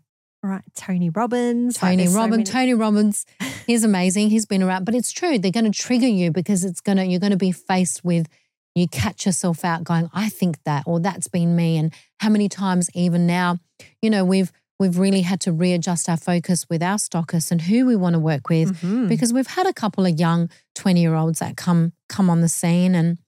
Right. 0.50 0.64
Tony 0.76 1.10
Robbins. 1.10 1.82
like, 1.82 1.92
Tony 1.98 2.08
so 2.08 2.16
Robbins, 2.18 2.38
many- 2.38 2.44
Tony 2.44 2.74
Robbins, 2.74 3.26
he's 3.68 3.84
amazing. 3.84 4.30
He's 4.30 4.46
been 4.46 4.64
around, 4.64 4.86
but 4.86 4.96
it's 4.96 5.12
true. 5.12 5.38
They're 5.38 5.52
going 5.52 5.72
to 5.72 5.78
trigger 5.78 6.08
you 6.08 6.32
because 6.32 6.64
it's 6.66 6.82
going 6.82 6.98
to, 6.98 7.06
you're 7.06 7.20
going 7.20 7.32
to 7.32 7.38
be 7.38 7.52
faced 7.52 8.04
with, 8.04 8.28
you 8.76 8.88
catch 8.88 9.26
yourself 9.26 9.64
out 9.66 9.84
going, 9.84 10.10
I 10.14 10.30
think 10.30 10.58
that, 10.64 10.84
or 10.88 11.00
that's 11.00 11.28
been 11.28 11.56
me. 11.56 11.78
And 11.78 11.94
how 12.20 12.30
many 12.30 12.50
times 12.50 12.90
even 12.94 13.28
now, 13.28 13.58
you 14.02 14.10
know, 14.10 14.24
we've, 14.26 14.52
we've 14.80 14.98
really 14.98 15.22
had 15.22 15.40
to 15.42 15.52
readjust 15.52 16.10
our 16.10 16.18
focus 16.18 16.66
with 16.70 16.82
our 16.82 16.98
stockers 16.98 17.52
and 17.52 17.62
who 17.62 17.86
we 17.86 17.96
want 17.96 18.14
to 18.14 18.20
work 18.20 18.50
with 18.50 18.82
Mhm. 18.82 19.08
because 19.10 19.32
we've 19.32 19.46
had 19.48 19.68
a 19.68 19.74
couple 19.74 20.06
of 20.08 20.20
young 20.20 20.50
20 20.76 21.02
year 21.02 21.14
olds 21.14 21.38
that 21.40 21.56
come 21.58 21.94
come 22.10 22.30
on 22.32 22.42
the 22.42 22.50
scene 22.50 22.96
and 22.96 23.20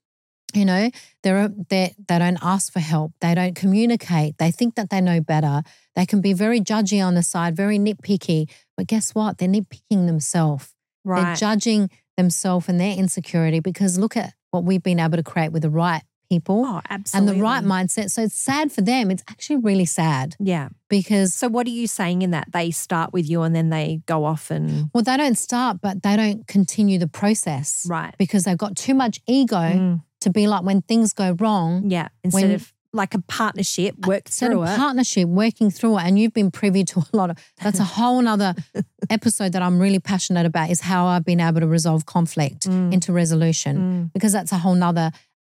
You 0.54 0.66
know, 0.66 0.89
they're, 1.24 1.48
they 1.70 1.96
they 2.08 2.20
don't 2.20 2.38
ask 2.42 2.72
for 2.72 2.80
help. 2.80 3.13
They 3.22 3.34
don't 3.36 3.56
communicate. 3.56 4.38
They 4.38 4.52
think 4.52 4.76
that 4.76 4.89
they 4.89 5.02
know 5.02 5.20
better. 5.22 5.63
They 5.96 6.06
can 6.06 6.22
be 6.22 6.34
very 6.34 6.60
judgy 6.62 7.06
on 7.06 7.16
the 7.16 7.24
side, 7.24 7.56
very 7.56 7.80
nitpicky. 7.80 8.50
But 8.78 8.88
guess 8.88 9.13
what? 9.16 9.38
They're 9.38 9.50
nitpicking 9.50 10.06
themselves. 10.08 10.74
right. 11.04 11.24
They're 11.24 11.36
judging 11.36 11.89
themselves 12.18 12.70
and 12.70 12.80
their 12.80 12.96
insecurity 12.96 13.60
because 13.60 13.98
look 13.98 14.16
at 14.16 14.34
what 14.52 14.63
we've 14.63 14.84
been 14.84 15.00
able 15.00 15.18
to 15.18 15.24
create 15.24 15.52
with 15.52 15.63
the 15.63 15.70
right 15.70 16.04
people 16.30 16.63
oh, 16.66 16.82
and 17.13 17.28
the 17.28 17.36
right 17.36 17.63
mindset. 17.63 18.10
So 18.10 18.24
it's 18.24 18.36
sad 18.39 18.72
for 18.72 18.82
them. 18.82 19.12
It's 19.12 19.24
actually 19.30 19.58
really 19.58 19.86
sad 19.86 20.36
Yeah. 20.39 20.70
because, 20.89 21.34
So 21.34 21.48
what 21.48 21.68
are 21.68 21.72
you 21.72 21.86
saying 21.88 22.22
in 22.22 22.32
that? 22.32 22.52
They 22.52 22.72
start 22.72 23.13
with 23.13 23.30
you 23.30 23.42
and 23.42 23.56
then 23.56 23.70
they 23.70 24.02
go 24.06 24.26
off 24.26 24.50
and 24.50 24.89
well, 24.94 25.04
they 25.04 25.18
don't 25.18 25.38
start, 25.38 25.78
but 25.82 26.02
they 26.02 26.16
don't 26.16 26.48
continue 26.48 26.98
the 26.98 27.08
process 27.08 27.86
right. 27.89 28.16
because 28.18 28.46
they've 28.46 28.58
got 28.58 28.76
too 28.76 28.94
much 28.94 29.20
ego 29.28 29.58
Mm, 29.58 30.02
to 30.24 30.30
be 30.30 30.48
like 30.48 30.64
when 30.64 30.82
things 30.82 31.14
go 31.14 31.32
wrong. 31.40 31.90
yeah. 31.90 32.08
Instead 32.24 32.42
When- 32.42 32.52
of 32.56 32.74
like 32.96 33.16
a 33.16 33.20
partnership, 33.24 34.06
work 34.06 34.28
Instead 34.28 34.52
through 34.52 34.62
of 34.64 34.70
it. 34.70 34.78
partnership, 34.78 35.28
working 35.28 35.72
through 35.72 35.98
it, 35.98 36.04
and 36.04 36.20
you've 36.20 36.32
been 36.34 36.52
privy 36.52 36.84
to 36.84 37.00
a 37.00 37.18
lot 37.18 37.32
of 37.32 37.38
that's 37.64 37.80
a 37.80 37.84
whole 37.84 38.22
nother 38.22 38.54
episode 39.10 39.52
that 39.54 39.64
I'm 39.64 39.80
really 39.80 39.98
passionate 40.00 40.46
about 40.46 40.70
is 40.70 40.82
how 40.82 41.08
I've 41.08 41.26
been 41.26 41.40
able 41.40 41.60
to 41.62 41.68
resolve 41.68 42.06
conflict 42.06 42.68
Mm, 42.70 42.94
into 42.94 43.12
resolution. 43.12 43.78
mm, 43.78 44.14
because 44.14 44.32
that's 44.32 44.52
a 44.52 44.60
whole 44.60 44.76
nother 44.76 45.12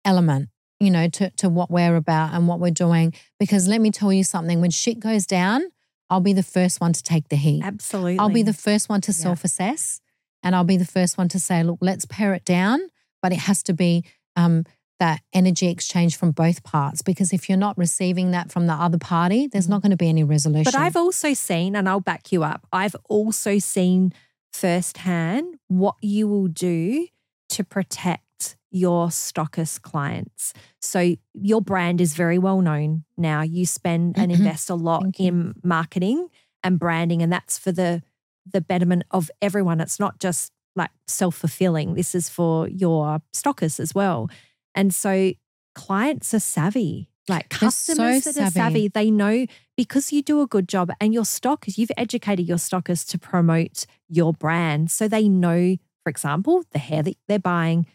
element, 0.05 0.49
you 0.79 0.91
know, 0.93 1.09
to, 1.09 1.31
to 1.31 1.49
what 1.49 1.73
we're 1.73 1.97
about 1.97 2.35
and 2.35 2.47
what 2.47 2.61
we're 2.61 2.71
doing. 2.71 3.13
Because 3.41 3.67
let 3.67 3.81
me 3.81 3.91
tell 3.91 4.13
you 4.13 4.23
something, 4.23 4.61
when 4.61 4.71
shit 4.71 5.01
goes 5.01 5.27
down, 5.27 5.65
I'll 6.11 6.21
be 6.21 6.35
the 6.35 6.43
first 6.45 6.81
one 6.81 6.93
to 6.93 7.03
take 7.03 7.31
the 7.31 7.37
heat. 7.37 7.63
absolutely. 7.65 8.19
I'll 8.21 8.29
be 8.29 8.43
the 8.45 8.53
first 8.53 8.89
one 8.89 9.01
to 9.03 9.11
Yeah. 9.11 9.17
self 9.25 9.43
assess 9.45 10.01
and 10.45 10.55
I'll 10.55 10.63
be 10.65 10.77
the 10.77 10.85
first 10.85 11.19
one 11.19 11.29
to 11.31 11.41
say, 11.41 11.65
look, 11.65 11.79
let's 11.81 12.05
pare 12.05 12.33
it 12.35 12.45
down, 12.45 12.79
but 13.23 13.33
it 13.33 13.41
has 13.41 13.63
to 13.65 13.73
be 13.73 14.05
um, 14.37 14.65
that 15.01 15.21
energy 15.33 15.69
exchange 15.69 16.17
from 16.17 16.31
both 16.31 16.63
parts. 16.63 17.03
Because 17.03 17.33
if 17.33 17.49
you're 17.49 17.59
not 17.59 17.77
receiving 17.77 18.31
that 18.31 18.51
from 18.53 18.67
the 18.67 18.73
other 18.73 18.99
party, 18.99 19.47
there's 19.49 19.67
Mm. 19.67 19.71
not 19.71 19.83
going 19.83 19.91
to 19.91 19.97
be 19.97 20.09
any 20.09 20.23
resolution. 20.25 20.71
But 20.73 20.77
I've 20.81 20.97
also 20.97 21.35
seen, 21.35 21.75
and 21.77 21.89
I'll 21.89 22.01
back 22.01 22.31
you 22.33 22.45
up, 22.45 22.67
I've 22.73 22.95
also 23.09 23.59
seen 23.59 24.13
firsthand 24.53 25.57
what 25.69 25.97
you 26.01 26.27
will 26.27 26.47
do 26.49 27.07
to 27.51 27.65
protect 27.65 28.57
your 28.71 29.09
stockist 29.09 29.83
clients. 29.83 30.53
So 30.81 31.15
your 31.35 31.61
brand 31.61 32.01
is 32.01 32.15
very 32.15 32.39
well 32.39 32.61
known 32.61 33.05
now. 33.17 33.43
You 33.43 33.67
spend 33.67 34.17
and 34.19 34.33
Mhm. 34.33 34.39
invest 34.39 34.71
a 34.71 34.75
lot 34.75 35.05
in 35.19 35.55
marketing 35.63 36.29
and 36.63 36.79
branding, 36.79 37.23
and 37.23 37.33
that's 37.33 37.59
for 37.59 37.73
the 37.73 38.03
the 38.47 38.61
betterment 38.61 39.05
of 39.11 39.31
everyone. 39.41 39.81
It's 39.81 39.99
not 39.99 40.19
just 40.21 40.53
like 40.77 40.91
self-fulfilling. 41.07 41.95
This 41.95 42.15
is 42.15 42.29
for 42.29 42.69
your 42.69 43.21
stockers 43.33 43.79
as 43.81 43.95
well. 43.95 44.31
And 44.75 44.95
so 44.95 45.33
clients 45.75 46.35
are 46.35 46.41
savvy. 46.41 47.09
Like 47.29 47.49
They're 47.49 47.71
so 47.71 47.95
customers 47.95 48.25
that 48.25 48.37
are 48.37 48.51
savvy. 48.51 48.53
savvy, 48.53 48.89
they 48.89 49.11
know 49.11 49.47
because 49.77 50.13
you 50.13 50.23
do 50.23 50.43
a 50.43 50.47
good 50.47 50.69
job 50.69 50.91
and 51.01 51.15
your 51.15 51.25
stockers, 51.25 51.79
you've 51.79 51.93
educated 51.97 52.47
your 52.47 52.59
stockers 52.59 53.05
to 53.07 53.19
promote 53.19 53.87
your 54.09 54.33
brand. 54.33 54.91
So 54.91 55.09
they 55.09 55.29
know, 55.29 55.77
for 56.03 56.11
example, 56.11 56.65
the 56.73 56.79
hair 56.79 57.03
that 57.03 57.17
they're 57.29 57.39
buying 57.39 57.87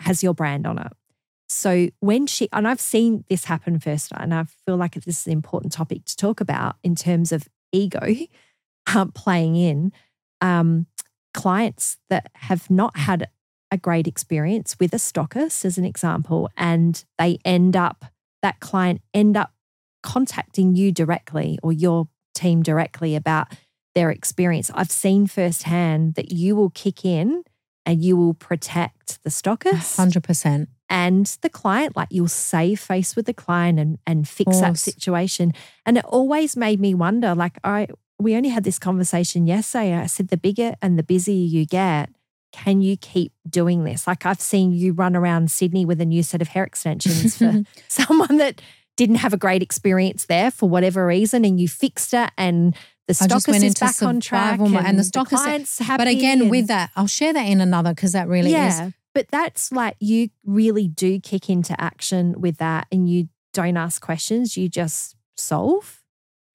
has 0.00 0.22
your 0.22 0.34
brand 0.34 0.66
on 0.66 0.78
it. 0.78 0.92
So 1.48 1.90
when 2.00 2.26
she, 2.26 2.48
and 2.52 2.66
I've 2.66 2.80
seen 2.80 3.24
this 3.28 3.44
happen 3.44 3.78
first, 3.78 4.10
and 4.16 4.34
I 4.34 4.44
feel 4.44 4.76
like 4.76 4.94
this 4.94 5.20
is 5.20 5.26
an 5.26 5.32
important 5.32 5.72
topic 5.72 6.04
to 6.06 6.16
talk 6.16 6.40
about 6.40 6.76
in 6.82 6.96
terms 6.96 7.30
of 7.32 7.48
ego 7.72 8.14
um, 8.94 9.12
playing 9.14 9.56
in. 9.56 9.92
Um, 10.40 10.86
clients 11.36 11.98
that 12.08 12.30
have 12.34 12.68
not 12.70 12.96
had 12.96 13.28
a 13.70 13.76
great 13.76 14.06
experience 14.06 14.76
with 14.80 14.92
a 14.92 14.96
stockist, 14.96 15.64
as 15.64 15.78
an 15.78 15.84
example, 15.84 16.48
and 16.56 17.04
they 17.18 17.38
end 17.44 17.76
up, 17.76 18.06
that 18.42 18.58
client 18.60 19.02
end 19.12 19.36
up 19.36 19.52
contacting 20.02 20.74
you 20.74 20.90
directly 20.90 21.58
or 21.62 21.72
your 21.72 22.08
team 22.34 22.62
directly 22.62 23.14
about 23.14 23.48
their 23.94 24.10
experience. 24.10 24.70
I've 24.74 24.90
seen 24.90 25.26
firsthand 25.26 26.14
that 26.14 26.32
you 26.32 26.56
will 26.56 26.70
kick 26.70 27.04
in 27.04 27.44
and 27.84 28.02
you 28.02 28.16
will 28.16 28.34
protect 28.34 29.22
the 29.22 29.30
stockist 29.30 29.96
100%. 29.96 30.66
and 30.88 31.26
the 31.42 31.48
client. 31.50 31.96
Like 31.96 32.08
you'll 32.10 32.28
save 32.28 32.80
face 32.80 33.14
with 33.14 33.26
the 33.26 33.34
client 33.34 33.78
and, 33.78 33.98
and 34.06 34.28
fix 34.28 34.56
that 34.60 34.78
situation. 34.78 35.52
And 35.84 35.98
it 35.98 36.04
always 36.04 36.56
made 36.56 36.80
me 36.80 36.94
wonder 36.94 37.34
like, 37.34 37.58
I, 37.62 37.88
we 38.18 38.34
only 38.36 38.48
had 38.48 38.64
this 38.64 38.78
conversation 38.78 39.46
yesterday. 39.46 39.94
I 39.94 40.06
said, 40.06 40.28
the 40.28 40.36
bigger 40.36 40.74
and 40.80 40.98
the 40.98 41.02
busier 41.02 41.34
you 41.34 41.66
get, 41.66 42.10
can 42.52 42.80
you 42.80 42.96
keep 42.96 43.32
doing 43.48 43.84
this? 43.84 44.06
Like 44.06 44.24
I've 44.24 44.40
seen 44.40 44.72
you 44.72 44.92
run 44.92 45.14
around 45.14 45.50
Sydney 45.50 45.84
with 45.84 46.00
a 46.00 46.06
new 46.06 46.22
set 46.22 46.40
of 46.40 46.48
hair 46.48 46.64
extensions 46.64 47.36
for 47.36 47.62
someone 47.88 48.38
that 48.38 48.60
didn't 48.96 49.16
have 49.16 49.34
a 49.34 49.36
great 49.36 49.62
experience 49.62 50.24
there 50.24 50.50
for 50.50 50.68
whatever 50.68 51.06
reason, 51.06 51.44
and 51.44 51.60
you 51.60 51.68
fixed 51.68 52.14
it, 52.14 52.30
and 52.38 52.74
the 53.06 53.12
stockist 53.12 53.56
is 53.56 53.62
into 53.62 53.80
back 53.80 54.02
on 54.02 54.20
track, 54.20 54.58
mode, 54.58 54.74
and 54.74 54.98
the 54.98 55.02
stockist- 55.02 55.28
client's 55.28 55.78
happy. 55.78 55.98
But 55.98 56.08
again, 56.08 56.42
and- 56.42 56.50
with 56.50 56.68
that, 56.68 56.90
I'll 56.96 57.06
share 57.06 57.34
that 57.34 57.46
in 57.46 57.60
another 57.60 57.90
because 57.90 58.12
that 58.12 58.26
really 58.26 58.54
is 58.54 58.94
but 59.16 59.28
that's 59.28 59.72
like 59.72 59.96
you 59.98 60.28
really 60.44 60.88
do 60.88 61.18
kick 61.18 61.48
into 61.48 61.78
action 61.80 62.38
with 62.38 62.58
that, 62.58 62.86
and 62.92 63.08
you 63.08 63.28
don't 63.54 63.78
ask 63.78 64.02
questions. 64.02 64.58
You 64.58 64.68
just 64.68 65.16
solve 65.38 66.02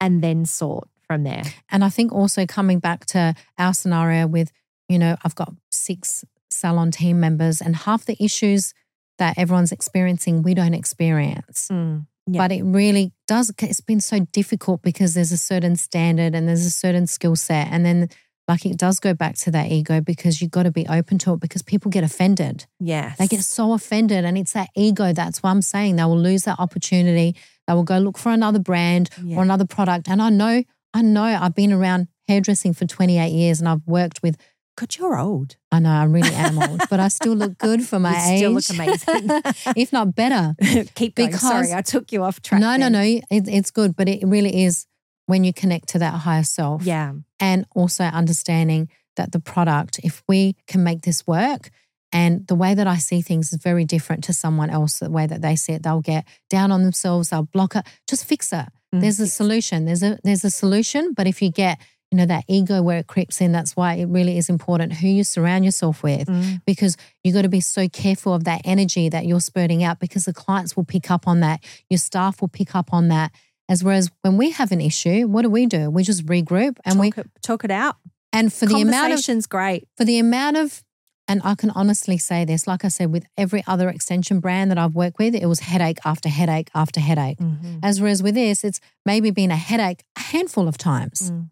and 0.00 0.22
then 0.22 0.44
sort 0.44 0.88
from 1.12 1.24
there. 1.24 1.42
And 1.70 1.84
I 1.84 1.88
think 1.90 2.12
also 2.12 2.46
coming 2.46 2.78
back 2.78 3.04
to 3.06 3.34
our 3.58 3.74
scenario 3.74 4.26
with, 4.26 4.50
you 4.88 4.98
know, 4.98 5.16
I've 5.24 5.34
got 5.34 5.52
six 5.70 6.24
salon 6.50 6.90
team 6.90 7.20
members, 7.20 7.60
and 7.60 7.74
half 7.76 8.04
the 8.04 8.16
issues 8.22 8.74
that 9.18 9.36
everyone's 9.38 9.72
experiencing, 9.72 10.42
we 10.42 10.54
don't 10.54 10.74
experience. 10.74 11.68
Mm, 11.70 12.06
yeah. 12.26 12.38
But 12.42 12.52
it 12.52 12.62
really 12.62 13.12
does, 13.26 13.52
it's 13.60 13.80
been 13.80 14.00
so 14.00 14.20
difficult 14.32 14.82
because 14.82 15.14
there's 15.14 15.32
a 15.32 15.36
certain 15.38 15.76
standard 15.76 16.34
and 16.34 16.48
there's 16.48 16.64
a 16.66 16.70
certain 16.70 17.06
skill 17.06 17.36
set. 17.36 17.68
And 17.70 17.84
then, 17.84 18.08
like, 18.48 18.64
it 18.66 18.76
does 18.76 18.98
go 19.00 19.14
back 19.14 19.36
to 19.38 19.50
that 19.52 19.70
ego 19.70 20.00
because 20.00 20.40
you've 20.40 20.50
got 20.50 20.64
to 20.64 20.70
be 20.70 20.86
open 20.88 21.18
to 21.18 21.32
it 21.34 21.40
because 21.40 21.62
people 21.62 21.90
get 21.90 22.04
offended. 22.04 22.66
Yes, 22.80 23.16
They 23.18 23.26
get 23.28 23.42
so 23.42 23.72
offended, 23.72 24.24
and 24.24 24.36
it's 24.38 24.52
that 24.52 24.68
ego. 24.76 25.12
That's 25.12 25.42
what 25.42 25.50
I'm 25.50 25.62
saying. 25.62 25.96
They 25.96 26.04
will 26.04 26.18
lose 26.18 26.42
that 26.44 26.58
opportunity. 26.58 27.36
They 27.66 27.74
will 27.74 27.84
go 27.84 27.98
look 27.98 28.18
for 28.18 28.30
another 28.32 28.58
brand 28.58 29.08
Yeah. 29.22 29.36
or 29.36 29.42
another 29.42 29.66
product. 29.66 30.08
And 30.08 30.20
I 30.20 30.30
know, 30.30 30.64
I 30.94 31.02
know, 31.02 31.24
I've 31.24 31.54
been 31.54 31.72
around 31.72 32.08
hairdressing 32.28 32.74
for 32.74 32.86
28 32.86 33.30
years, 33.30 33.60
and 33.60 33.68
I've 33.68 33.86
worked 33.86 34.22
with. 34.22 34.36
God, 34.78 34.96
you're 34.96 35.18
old. 35.18 35.56
I 35.70 35.80
know 35.80 35.90
I 35.90 36.04
really 36.04 36.32
am 36.34 36.58
old, 36.58 36.80
but 36.88 36.98
I 36.98 37.08
still 37.08 37.34
look 37.34 37.58
good 37.58 37.82
for 37.86 37.98
my 37.98 38.12
You 38.38 38.56
age. 38.56 38.64
still 38.64 38.78
look 38.86 39.04
amazing. 39.06 39.42
if 39.76 39.92
not 39.92 40.14
better. 40.14 40.54
Keep 40.94 41.14
going. 41.16 41.28
Because- 41.28 41.42
Sorry, 41.42 41.74
I 41.74 41.82
took 41.82 42.10
you 42.10 42.22
off 42.24 42.40
track. 42.40 42.58
no, 42.62 42.76
no, 42.78 42.88
no. 42.88 43.02
It, 43.02 43.22
it's 43.30 43.70
good, 43.70 43.94
but 43.94 44.08
it 44.08 44.26
really 44.26 44.62
is 44.64 44.86
when 45.26 45.44
you 45.44 45.52
connect 45.52 45.88
to 45.90 45.98
that 45.98 46.14
higher 46.14 46.42
self. 46.42 46.84
Yeah, 46.84 47.12
and 47.38 47.66
also 47.76 48.04
understanding 48.04 48.88
that 49.16 49.32
the 49.32 49.40
product, 49.40 50.00
if 50.02 50.22
we 50.26 50.56
can 50.66 50.82
make 50.82 51.02
this 51.02 51.26
work, 51.26 51.68
and 52.10 52.46
the 52.46 52.54
way 52.54 52.72
that 52.72 52.86
I 52.86 52.96
see 52.96 53.20
things 53.20 53.52
is 53.52 53.62
very 53.62 53.84
different 53.84 54.24
to 54.24 54.32
someone 54.32 54.70
else, 54.70 55.00
the 55.00 55.10
way 55.10 55.26
that 55.26 55.42
they 55.42 55.54
see 55.54 55.74
it, 55.74 55.82
they'll 55.82 56.00
get 56.00 56.26
down 56.48 56.72
on 56.72 56.82
themselves, 56.82 57.28
they'll 57.28 57.42
block 57.42 57.76
it. 57.76 57.84
Just 58.08 58.24
fix 58.24 58.54
it. 58.54 58.68
Mm, 58.94 59.00
There's 59.00 59.20
a 59.20 59.26
solution. 59.26 59.84
There's 59.84 60.02
a 60.02 60.18
there's 60.24 60.44
a 60.44 60.50
solution. 60.50 61.12
But 61.14 61.26
if 61.26 61.40
you 61.42 61.50
get, 61.50 61.78
you 62.10 62.18
know, 62.18 62.26
that 62.26 62.44
ego 62.48 62.82
where 62.82 62.98
it 62.98 63.06
creeps 63.06 63.40
in, 63.40 63.52
that's 63.52 63.74
why 63.74 63.94
it 63.94 64.06
really 64.06 64.36
is 64.38 64.48
important 64.48 64.92
who 64.94 65.08
you 65.08 65.24
surround 65.24 65.64
yourself 65.64 66.02
with 66.02 66.28
Mm, 66.28 66.60
because 66.66 66.96
you 67.24 67.32
got 67.32 67.42
to 67.42 67.48
be 67.48 67.60
so 67.60 67.88
careful 67.88 68.34
of 68.34 68.44
that 68.44 68.60
energy 68.64 69.08
that 69.08 69.24
you're 69.26 69.40
spurting 69.40 69.82
out 69.82 69.98
because 69.98 70.24
the 70.26 70.32
clients 70.34 70.76
will 70.76 70.84
pick 70.84 71.10
up 71.10 71.26
on 71.26 71.40
that. 71.40 71.64
Your 71.88 71.98
staff 71.98 72.40
will 72.40 72.48
pick 72.48 72.74
up 72.74 72.92
on 72.92 73.08
that. 73.08 73.32
As 73.68 73.82
whereas 73.82 74.10
when 74.22 74.36
we 74.36 74.50
have 74.50 74.72
an 74.72 74.80
issue, 74.80 75.26
what 75.26 75.42
do 75.42 75.48
we 75.50 75.66
do? 75.66 75.88
We 75.88 76.02
just 76.02 76.26
regroup 76.26 76.76
and 76.84 76.98
we 77.00 77.10
talk, 77.12 77.24
it, 77.24 77.30
talk 77.42 77.64
it 77.64 77.70
out. 77.70 77.96
and 78.32 78.52
for 78.52 78.66
the 78.66 78.80
amount 78.82 79.12
of 79.14 79.48
great. 79.48 79.88
for 79.96 80.04
the 80.04 80.18
amount 80.18 80.56
of 80.58 80.82
and 81.32 81.40
I 81.44 81.54
can 81.54 81.70
honestly 81.70 82.18
say 82.18 82.44
this, 82.44 82.66
like 82.66 82.84
I 82.84 82.88
said, 82.88 83.10
with 83.10 83.24
every 83.38 83.62
other 83.66 83.88
extension 83.88 84.38
brand 84.44 84.70
that 84.70 84.78
I've 84.78 84.94
worked 84.94 85.18
with, 85.18 85.34
it 85.34 85.46
was 85.46 85.60
headache 85.60 85.98
after 86.04 86.28
headache 86.28 86.68
after 86.74 87.00
headache. 87.00 87.38
Mhm. 87.38 87.78
As 87.82 88.00
whereas 88.00 88.22
with 88.22 88.34
this, 88.34 88.62
it's 88.68 88.80
maybe 89.06 89.30
been 89.30 89.50
a 89.50 89.56
headache 89.70 90.02
a 90.16 90.20
handful 90.34 90.68
of 90.68 90.76
times. 90.76 91.18
Mm. 91.30 91.48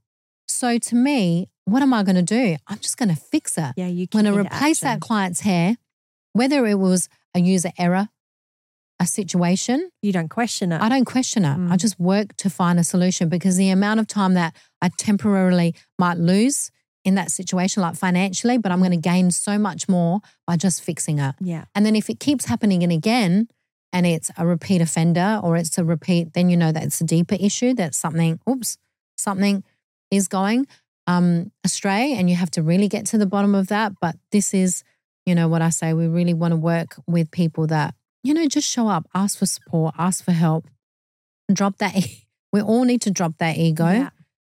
So 0.49 0.79
to 0.79 0.95
me, 0.95 1.49
what 1.65 1.81
am 1.83 1.95
I 1.95 2.03
going 2.03 2.17
to 2.27 2.31
do? 2.41 2.57
I'm 2.69 2.79
just 2.87 2.97
going 2.99 3.09
to 3.09 3.21
fix 3.33 3.57
it. 3.57 3.73
Yeah, 3.77 3.87
you 3.87 4.07
I'm 4.13 4.23
going 4.23 4.35
to 4.35 4.39
replace 4.41 4.81
that 4.81 5.01
client's 5.01 5.41
hair, 5.41 5.77
whether 6.35 6.67
it 6.67 6.79
was 6.79 7.09
a 7.35 7.41
user 7.41 7.73
error, 7.79 8.09
a 8.99 9.07
situation, 9.07 9.91
You 10.03 10.13
don't 10.13 10.29
question 10.29 10.73
it. 10.73 10.81
I 10.83 10.89
don't 10.91 11.07
question 11.07 11.45
it. 11.45 11.55
I 11.73 11.75
Mm. 11.77 11.79
just 11.79 11.99
work 11.99 12.37
to 12.43 12.51
find 12.51 12.79
a 12.79 12.85
solution 12.85 13.29
because 13.31 13.57
the 13.57 13.71
amount 13.71 13.99
of 14.01 14.07
time 14.07 14.35
that 14.35 14.55
I 14.83 14.91
temporarily 15.09 15.75
might 15.99 16.19
lose 16.19 16.71
in 17.05 17.15
that 17.15 17.31
situation, 17.31 17.83
like 17.83 17.97
financially, 17.97 18.59
but 18.59 18.71
I'm 18.73 18.79
going 18.79 18.91
to 18.91 18.97
gain 18.97 19.31
so 19.31 19.59
much 19.59 19.89
more 19.89 20.21
by 20.47 20.57
just 20.57 20.83
fixing 20.83 21.19
it. 21.19 21.35
yeah, 21.41 21.65
And 21.75 21.87
then 21.87 21.97
if 21.97 22.11
it 22.11 22.21
keeps 22.21 22.45
happening 22.45 22.83
and 22.83 22.93
again, 22.93 23.49
and 23.93 24.07
it's 24.07 24.31
a 24.37 24.47
repeat 24.47 24.81
offender 24.81 25.41
or 25.43 25.57
it's 25.57 25.77
a 25.77 25.85
repeat, 25.85 26.35
then 26.35 26.49
you 26.49 26.57
know 26.57 26.71
that 26.71 26.85
it's 26.85 27.01
a 27.01 27.05
deeper 27.05 27.37
issue. 27.41 27.75
That 27.75 27.95
something, 27.95 28.39
oops, 28.49 28.77
something 29.17 29.65
is 30.11 30.29
going 30.29 30.67
um, 31.07 31.51
astray, 31.65 32.13
and 32.13 32.31
you 32.31 32.37
have 32.37 32.51
to 32.53 32.63
really 32.63 32.87
get 32.87 33.07
to 33.07 33.19
the 33.19 33.27
bottom 33.27 33.55
of 33.55 33.67
that. 33.69 33.95
But 34.01 34.17
this 34.31 34.55
is, 34.55 34.85
you 35.27 35.35
know, 35.35 35.49
what 35.49 35.63
I 35.63 35.71
say. 35.71 35.93
We 35.93 36.07
really 36.07 36.35
want 36.35 36.53
to 36.53 36.57
work 36.57 37.01
with 37.09 37.31
people 37.31 37.67
that 37.69 37.95
you 38.23 38.35
know, 38.35 38.47
just 38.47 38.69
show 38.69 38.89
up, 38.89 39.09
ask 39.15 39.39
for 39.39 39.47
support, 39.47 39.95
ask 39.99 40.25
for 40.25 40.33
help, 40.33 40.67
drop 41.53 41.79
that. 41.79 41.95
We 42.53 42.61
all 42.61 42.83
need 42.83 43.03
to 43.03 43.13
drop 43.13 43.39
that 43.39 43.59
ego 43.59 43.89
Yeah. 43.89 44.11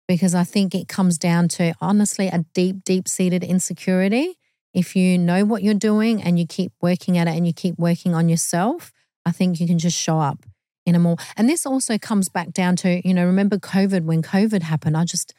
Because 0.08 0.34
I 0.34 0.42
think 0.42 0.74
it 0.74 0.88
comes 0.88 1.18
down 1.18 1.48
to 1.48 1.74
honestly 1.80 2.28
a 2.28 2.44
deep, 2.54 2.82
deep 2.82 3.06
seated 3.06 3.44
insecurity. 3.44 4.38
If 4.74 4.96
you 4.96 5.18
know 5.18 5.44
what 5.44 5.62
you're 5.62 5.74
doing 5.74 6.22
and 6.22 6.38
you 6.38 6.46
keep 6.46 6.72
working 6.80 7.18
at 7.18 7.28
it 7.28 7.36
and 7.36 7.46
you 7.46 7.52
keep 7.52 7.78
working 7.78 8.14
on 8.14 8.28
yourself, 8.28 8.90
I 9.24 9.32
think 9.32 9.60
you 9.60 9.66
can 9.66 9.78
just 9.78 9.96
show 9.96 10.18
up 10.18 10.44
in 10.86 10.94
a 10.94 10.98
more. 10.98 11.16
And 11.36 11.48
this 11.48 11.66
also 11.66 11.98
comes 11.98 12.28
back 12.28 12.52
down 12.52 12.76
to, 12.76 13.06
you 13.06 13.12
know, 13.12 13.26
remember 13.26 13.58
COVID 13.58 14.04
when 14.04 14.22
COVID 14.22 14.62
happened? 14.62 14.96
I 14.96 15.04
just 15.04 15.34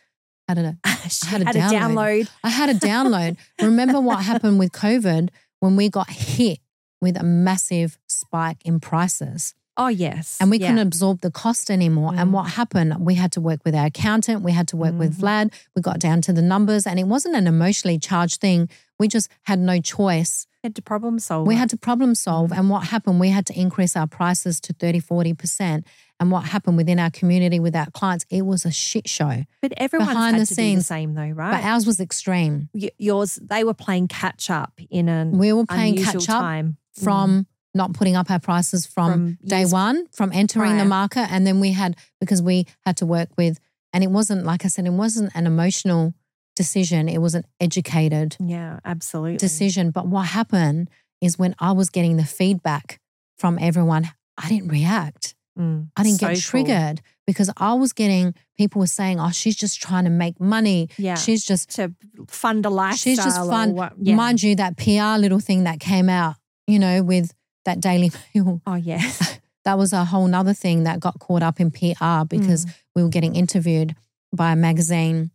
had 0.48 0.60
a, 0.60 0.78
had 0.86 1.42
a 1.42 1.46
had 1.46 1.56
a 1.56 1.60
download. 1.60 1.72
download. 1.72 2.30
I 2.44 2.50
had 2.50 2.70
a 2.70 2.74
download. 2.76 3.38
Remember 3.60 4.00
what 4.00 4.24
happened 4.24 4.60
with 4.60 4.72
COVID 4.72 5.30
when 5.60 5.76
we 5.76 5.90
got 5.90 6.10
hit 6.10 6.60
with 7.02 7.18
a 7.18 7.24
massive 7.24 7.98
spike 8.08 8.58
in 8.66 8.80
prices 8.80 9.56
Oh, 9.80 9.88
yes. 9.88 10.38
and 10.42 10.52
we 10.52 10.60
Yeah. 10.60 10.68
couldn't 10.68 10.86
absorb 10.86 11.22
the 11.22 11.32
cost 11.32 11.72
anymore. 11.72 12.12
And 12.16 12.30
Mm. 12.30 12.34
what 12.34 12.52
happened? 12.52 12.98
We 13.00 13.16
had 13.16 13.32
to 13.34 13.42
work 13.42 13.62
with 13.66 13.74
our 13.74 13.86
accountant, 13.88 14.42
we 14.44 14.52
had 14.52 14.68
to 14.70 14.78
work 14.78 14.94
with 14.98 15.18
Mhm. 15.18 15.22
Vlad, 15.22 15.54
we 15.76 15.82
got 15.82 16.00
down 16.00 16.22
to 16.24 16.34
the 16.34 16.42
numbers, 16.42 16.86
and 16.86 17.00
it 17.00 17.08
wasn't 17.08 17.36
an 17.36 17.48
emotionally 17.48 17.98
charged 17.98 18.42
thing. 18.42 18.68
We 19.00 19.08
just 19.08 19.30
had 19.44 19.60
no 19.60 19.80
choice. 19.80 20.46
had 20.62 20.76
to 20.76 20.82
problem 20.82 21.20
solve. 21.20 21.48
We 21.48 21.56
had 21.56 21.70
to 21.70 21.78
problem 21.78 22.14
solve. 22.16 22.50
Mm. 22.52 22.58
And 22.58 22.70
what 22.70 22.88
happened? 22.88 23.18
We 23.22 23.30
had 23.30 23.46
to 23.46 23.58
increase 23.58 23.96
our 23.96 24.08
prices 24.08 24.60
to 24.60 24.74
30, 24.74 25.00
40%. 25.00 25.86
And 26.20 26.32
what 26.32 26.44
happened 26.48 26.76
within 26.76 27.00
our 27.00 27.10
community 27.10 27.62
with 27.62 27.78
our 27.78 27.90
clients? 27.92 28.26
It 28.30 28.46
was 28.46 28.66
a 28.66 28.72
shit 28.72 29.08
show. 29.08 29.46
but 29.62 29.72
everyone's 29.78 30.10
behind 30.10 30.36
had 30.36 30.42
the 30.48 30.48
to 30.48 30.56
do 30.56 30.76
the 30.76 30.84
same 30.84 31.14
though, 31.14 31.30
right? 31.30 31.52
But 31.52 31.64
ours 31.64 31.86
was 31.86 32.02
extreme. 32.02 32.68
Y- 32.74 32.90
yours, 32.98 33.40
they 33.42 33.64
were 33.64 33.74
playing 33.74 34.10
catch 34.10 34.50
up 34.50 34.74
in 34.90 35.08
an 35.08 35.38
We 35.38 35.54
were 35.54 35.66
playing 35.66 35.94
unusual 35.94 36.14
catch 36.20 36.30
up 36.30 36.42
time 36.42 36.76
from 36.92 37.48
not 37.74 37.94
putting 37.94 38.16
up 38.16 38.32
our 38.32 38.40
prices 38.40 38.86
from, 38.86 39.12
From 39.12 39.38
day 39.46 39.66
one, 39.66 40.08
from 40.12 40.32
entering 40.34 40.78
the 40.78 40.86
market. 40.86 41.28
And 41.32 41.46
then 41.46 41.60
we 41.60 41.72
had, 41.72 41.96
because 42.20 42.42
we 42.42 42.66
had 42.86 42.98
to 42.98 43.06
work 43.06 43.30
with, 43.38 43.60
and 43.94 44.04
it 44.04 44.10
wasn't, 44.12 44.46
like 44.46 44.66
I 44.66 44.68
said, 44.70 44.86
it 44.86 44.92
wasn't 44.94 45.32
an 45.36 45.46
emotional 45.48 46.14
decision, 46.56 47.08
it 47.08 47.20
was 47.20 47.36
an 47.36 47.44
educated 47.60 48.36
Yeah, 48.40 48.80
absolutely. 48.84 49.38
decision. 49.38 49.92
But 49.92 50.08
what 50.08 50.28
happened 50.28 50.90
is 51.22 51.38
when 51.38 51.56
I 51.60 51.72
was 51.72 51.90
getting 51.90 52.18
the 52.18 52.26
feedback 52.26 53.00
from 53.38 53.58
everyone, 53.62 54.10
I 54.38 54.50
didn't 54.50 54.70
react. 54.70 55.36
Mm, 55.58 55.90
I 55.98 56.04
didn't 56.04 56.20
so 56.20 56.28
get 56.28 56.34
cool. 56.36 56.42
triggered 56.42 57.02
because 57.28 57.50
I 57.58 57.74
was 57.74 57.92
getting 57.94 58.34
people 58.58 58.80
were 58.80 58.88
saying, 58.88 59.20
oh, 59.20 59.30
she's 59.32 59.56
just 59.56 59.82
trying 59.82 60.06
to 60.06 60.10
make 60.10 60.40
money. 60.40 60.90
Yeah, 60.98 61.16
She's 61.16 61.46
just 61.46 61.70
to 61.76 61.94
fund 62.28 62.66
a 62.66 62.70
lifestyle. 62.70 62.98
She's 63.14 63.24
just 63.24 63.38
fun. 63.38 63.74
what- 63.74 63.94
yeah. 64.02 64.16
Mind 64.16 64.42
you, 64.42 64.56
that 64.56 64.78
PR 64.78 65.20
little 65.20 65.40
thing 65.40 65.66
that 65.66 65.80
came 65.80 66.08
out, 66.10 66.36
you 66.68 66.80
know, 66.80 67.04
with 67.04 67.34
that 67.66 67.80
Daily 67.80 68.12
Mail, 68.36 68.62
Oh 68.66 68.76
yes. 68.76 69.40
that 69.66 69.78
was 69.78 69.94
a 69.94 70.06
whole 70.06 70.28
nother 70.28 70.54
thing 70.54 70.84
that 70.86 71.00
got 71.00 71.20
caught 71.20 71.44
up 71.44 71.60
in 71.60 71.72
PR 71.72 72.24
because 72.28 72.66
Mm. 72.66 72.74
we 72.96 73.04
were 73.04 73.10
getting 73.10 73.36
interviewed 73.36 73.96
by 74.34 74.52
a 74.54 74.56
magazine. 74.56 75.32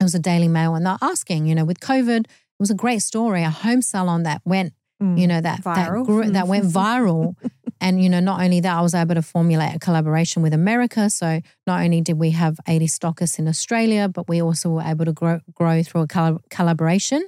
It 0.00 0.04
was 0.04 0.14
a 0.14 0.18
Daily 0.20 0.48
Mail, 0.48 0.74
and 0.74 0.86
they're 0.86 0.98
asking, 1.02 1.46
you 1.46 1.54
know, 1.54 1.64
with 1.64 1.80
COVID, 1.80 2.20
it 2.20 2.60
was 2.60 2.70
a 2.70 2.74
great 2.74 3.00
story, 3.02 3.42
a 3.42 3.50
home 3.50 3.82
salon 3.82 4.22
that 4.24 4.40
went, 4.44 4.72
Mm. 5.02 5.18
you 5.20 5.26
know, 5.28 5.40
that 5.40 5.62
Viral. 5.62 5.74
that, 5.74 6.04
grew, 6.06 6.30
that 6.30 6.48
went 6.48 6.64
viral. 6.80 7.36
and 7.80 8.02
you 8.02 8.08
know, 8.08 8.18
not 8.18 8.40
only 8.42 8.58
that, 8.60 8.76
I 8.76 8.80
was 8.80 8.94
able 8.94 9.14
to 9.14 9.22
formulate 9.22 9.76
a 9.76 9.78
collaboration 9.78 10.42
with 10.42 10.52
America. 10.52 11.08
So 11.08 11.40
not 11.68 11.82
only 11.82 12.00
did 12.00 12.18
we 12.18 12.30
have 12.32 12.58
80 12.66 12.86
stockists 12.88 13.38
in 13.38 13.46
Australia, 13.46 14.08
but 14.08 14.28
we 14.28 14.42
also 14.42 14.70
were 14.70 14.82
able 14.82 15.04
to 15.04 15.12
grow 15.12 15.38
grow 15.54 15.84
through 15.84 16.00
a 16.02 16.06
collab- 16.08 16.40
collaboration 16.50 17.22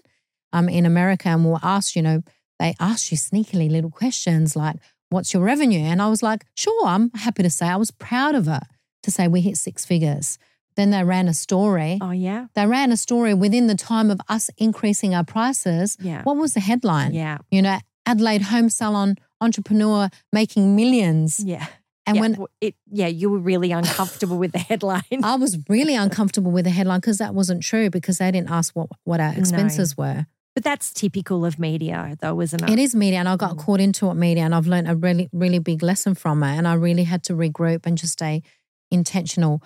um, 0.53 0.69
in 0.69 0.85
America. 0.85 1.29
And 1.29 1.45
we 1.45 1.51
were 1.53 1.61
asked, 1.63 1.95
you 1.95 2.03
know, 2.03 2.23
they 2.61 2.77
asked 2.79 3.11
you 3.11 3.17
sneakily 3.19 3.69
little 3.69 3.91
questions 3.91 4.55
like, 4.55 4.77
"What's 5.09 5.35
your 5.35 5.43
revenue?" 5.43 5.81
And 5.81 6.01
I 6.01 6.09
was 6.09 6.23
like, 6.23 6.45
"Sure, 6.55 6.87
I'm 6.87 7.11
happy 7.15 7.43
to 7.43 7.51
say 7.51 7.67
I 7.67 7.77
was 7.77 7.91
proud 7.91 8.37
of 8.37 8.47
it 8.47 8.63
to 9.03 9.11
say 9.11 9.27
we 9.27 9.41
hit 9.41 9.57
six 9.57 9.85
figures." 9.85 10.39
Then 10.77 10.91
they 10.91 11.03
ran 11.03 11.27
a 11.27 11.35
story. 11.35 11.99
Oh 12.01 12.13
yeah. 12.13 12.47
They 12.55 12.67
ran 12.67 12.93
a 12.93 12.97
story 12.97 13.35
within 13.35 13.67
the 13.67 13.75
time 13.75 14.11
of 14.11 14.21
us 14.29 14.51
increasing 14.57 15.15
our 15.15 15.25
prices. 15.25 15.97
Yeah. 16.01 16.23
What 16.23 16.37
was 16.37 16.55
the 16.55 16.61
headline? 16.61 17.13
Yeah. 17.13 17.39
You 17.51 17.63
know, 17.63 17.79
Adelaide 18.07 18.43
home 18.43 18.71
salon 18.71 19.17
entrepreneur 19.41 20.09
making 20.33 20.77
millions. 20.77 21.41
Yeah. 21.41 21.67
And 22.07 22.17
yeah. 22.17 22.21
when 22.21 22.47
it, 22.61 22.75
yeah, 22.91 23.09
you 23.09 23.31
were 23.31 23.39
really 23.39 23.73
uncomfortable 23.73 24.39
with 24.39 24.53
the 24.53 24.59
headline. 24.59 25.03
I 25.23 25.35
was 25.37 25.59
really 25.69 25.95
uncomfortable 25.95 26.51
with 26.51 26.65
the 26.65 26.71
headline 26.71 27.01
because 27.01 27.19
that 27.19 27.35
wasn't 27.35 27.63
true 27.63 27.91
because 27.91 28.19
they 28.19 28.31
didn't 28.31 28.51
ask 28.51 28.75
what, 28.75 28.89
what 29.05 29.21
our 29.21 29.35
expenses 29.35 29.97
were. 29.97 30.27
But 30.55 30.65
that's 30.65 30.93
typical 30.93 31.45
of 31.45 31.59
media, 31.59 32.17
though, 32.21 32.41
isn't 32.41 32.63
it? 32.63 32.71
It 32.71 32.79
is 32.79 32.95
media, 32.95 33.19
and 33.21 33.29
I 33.29 33.37
got 33.37 33.57
Mm. 33.57 33.59
caught 33.59 33.81
into 33.81 34.11
it 34.11 34.15
media, 34.15 34.45
and 34.45 34.55
I've 34.55 34.67
learned 34.67 34.89
a 34.89 34.97
really, 34.97 35.29
really 35.33 35.59
big 35.61 35.83
lesson 35.83 36.15
from 36.15 36.43
it. 36.43 36.57
And 36.57 36.67
I 36.67 36.75
really 36.75 37.05
had 37.05 37.23
to 37.25 37.35
regroup 37.35 37.87
and 37.87 37.97
just 37.97 38.15
stay 38.15 38.43
intentional 38.91 39.63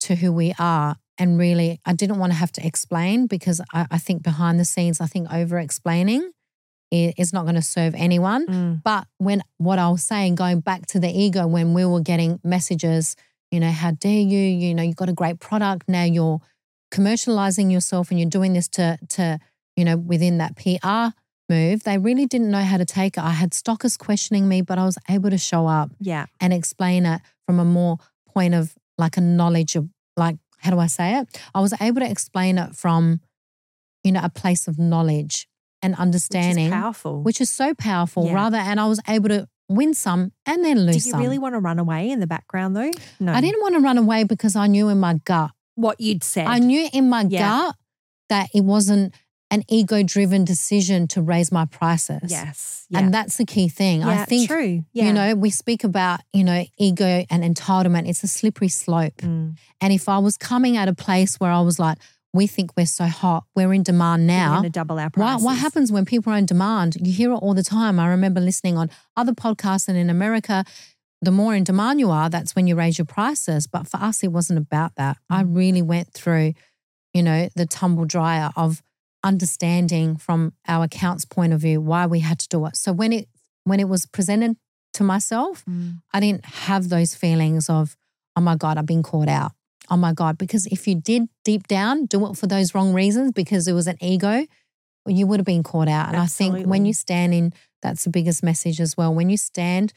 to 0.00 0.16
who 0.16 0.32
we 0.32 0.54
are. 0.58 0.96
And 1.16 1.38
really, 1.38 1.80
I 1.86 1.92
didn't 1.92 2.18
want 2.18 2.32
to 2.32 2.38
have 2.38 2.50
to 2.52 2.66
explain 2.66 3.26
because 3.26 3.60
I, 3.72 3.86
I 3.90 3.98
think 3.98 4.22
behind 4.24 4.58
the 4.58 4.64
scenes, 4.64 5.00
I 5.00 5.06
think 5.06 5.32
over 5.32 5.58
explaining 5.58 6.30
is 6.90 7.32
not 7.32 7.42
going 7.42 7.54
to 7.56 7.62
serve 7.62 7.92
anyone. 7.96 8.46
Mm. 8.46 8.82
But 8.84 9.06
when 9.18 9.42
what 9.58 9.78
I 9.80 9.88
was 9.88 10.02
saying, 10.04 10.36
going 10.36 10.60
back 10.60 10.86
to 10.88 11.00
the 11.00 11.08
ego, 11.08 11.46
when 11.46 11.74
we 11.74 11.84
were 11.84 12.00
getting 12.00 12.38
messages, 12.44 13.16
you 13.50 13.58
know, 13.60 13.70
how 13.70 13.92
dare 13.92 14.20
you? 14.20 14.38
You 14.38 14.74
know, 14.74 14.82
you've 14.84 14.94
got 14.96 15.08
a 15.08 15.12
great 15.12 15.40
product. 15.40 15.88
Now 15.88 16.04
you're 16.04 16.40
commercializing 16.92 17.72
yourself 17.72 18.10
and 18.10 18.20
you're 18.20 18.28
doing 18.30 18.52
this 18.52 18.68
to 18.68 18.98
to, 19.10 19.38
you 19.76 19.84
know, 19.84 19.96
within 19.96 20.38
that 20.38 20.56
PR 20.56 21.16
move. 21.48 21.82
They 21.84 21.98
really 21.98 22.26
didn't 22.26 22.50
know 22.50 22.62
how 22.62 22.76
to 22.78 22.84
take 22.84 23.16
it. 23.18 23.22
I 23.22 23.30
had 23.30 23.52
stockers 23.52 23.96
questioning 23.96 24.48
me, 24.48 24.62
but 24.62 24.78
I 24.78 24.84
was 24.84 24.96
able 25.10 25.30
to 25.30 25.38
show 25.38 25.66
up 25.66 25.90
Yeah. 26.00 26.26
and 26.40 26.52
explain 26.52 27.04
it 27.06 27.20
from 27.46 27.58
a 27.58 27.64
more 27.64 27.98
point 28.32 28.54
of 28.54 28.74
like 28.96 29.16
a 29.16 29.20
knowledge 29.20 29.76
of 29.76 29.88
like, 30.16 30.36
how 30.58 30.70
do 30.70 30.78
I 30.78 30.86
say 30.86 31.18
it? 31.18 31.28
I 31.54 31.60
was 31.60 31.74
able 31.80 32.00
to 32.00 32.10
explain 32.10 32.56
it 32.56 32.74
from, 32.74 33.20
you 34.02 34.12
know, 34.12 34.20
a 34.22 34.30
place 34.30 34.66
of 34.68 34.78
knowledge 34.78 35.46
and 35.82 35.92
Which 35.92 36.00
understanding 36.00 36.66
is 36.66 36.72
powerful. 36.72 37.22
which 37.22 37.40
is 37.42 37.50
so 37.50 37.74
powerful. 37.74 38.26
Yeah. 38.26 38.34
Rather, 38.34 38.56
and 38.56 38.80
I 38.80 38.86
was 38.86 39.00
able 39.06 39.28
to 39.28 39.46
win 39.68 39.92
some 39.92 40.32
and 40.46 40.64
then 40.64 40.78
lose 40.86 40.96
Did 40.96 41.04
you 41.06 41.10
some. 41.12 41.20
really 41.20 41.38
want 41.38 41.54
to 41.54 41.58
run 41.58 41.78
away 41.78 42.08
in 42.10 42.20
the 42.20 42.26
background, 42.26 42.74
though? 42.76 42.90
No. 43.20 43.32
I 43.34 43.40
didn't 43.42 43.60
want 43.60 43.74
to 43.74 43.80
run 43.80 43.98
away 43.98 44.24
because 44.24 44.56
I 44.56 44.66
knew 44.66 44.88
in 44.88 44.98
my 44.98 45.14
gut. 45.24 45.50
What 45.74 46.00
you'd 46.00 46.22
said. 46.24 46.46
I 46.46 46.58
knew 46.60 46.88
in 46.92 47.10
my 47.10 47.26
Yeah. 47.28 47.40
gut 47.66 47.76
that 48.30 48.48
it 48.54 48.62
wasn't 48.64 49.12
an 49.54 49.62
ego-driven 49.68 50.44
decision 50.44 51.06
to 51.08 51.22
raise 51.22 51.50
my 51.58 51.64
prices. 51.78 52.30
Yes. 52.30 52.86
Yeah. 52.90 52.98
And 52.98 53.14
that's 53.14 53.36
the 53.36 53.44
key 53.54 53.68
thing. 53.68 54.00
yeah, 54.00 54.08
I 54.22 54.24
think 54.24 54.48
true. 54.48 54.84
Yeah. 54.92 55.04
you 55.06 55.12
know 55.18 55.34
we 55.34 55.50
speak 55.50 55.84
about 55.84 56.20
you 56.32 56.44
know 56.44 56.64
ego 56.78 57.24
and 57.30 57.42
entitlement. 57.42 58.08
It's 58.10 58.22
a 58.22 58.28
slippery 58.28 58.68
slope. 58.68 59.16
Mm. 59.18 59.56
And 59.80 59.92
if 59.92 60.08
I 60.08 60.18
was 60.18 60.36
coming 60.36 60.76
at 60.76 60.88
a 60.88 60.94
place 60.94 61.32
where 61.40 61.50
I 61.50 61.62
was 61.70 61.78
like, 61.78 61.98
we 62.34 62.46
think 62.46 62.72
we're 62.76 62.86
so 63.00 63.06
hot, 63.06 63.44
we're 63.56 63.72
in 63.72 63.82
demand 63.84 64.26
now. 64.26 64.56
gonna 64.56 64.68
double 64.82 64.98
our 64.98 65.08
prices. 65.10 65.44
what 65.44 65.56
happens 65.56 65.90
when 65.92 66.04
people 66.04 66.32
are 66.32 66.36
in 66.36 66.46
demand? 66.46 66.96
You 67.00 67.12
hear 67.12 67.30
it 67.32 67.36
all 67.44 67.54
the 67.54 67.62
time. 67.62 67.98
I 68.00 68.08
remember 68.08 68.40
listening 68.40 68.76
on 68.76 68.90
other 69.16 69.32
podcasts 69.32 69.86
and 69.88 69.96
in 69.96 70.10
America, 70.10 70.64
the 71.22 71.30
more 71.30 71.54
in 71.54 71.64
demand 71.64 72.00
you 72.00 72.10
are, 72.10 72.28
that's 72.28 72.54
when 72.56 72.66
you 72.66 72.74
raise 72.76 72.98
your 72.98 73.06
prices. 73.06 73.66
But 73.66 73.86
for 73.88 73.98
us, 73.98 74.22
it 74.24 74.32
wasn't 74.38 74.58
about 74.58 74.92
that. 74.96 75.16
I 75.30 75.42
Mm. 75.44 75.56
really 75.56 75.82
went 75.82 76.12
through, 76.12 76.52
you 77.16 77.22
know, 77.22 77.48
the 77.56 77.66
tumble 77.66 78.04
dryer 78.04 78.50
of 78.56 78.82
understanding 79.24 80.16
from 80.16 80.52
our 80.68 80.84
accounts 80.84 81.24
point 81.24 81.52
of 81.52 81.60
view 81.60 81.80
why 81.80 82.06
we 82.06 82.20
had 82.20 82.38
to 82.38 82.48
do 82.48 82.64
it. 82.66 82.76
So 82.76 82.92
when 82.92 83.12
it 83.12 83.28
when 83.64 83.80
it 83.80 83.88
was 83.88 84.06
presented 84.06 84.56
to 84.92 85.02
myself, 85.02 85.64
Mm. 85.64 86.02
I 86.12 86.20
didn't 86.20 86.44
have 86.44 86.88
those 86.88 87.14
feelings 87.14 87.68
of, 87.68 87.96
oh 88.36 88.40
my 88.40 88.54
God, 88.56 88.78
I've 88.78 88.86
been 88.86 89.02
caught 89.02 89.28
out. 89.28 89.52
Oh 89.90 89.96
my 89.96 90.12
God. 90.12 90.38
Because 90.38 90.66
if 90.66 90.86
you 90.86 90.94
did 90.94 91.28
deep 91.44 91.66
down 91.66 92.06
do 92.06 92.26
it 92.26 92.36
for 92.36 92.46
those 92.46 92.74
wrong 92.74 92.92
reasons 92.92 93.32
because 93.32 93.66
it 93.66 93.72
was 93.72 93.86
an 93.86 93.96
ego, 94.00 94.46
you 95.06 95.26
would 95.26 95.40
have 95.40 95.46
been 95.46 95.62
caught 95.62 95.88
out. 95.88 96.08
And 96.08 96.16
I 96.16 96.26
think 96.26 96.66
when 96.66 96.84
you 96.86 96.92
stand 96.92 97.34
in, 97.34 97.52
that's 97.82 98.04
the 98.04 98.10
biggest 98.10 98.42
message 98.42 98.80
as 98.80 98.96
well. 98.96 99.12
When 99.14 99.28
you 99.30 99.36
stand 99.36 99.92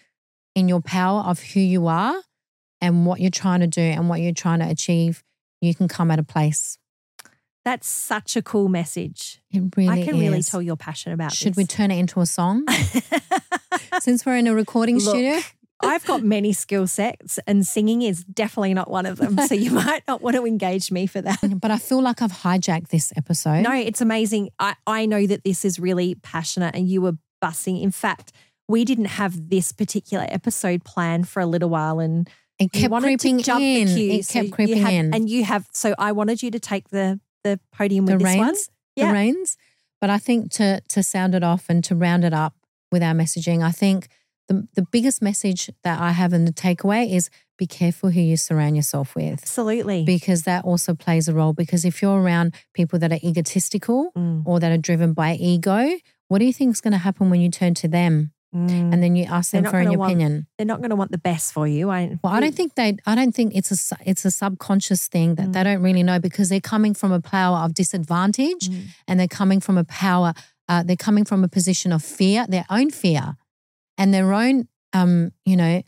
in 0.56 0.68
your 0.68 0.82
power 0.82 1.22
of 1.22 1.42
who 1.42 1.60
you 1.60 1.88
are 1.88 2.16
and 2.82 3.06
what 3.06 3.20
you're 3.20 3.32
trying 3.32 3.62
to 3.62 3.68
do 3.68 3.82
and 3.82 4.10
what 4.10 4.20
you're 4.20 4.34
trying 4.34 4.60
to 4.60 4.70
achieve, 4.70 5.24
you 5.62 5.74
can 5.74 5.88
come 5.88 6.12
at 6.12 6.20
a 6.20 6.24
place. 6.24 6.78
That's 7.68 7.90
such 7.90 8.38
a 8.38 8.42
cool 8.42 8.70
message. 8.70 9.42
It 9.52 9.62
really 9.76 10.02
I 10.02 10.06
can 10.06 10.18
really 10.18 10.42
tell 10.42 10.62
you're 10.62 10.78
passionate 10.78 11.16
about 11.16 11.32
this. 11.32 11.38
Should 11.38 11.58
we 11.58 11.66
turn 11.66 11.92
it 11.92 12.00
into 12.00 12.22
a 12.22 12.26
song? 12.26 12.66
Since 14.00 14.26
we're 14.26 14.38
in 14.38 14.48
a 14.48 14.56
recording 14.56 15.00
Look, 15.00 15.10
studio, 15.10 15.42
I've 15.82 16.06
got 16.06 16.24
many 16.24 16.54
skill 16.54 16.88
sets, 16.88 17.40
and 17.46 17.68
singing 17.68 18.04
is 18.04 18.24
definitely 18.24 18.74
not 18.74 18.90
one 18.90 19.06
of 19.06 19.18
them. 19.18 19.38
So 19.40 19.54
you 19.54 19.72
might 19.86 20.04
not 20.08 20.22
want 20.22 20.38
to 20.38 20.46
engage 20.46 20.94
me 20.94 21.08
for 21.08 21.20
that. 21.20 21.40
but 21.60 21.70
I 21.70 21.78
feel 21.78 22.02
like 22.02 22.22
I've 22.22 22.32
hijacked 22.32 22.88
this 22.88 23.12
episode. 23.18 23.64
No, 23.64 23.74
it's 23.74 24.00
amazing. 24.00 24.50
I, 24.60 24.76
I 24.88 25.06
know 25.06 25.28
that 25.28 25.44
this 25.44 25.66
is 25.66 25.78
really 25.78 26.16
passionate 26.16 26.74
and 26.74 26.88
you 26.88 27.02
were 27.02 27.18
bussing. 27.44 27.82
In 27.82 27.92
fact, 27.92 28.32
we 28.70 28.86
didn't 28.86 29.06
have 29.06 29.50
this 29.50 29.74
particular 29.74 30.26
episode 30.30 30.86
planned 30.86 31.28
for 31.28 31.42
a 31.42 31.46
little 31.46 31.70
while 31.70 32.00
and 32.00 32.30
It 32.60 32.72
kept 32.72 32.94
creeping 32.94 33.40
in. 33.40 33.44
queue. 33.88 34.12
It 34.12 34.28
kept 34.28 34.52
creeping 34.52 34.78
had- 34.78 34.94
in. 34.94 35.14
And 35.14 35.30
you 35.30 35.44
have, 35.44 35.68
so 35.74 35.94
I 36.00 36.14
wanted 36.14 36.42
you 36.42 36.50
to 36.52 36.60
take 36.60 36.90
the, 36.90 37.20
the 37.48 37.60
podium 37.78 38.06
the 38.06 38.14
with 38.14 38.22
this 38.24 38.38
one. 38.38 38.48
reins, 38.48 38.70
Yeah. 38.96 39.08
the 39.08 39.14
reins. 39.14 39.58
But 40.02 40.10
I 40.10 40.20
think 40.20 40.52
to 40.54 40.82
to 40.94 41.02
sound 41.04 41.34
it 41.36 41.44
off 41.44 41.64
and 41.70 41.84
to 41.86 41.96
round 41.96 42.24
it 42.24 42.34
up 42.34 42.54
with 42.92 43.02
our 43.04 43.14
messaging, 43.14 43.64
I 43.64 43.72
think 43.72 44.08
the, 44.48 44.68
the 44.76 44.86
biggest 44.92 45.22
message 45.22 45.70
that 45.84 46.00
I 46.00 46.12
have 46.12 46.32
in 46.34 46.46
the 46.46 46.54
takeaway 46.54 47.12
is 47.12 47.30
be 47.58 47.66
careful 47.68 48.12
who 48.12 48.22
you 48.22 48.38
surround 48.38 48.76
yourself 48.76 49.16
with 49.16 49.42
Absolutely. 49.42 50.04
because 50.06 50.44
that 50.44 50.64
also 50.64 50.94
plays 50.94 51.28
a 51.28 51.34
role. 51.34 51.54
Because 51.54 51.84
if 51.84 52.02
you're 52.02 52.22
around 52.22 52.54
people 52.74 53.00
that 53.00 53.12
are 53.12 53.20
egotistical 53.24 54.12
Mm, 54.16 54.44
or 54.46 54.60
that 54.60 54.72
are 54.72 54.78
driven 54.90 55.14
by 55.14 55.34
ego, 55.34 55.80
what 56.30 56.38
do 56.40 56.46
you 56.46 56.54
think 56.54 56.74
is 56.76 56.82
going 56.82 56.92
to 56.94 56.98
happen 57.10 57.30
when 57.32 57.42
you 57.42 57.50
turn 57.50 57.74
to 57.74 57.88
them 57.88 58.32
mm. 58.56 58.70
and 58.94 59.02
then 59.04 59.16
you 59.16 59.26
ask 59.26 59.52
them 59.52 59.66
for 59.66 59.78
an 59.80 59.98
want- 59.98 60.12
opinion? 60.12 60.48
they're 60.58 60.66
not 60.66 60.80
going 60.80 60.90
to 60.90 60.96
want 60.96 61.12
the 61.12 61.18
best 61.18 61.54
for 61.54 61.68
you. 61.68 61.90
I, 61.90 62.18
Well, 62.24 62.34
I 62.34 62.40
don't 62.40 62.56
think 62.56 62.76
they. 62.76 62.98
I 63.06 63.16
don't 63.16 63.34
think 63.34 63.56
it's 63.56 63.72
a. 63.92 63.98
It's 64.06 64.26
a 64.26 64.32
subconscious 64.32 65.08
thing 65.08 65.36
that 65.36 65.54
they 65.54 65.64
don't 65.64 65.82
really 65.82 66.04
know 66.04 66.20
because 66.20 66.50
they're 66.50 66.60
coming 66.62 66.94
from 66.94 67.12
a 67.12 67.22
power 67.22 67.60
of 67.60 67.74
disadvantage, 67.74 68.70
Mm. 68.70 68.86
and 69.08 69.20
they're 69.20 69.28
coming 69.28 69.60
from 69.60 69.78
a 69.78 69.84
power. 69.84 70.34
Uh, 70.70 70.84
they're 70.84 70.96
coming 70.96 71.24
from 71.26 71.44
a 71.44 71.48
position 71.48 71.92
of 71.94 72.04
fear, 72.04 72.46
their 72.50 72.66
own 72.70 72.90
fear, 72.92 73.38
and 73.98 74.14
their 74.14 74.34
own, 74.34 74.68
um, 74.94 75.32
you 75.46 75.56
know, 75.56 75.82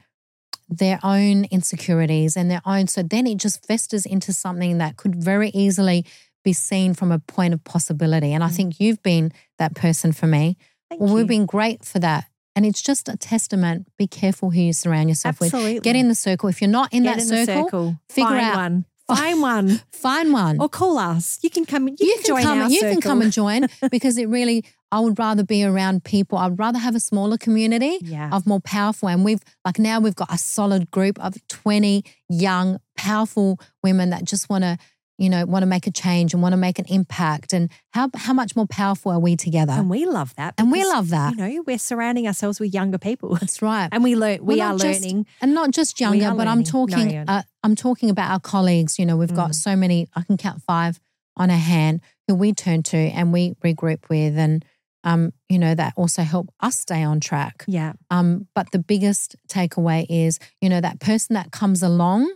their 0.70 1.00
own 1.04 1.46
insecurities 1.46 2.38
and 2.38 2.50
their 2.50 2.62
own. 2.66 2.88
So 2.88 3.04
then 3.04 3.28
it 3.28 3.38
just 3.40 3.66
festers 3.66 4.06
into 4.06 4.32
something 4.32 4.78
that 4.78 4.96
could 4.98 5.16
very 5.16 5.50
easily 5.50 6.06
be 6.44 6.54
seen 6.54 6.94
from 6.94 7.12
a 7.12 7.20
point 7.20 7.54
of 7.54 7.64
possibility. 7.66 8.32
And 8.34 8.44
I 8.44 8.50
Mm. 8.50 8.56
think 8.56 8.80
you've 8.80 9.04
been 9.04 9.32
that 9.58 9.76
person 9.76 10.14
for 10.14 10.28
me. 10.28 10.56
Thank 10.90 11.02
well, 11.02 11.10
you. 11.10 11.16
we've 11.16 11.28
been 11.28 11.46
great 11.46 11.84
for 11.84 12.00
that. 12.00 12.26
And 12.60 12.66
it's 12.66 12.82
just 12.82 13.08
a 13.08 13.16
testament. 13.16 13.88
Be 13.98 14.06
careful 14.06 14.50
who 14.52 14.60
you 14.60 14.74
surround 14.74 15.08
yourself 15.08 15.40
with. 15.40 15.54
Absolutely. 15.54 15.80
Get 15.80 15.96
in 15.96 16.10
the 16.10 16.14
circle. 16.16 16.50
If 16.50 16.60
you're 16.62 16.70
not 16.70 16.92
in 16.92 17.04
Get 17.04 17.16
that 17.16 17.22
in 17.22 17.28
circle, 17.46 17.64
circle. 17.64 18.00
figure 18.10 18.28
Find 18.32 18.42
out- 18.42 18.56
one. 18.58 18.86
Find 19.10 19.42
one. 19.42 19.82
find 19.94 20.34
one. 20.34 20.60
Or 20.60 20.68
call 20.68 20.98
us. 21.00 21.40
You 21.42 21.50
can 21.50 21.66
come. 21.66 21.88
You, 21.88 21.96
you 22.00 22.14
can, 22.16 22.18
can 22.18 22.26
join 22.26 22.44
come. 22.44 22.60
our 22.64 22.70
You 22.70 22.80
circle. 22.82 22.92
can 22.92 23.02
come 23.02 23.22
and 23.22 23.32
join 23.32 23.68
because 23.92 24.18
it 24.18 24.28
really. 24.28 24.66
I 24.92 25.00
would 25.00 25.18
rather 25.18 25.44
be 25.44 25.64
around 25.64 26.04
people. 26.04 26.38
I'd 26.38 26.60
rather 26.60 26.80
have 26.80 26.96
a 26.96 27.00
smaller 27.00 27.38
community 27.38 27.98
Yeah. 28.02 28.30
of 28.34 28.46
more 28.46 28.60
powerful. 28.60 29.08
And 29.08 29.24
we've 29.24 29.42
like 29.64 29.80
now 29.80 30.00
we've 30.02 30.16
got 30.16 30.34
a 30.34 30.38
solid 30.38 30.92
group 30.92 31.18
of 31.24 31.36
twenty 31.48 32.04
young, 32.28 32.80
powerful 32.98 33.60
women 33.84 34.10
that 34.10 34.26
just 34.26 34.50
want 34.50 34.64
to, 34.66 34.78
you 35.20 35.30
know, 35.30 35.46
want 35.46 35.62
to 35.64 35.68
make 35.68 35.86
a 35.86 35.92
change 35.92 36.34
and 36.34 36.42
want 36.42 36.54
to 36.54 36.58
make 36.58 36.80
an 36.80 36.86
impact. 36.88 37.54
And 37.54 37.70
how 37.92 38.10
how 38.16 38.34
much 38.34 38.56
more 38.56 38.66
powerful 38.68 39.12
are 39.12 39.20
we 39.20 39.36
together? 39.36 39.74
and 39.74 39.90
we 39.90 40.06
love 40.06 40.34
that. 40.38 40.54
And 40.58 40.72
we 40.72 40.84
love 40.86 41.10
that. 41.10 41.36
You 41.36 41.38
know, 41.58 41.64
we're 41.68 41.78
surrounding 41.78 42.26
ourselves 42.26 42.60
with 42.60 42.74
younger 42.74 42.98
people, 42.98 43.36
That's 43.36 43.62
right. 43.62 43.90
and 43.92 44.04
we 44.04 44.16
learn. 44.16 44.44
We 44.46 44.62
are 44.62 44.78
just- 44.78 45.02
learning. 45.04 45.26
and 45.42 45.54
not 45.54 45.72
just 45.72 46.00
younger, 46.00 46.32
but 46.34 46.48
I'm 46.48 46.60
learning. 46.60 46.64
No, 46.64 46.72
talking. 46.88 47.18
uh, 47.28 47.42
I'm 47.64 47.76
talking 47.76 48.10
about 48.10 48.32
our 48.32 48.40
colleagues. 48.40 48.98
You 48.98 49.06
know, 49.06 49.18
we've 49.18 49.36
got 49.36 49.52
Mm. 49.52 49.56
so 49.56 49.76
many. 49.76 50.08
I 50.16 50.22
can 50.24 50.38
count 50.38 50.62
five 50.64 51.00
on 51.38 51.50
a 51.50 51.58
hand 51.58 52.02
who 52.28 52.36
we 52.36 52.54
turn 52.54 52.84
to 52.84 52.98
and 52.98 53.34
we 53.34 53.52
regroup 53.64 54.10
with, 54.10 54.38
and 54.38 54.64
um, 55.06 55.32
you 55.48 55.58
know, 55.60 55.74
that 55.76 55.94
also 55.96 56.24
help 56.24 56.50
us 56.60 56.78
stay 56.80 57.04
on 57.04 57.20
track. 57.22 57.64
Yeah. 57.68 57.94
Um, 58.10 58.48
but 58.54 58.72
the 58.72 58.80
biggest 58.80 59.36
takeaway 59.48 60.06
is, 60.10 60.40
you 60.62 60.68
know, 60.70 60.82
that 60.82 61.00
person 61.00 61.36
that 61.36 61.52
comes 61.52 61.82
along, 61.82 62.30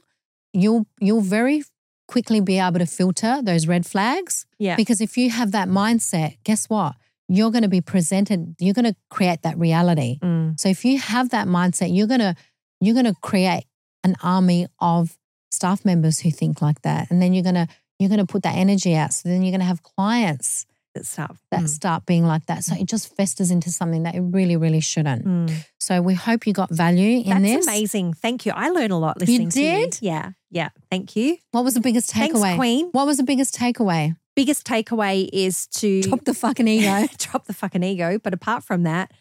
you'll 0.54 0.86
you'll 1.00 1.22
very 1.22 1.64
quickly 2.08 2.42
be 2.42 2.60
able 2.60 2.80
to 2.80 2.86
filter 2.86 3.42
those 3.42 3.68
red 3.68 3.86
flags 3.86 4.46
Yeah. 4.60 4.76
because 4.76 5.02
if 5.02 5.18
you 5.18 5.30
have 5.30 5.52
that 5.52 5.68
mindset, 5.68 6.38
guess 6.44 6.70
what? 6.70 6.96
You're 7.30 7.52
going 7.52 7.64
to 7.64 7.70
be 7.70 7.82
presented. 7.82 8.56
You're 8.60 8.74
going 8.74 8.86
to 8.86 8.96
create 9.10 9.42
that 9.44 9.58
reality. 9.58 10.20
Mm. 10.22 10.60
So 10.60 10.70
if 10.70 10.84
you 10.86 11.00
have 11.00 11.30
that 11.30 11.48
mindset, 11.48 11.96
you're 11.96 12.08
gonna 12.08 12.36
you're 12.82 12.96
gonna 12.96 13.16
create 13.22 13.64
an 14.04 14.16
army 14.22 14.68
of 14.80 15.18
staff 15.50 15.86
members 15.86 16.20
who 16.20 16.32
think 16.32 16.62
like 16.62 16.82
that, 16.82 17.10
and 17.10 17.22
then 17.22 17.34
you're 17.34 17.44
gonna 17.44 17.68
you're 17.98 18.10
gonna 18.10 18.26
put 18.26 18.44
that 18.44 18.58
energy 18.58 18.94
out. 18.96 19.14
So 19.14 19.30
then 19.30 19.42
you're 19.42 19.54
gonna 19.54 19.64
have 19.64 19.82
clients 19.84 20.66
That 20.96 21.06
stuff. 21.08 21.40
that 21.50 21.62
Mm. 21.62 21.68
start 21.70 22.06
being 22.06 22.24
like 22.26 22.46
that. 22.46 22.64
So 22.64 22.76
it 22.76 22.86
just 22.86 23.16
festers 23.16 23.50
into 23.50 23.72
something 23.72 24.04
that 24.04 24.14
it 24.16 24.22
really 24.22 24.56
really 24.56 24.80
shouldn't. 24.80 25.26
Mm. 25.26 25.66
So 25.80 26.02
we 26.02 26.14
hope 26.14 26.46
you 26.46 26.54
got 26.54 26.70
value 26.70 27.22
in 27.26 27.30
That's 27.42 27.42
this. 27.66 27.68
amazing. 27.68 28.14
Thank 28.14 28.46
you. 28.46 28.52
I 28.56 28.70
learned 28.70 28.94
a 28.94 28.98
lot 28.98 29.20
listening 29.20 29.50
to 29.50 29.62
you. 29.62 29.72
did? 29.90 29.98
Yeah. 30.02 30.32
Yeah. 30.52 30.70
Thank 30.92 31.16
you. 31.16 31.38
What 31.52 31.64
was 31.64 31.74
the 31.74 31.82
biggest 31.82 32.12
Thanks, 32.12 32.38
takeaway? 32.40 32.56
Queen. 32.58 32.90
What 32.92 33.08
was 33.08 33.18
the 33.18 33.24
biggest 33.24 33.56
takeaway? 33.56 34.16
Biggest 34.36 34.66
takeaway 34.66 35.28
is 35.34 35.68
to 35.68 36.02
Drop 36.04 36.26
the 36.26 36.34
fucking 36.34 36.68
ego. 36.68 37.08
drop 37.18 37.46
the 37.46 37.54
fucking 37.54 37.84
ego. 37.84 38.20
But 38.20 38.34
apart 38.34 38.64
from 38.64 38.84
that, 38.84 39.12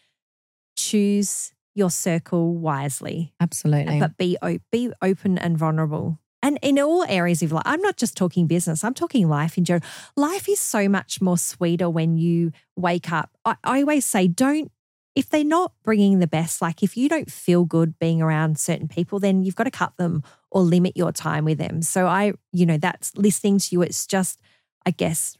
choose 0.75 1.51
your 1.75 1.89
circle 1.89 2.53
wisely. 2.55 3.33
Absolutely. 3.39 3.99
but 3.99 4.17
be 4.17 4.37
be 4.71 4.91
open 5.01 5.37
and 5.37 5.57
vulnerable. 5.57 6.19
And 6.43 6.59
in 6.61 6.77
all 6.77 7.05
areas 7.07 7.41
of 7.41 7.53
life, 7.53 7.63
I'm 7.65 7.81
not 7.81 7.95
just 7.95 8.17
talking 8.17 8.47
business. 8.47 8.83
I'm 8.83 8.93
talking 8.93 9.29
life 9.29 9.57
in 9.57 9.63
general. 9.63 9.87
Life 10.17 10.49
is 10.49 10.59
so 10.59 10.89
much 10.89 11.21
more 11.21 11.37
sweeter 11.37 11.89
when 11.89 12.17
you 12.17 12.51
wake 12.75 13.11
up. 13.11 13.31
I, 13.45 13.55
I 13.63 13.79
always 13.79 14.05
say, 14.05 14.27
don't 14.27 14.69
if 15.15 15.29
they're 15.29 15.43
not 15.43 15.73
bringing 15.83 16.19
the 16.19 16.27
best. 16.27 16.61
Like 16.61 16.83
if 16.83 16.97
you 16.97 17.07
don't 17.07 17.31
feel 17.31 17.65
good 17.65 17.97
being 17.99 18.21
around 18.21 18.59
certain 18.59 18.87
people, 18.87 19.19
then 19.19 19.43
you've 19.43 19.55
got 19.55 19.65
to 19.65 19.71
cut 19.71 19.95
them 19.97 20.23
or 20.51 20.61
limit 20.61 20.97
your 20.97 21.11
time 21.11 21.45
with 21.45 21.59
them. 21.59 21.81
So 21.81 22.07
I, 22.07 22.33
you 22.51 22.65
know, 22.65 22.77
that's 22.77 23.15
listening 23.15 23.59
to 23.59 23.67
you. 23.71 23.81
It's 23.81 24.05
just, 24.05 24.41
I 24.85 24.91
guess, 24.91 25.37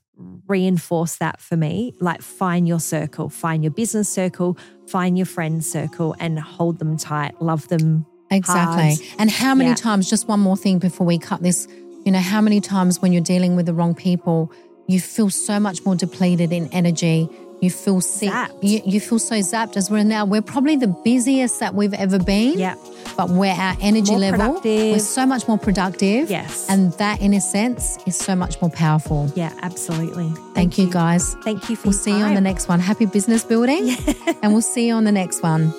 reinforce 0.47 1.17
that 1.17 1.41
for 1.41 1.57
me. 1.57 1.95
Like 1.99 2.21
find 2.21 2.67
your 2.67 2.79
circle, 2.79 3.29
find 3.29 3.63
your 3.63 3.71
business 3.71 4.07
circle, 4.07 4.57
find 4.87 5.17
your 5.17 5.25
friend 5.25 5.65
circle, 5.65 6.15
and 6.19 6.39
hold 6.39 6.79
them 6.79 6.95
tight. 6.95 7.41
Love 7.41 7.67
them 7.67 8.05
Exactly. 8.33 8.95
hard. 8.95 8.99
And 9.19 9.31
how 9.31 9.55
many 9.55 9.69
Yeah. 9.71 9.75
times, 9.75 10.09
just 10.09 10.27
one 10.27 10.39
more 10.39 10.57
thing 10.57 10.79
before 10.79 11.05
we 11.07 11.17
cut 11.17 11.41
this, 11.41 11.67
you 12.05 12.11
know, 12.11 12.19
how 12.19 12.41
many 12.41 12.59
times 12.61 13.01
when 13.01 13.13
you're 13.13 13.21
dealing 13.23 13.55
with 13.55 13.65
the 13.65 13.73
wrong 13.73 13.93
people, 13.95 14.51
you 14.87 14.99
feel 14.99 15.29
so 15.29 15.59
much 15.59 15.85
more 15.85 15.95
depleted 15.95 16.51
in 16.51 16.67
energy. 16.73 17.29
You 17.61 17.69
feel 17.69 18.01
sick. 18.01 18.33
You, 18.61 18.81
you 18.85 18.99
feel 18.99 19.19
so 19.19 19.35
zapped 19.35 19.77
as 19.77 19.89
we're 19.89 20.03
now. 20.03 20.25
We're 20.25 20.41
probably 20.41 20.75
the 20.75 20.89
busiest 21.05 21.61
that 21.61 21.73
we've 21.73 21.93
ever 21.93 22.19
been. 22.19 22.59
Yeah. 22.59 22.75
But 23.15 23.29
where 23.29 23.53
our 23.55 23.77
energy 23.79 24.11
More 24.11 24.19
level, 24.19 24.39
productive. 24.55 24.91
we're 24.91 24.99
so 24.99 25.25
much 25.25 25.47
more 25.47 25.57
productive. 25.57 26.29
Yes. 26.29 26.65
And 26.69 26.91
that, 26.93 27.21
in 27.21 27.33
a 27.33 27.39
sense, 27.39 27.97
is 28.05 28.17
so 28.17 28.35
much 28.35 28.59
more 28.61 28.69
powerful. 28.71 29.31
Yeah, 29.35 29.53
absolutely. 29.61 30.33
Thank, 30.55 30.77
you, 30.77 30.89
guys. 30.91 31.35
Thank 31.45 31.69
you 31.69 31.77
for 31.77 31.87
We'll 31.89 31.93
see 31.93 32.11
you 32.17 32.25
on 32.25 32.33
the 32.35 32.41
next 32.41 32.67
one. 32.67 32.81
Happy 32.81 33.05
business 33.05 33.45
building. 33.45 33.95
and 34.41 34.51
we'll 34.51 34.61
see 34.61 34.87
you 34.87 34.95
on 34.95 35.05
the 35.05 35.13
next 35.13 35.41
one. 35.41 35.71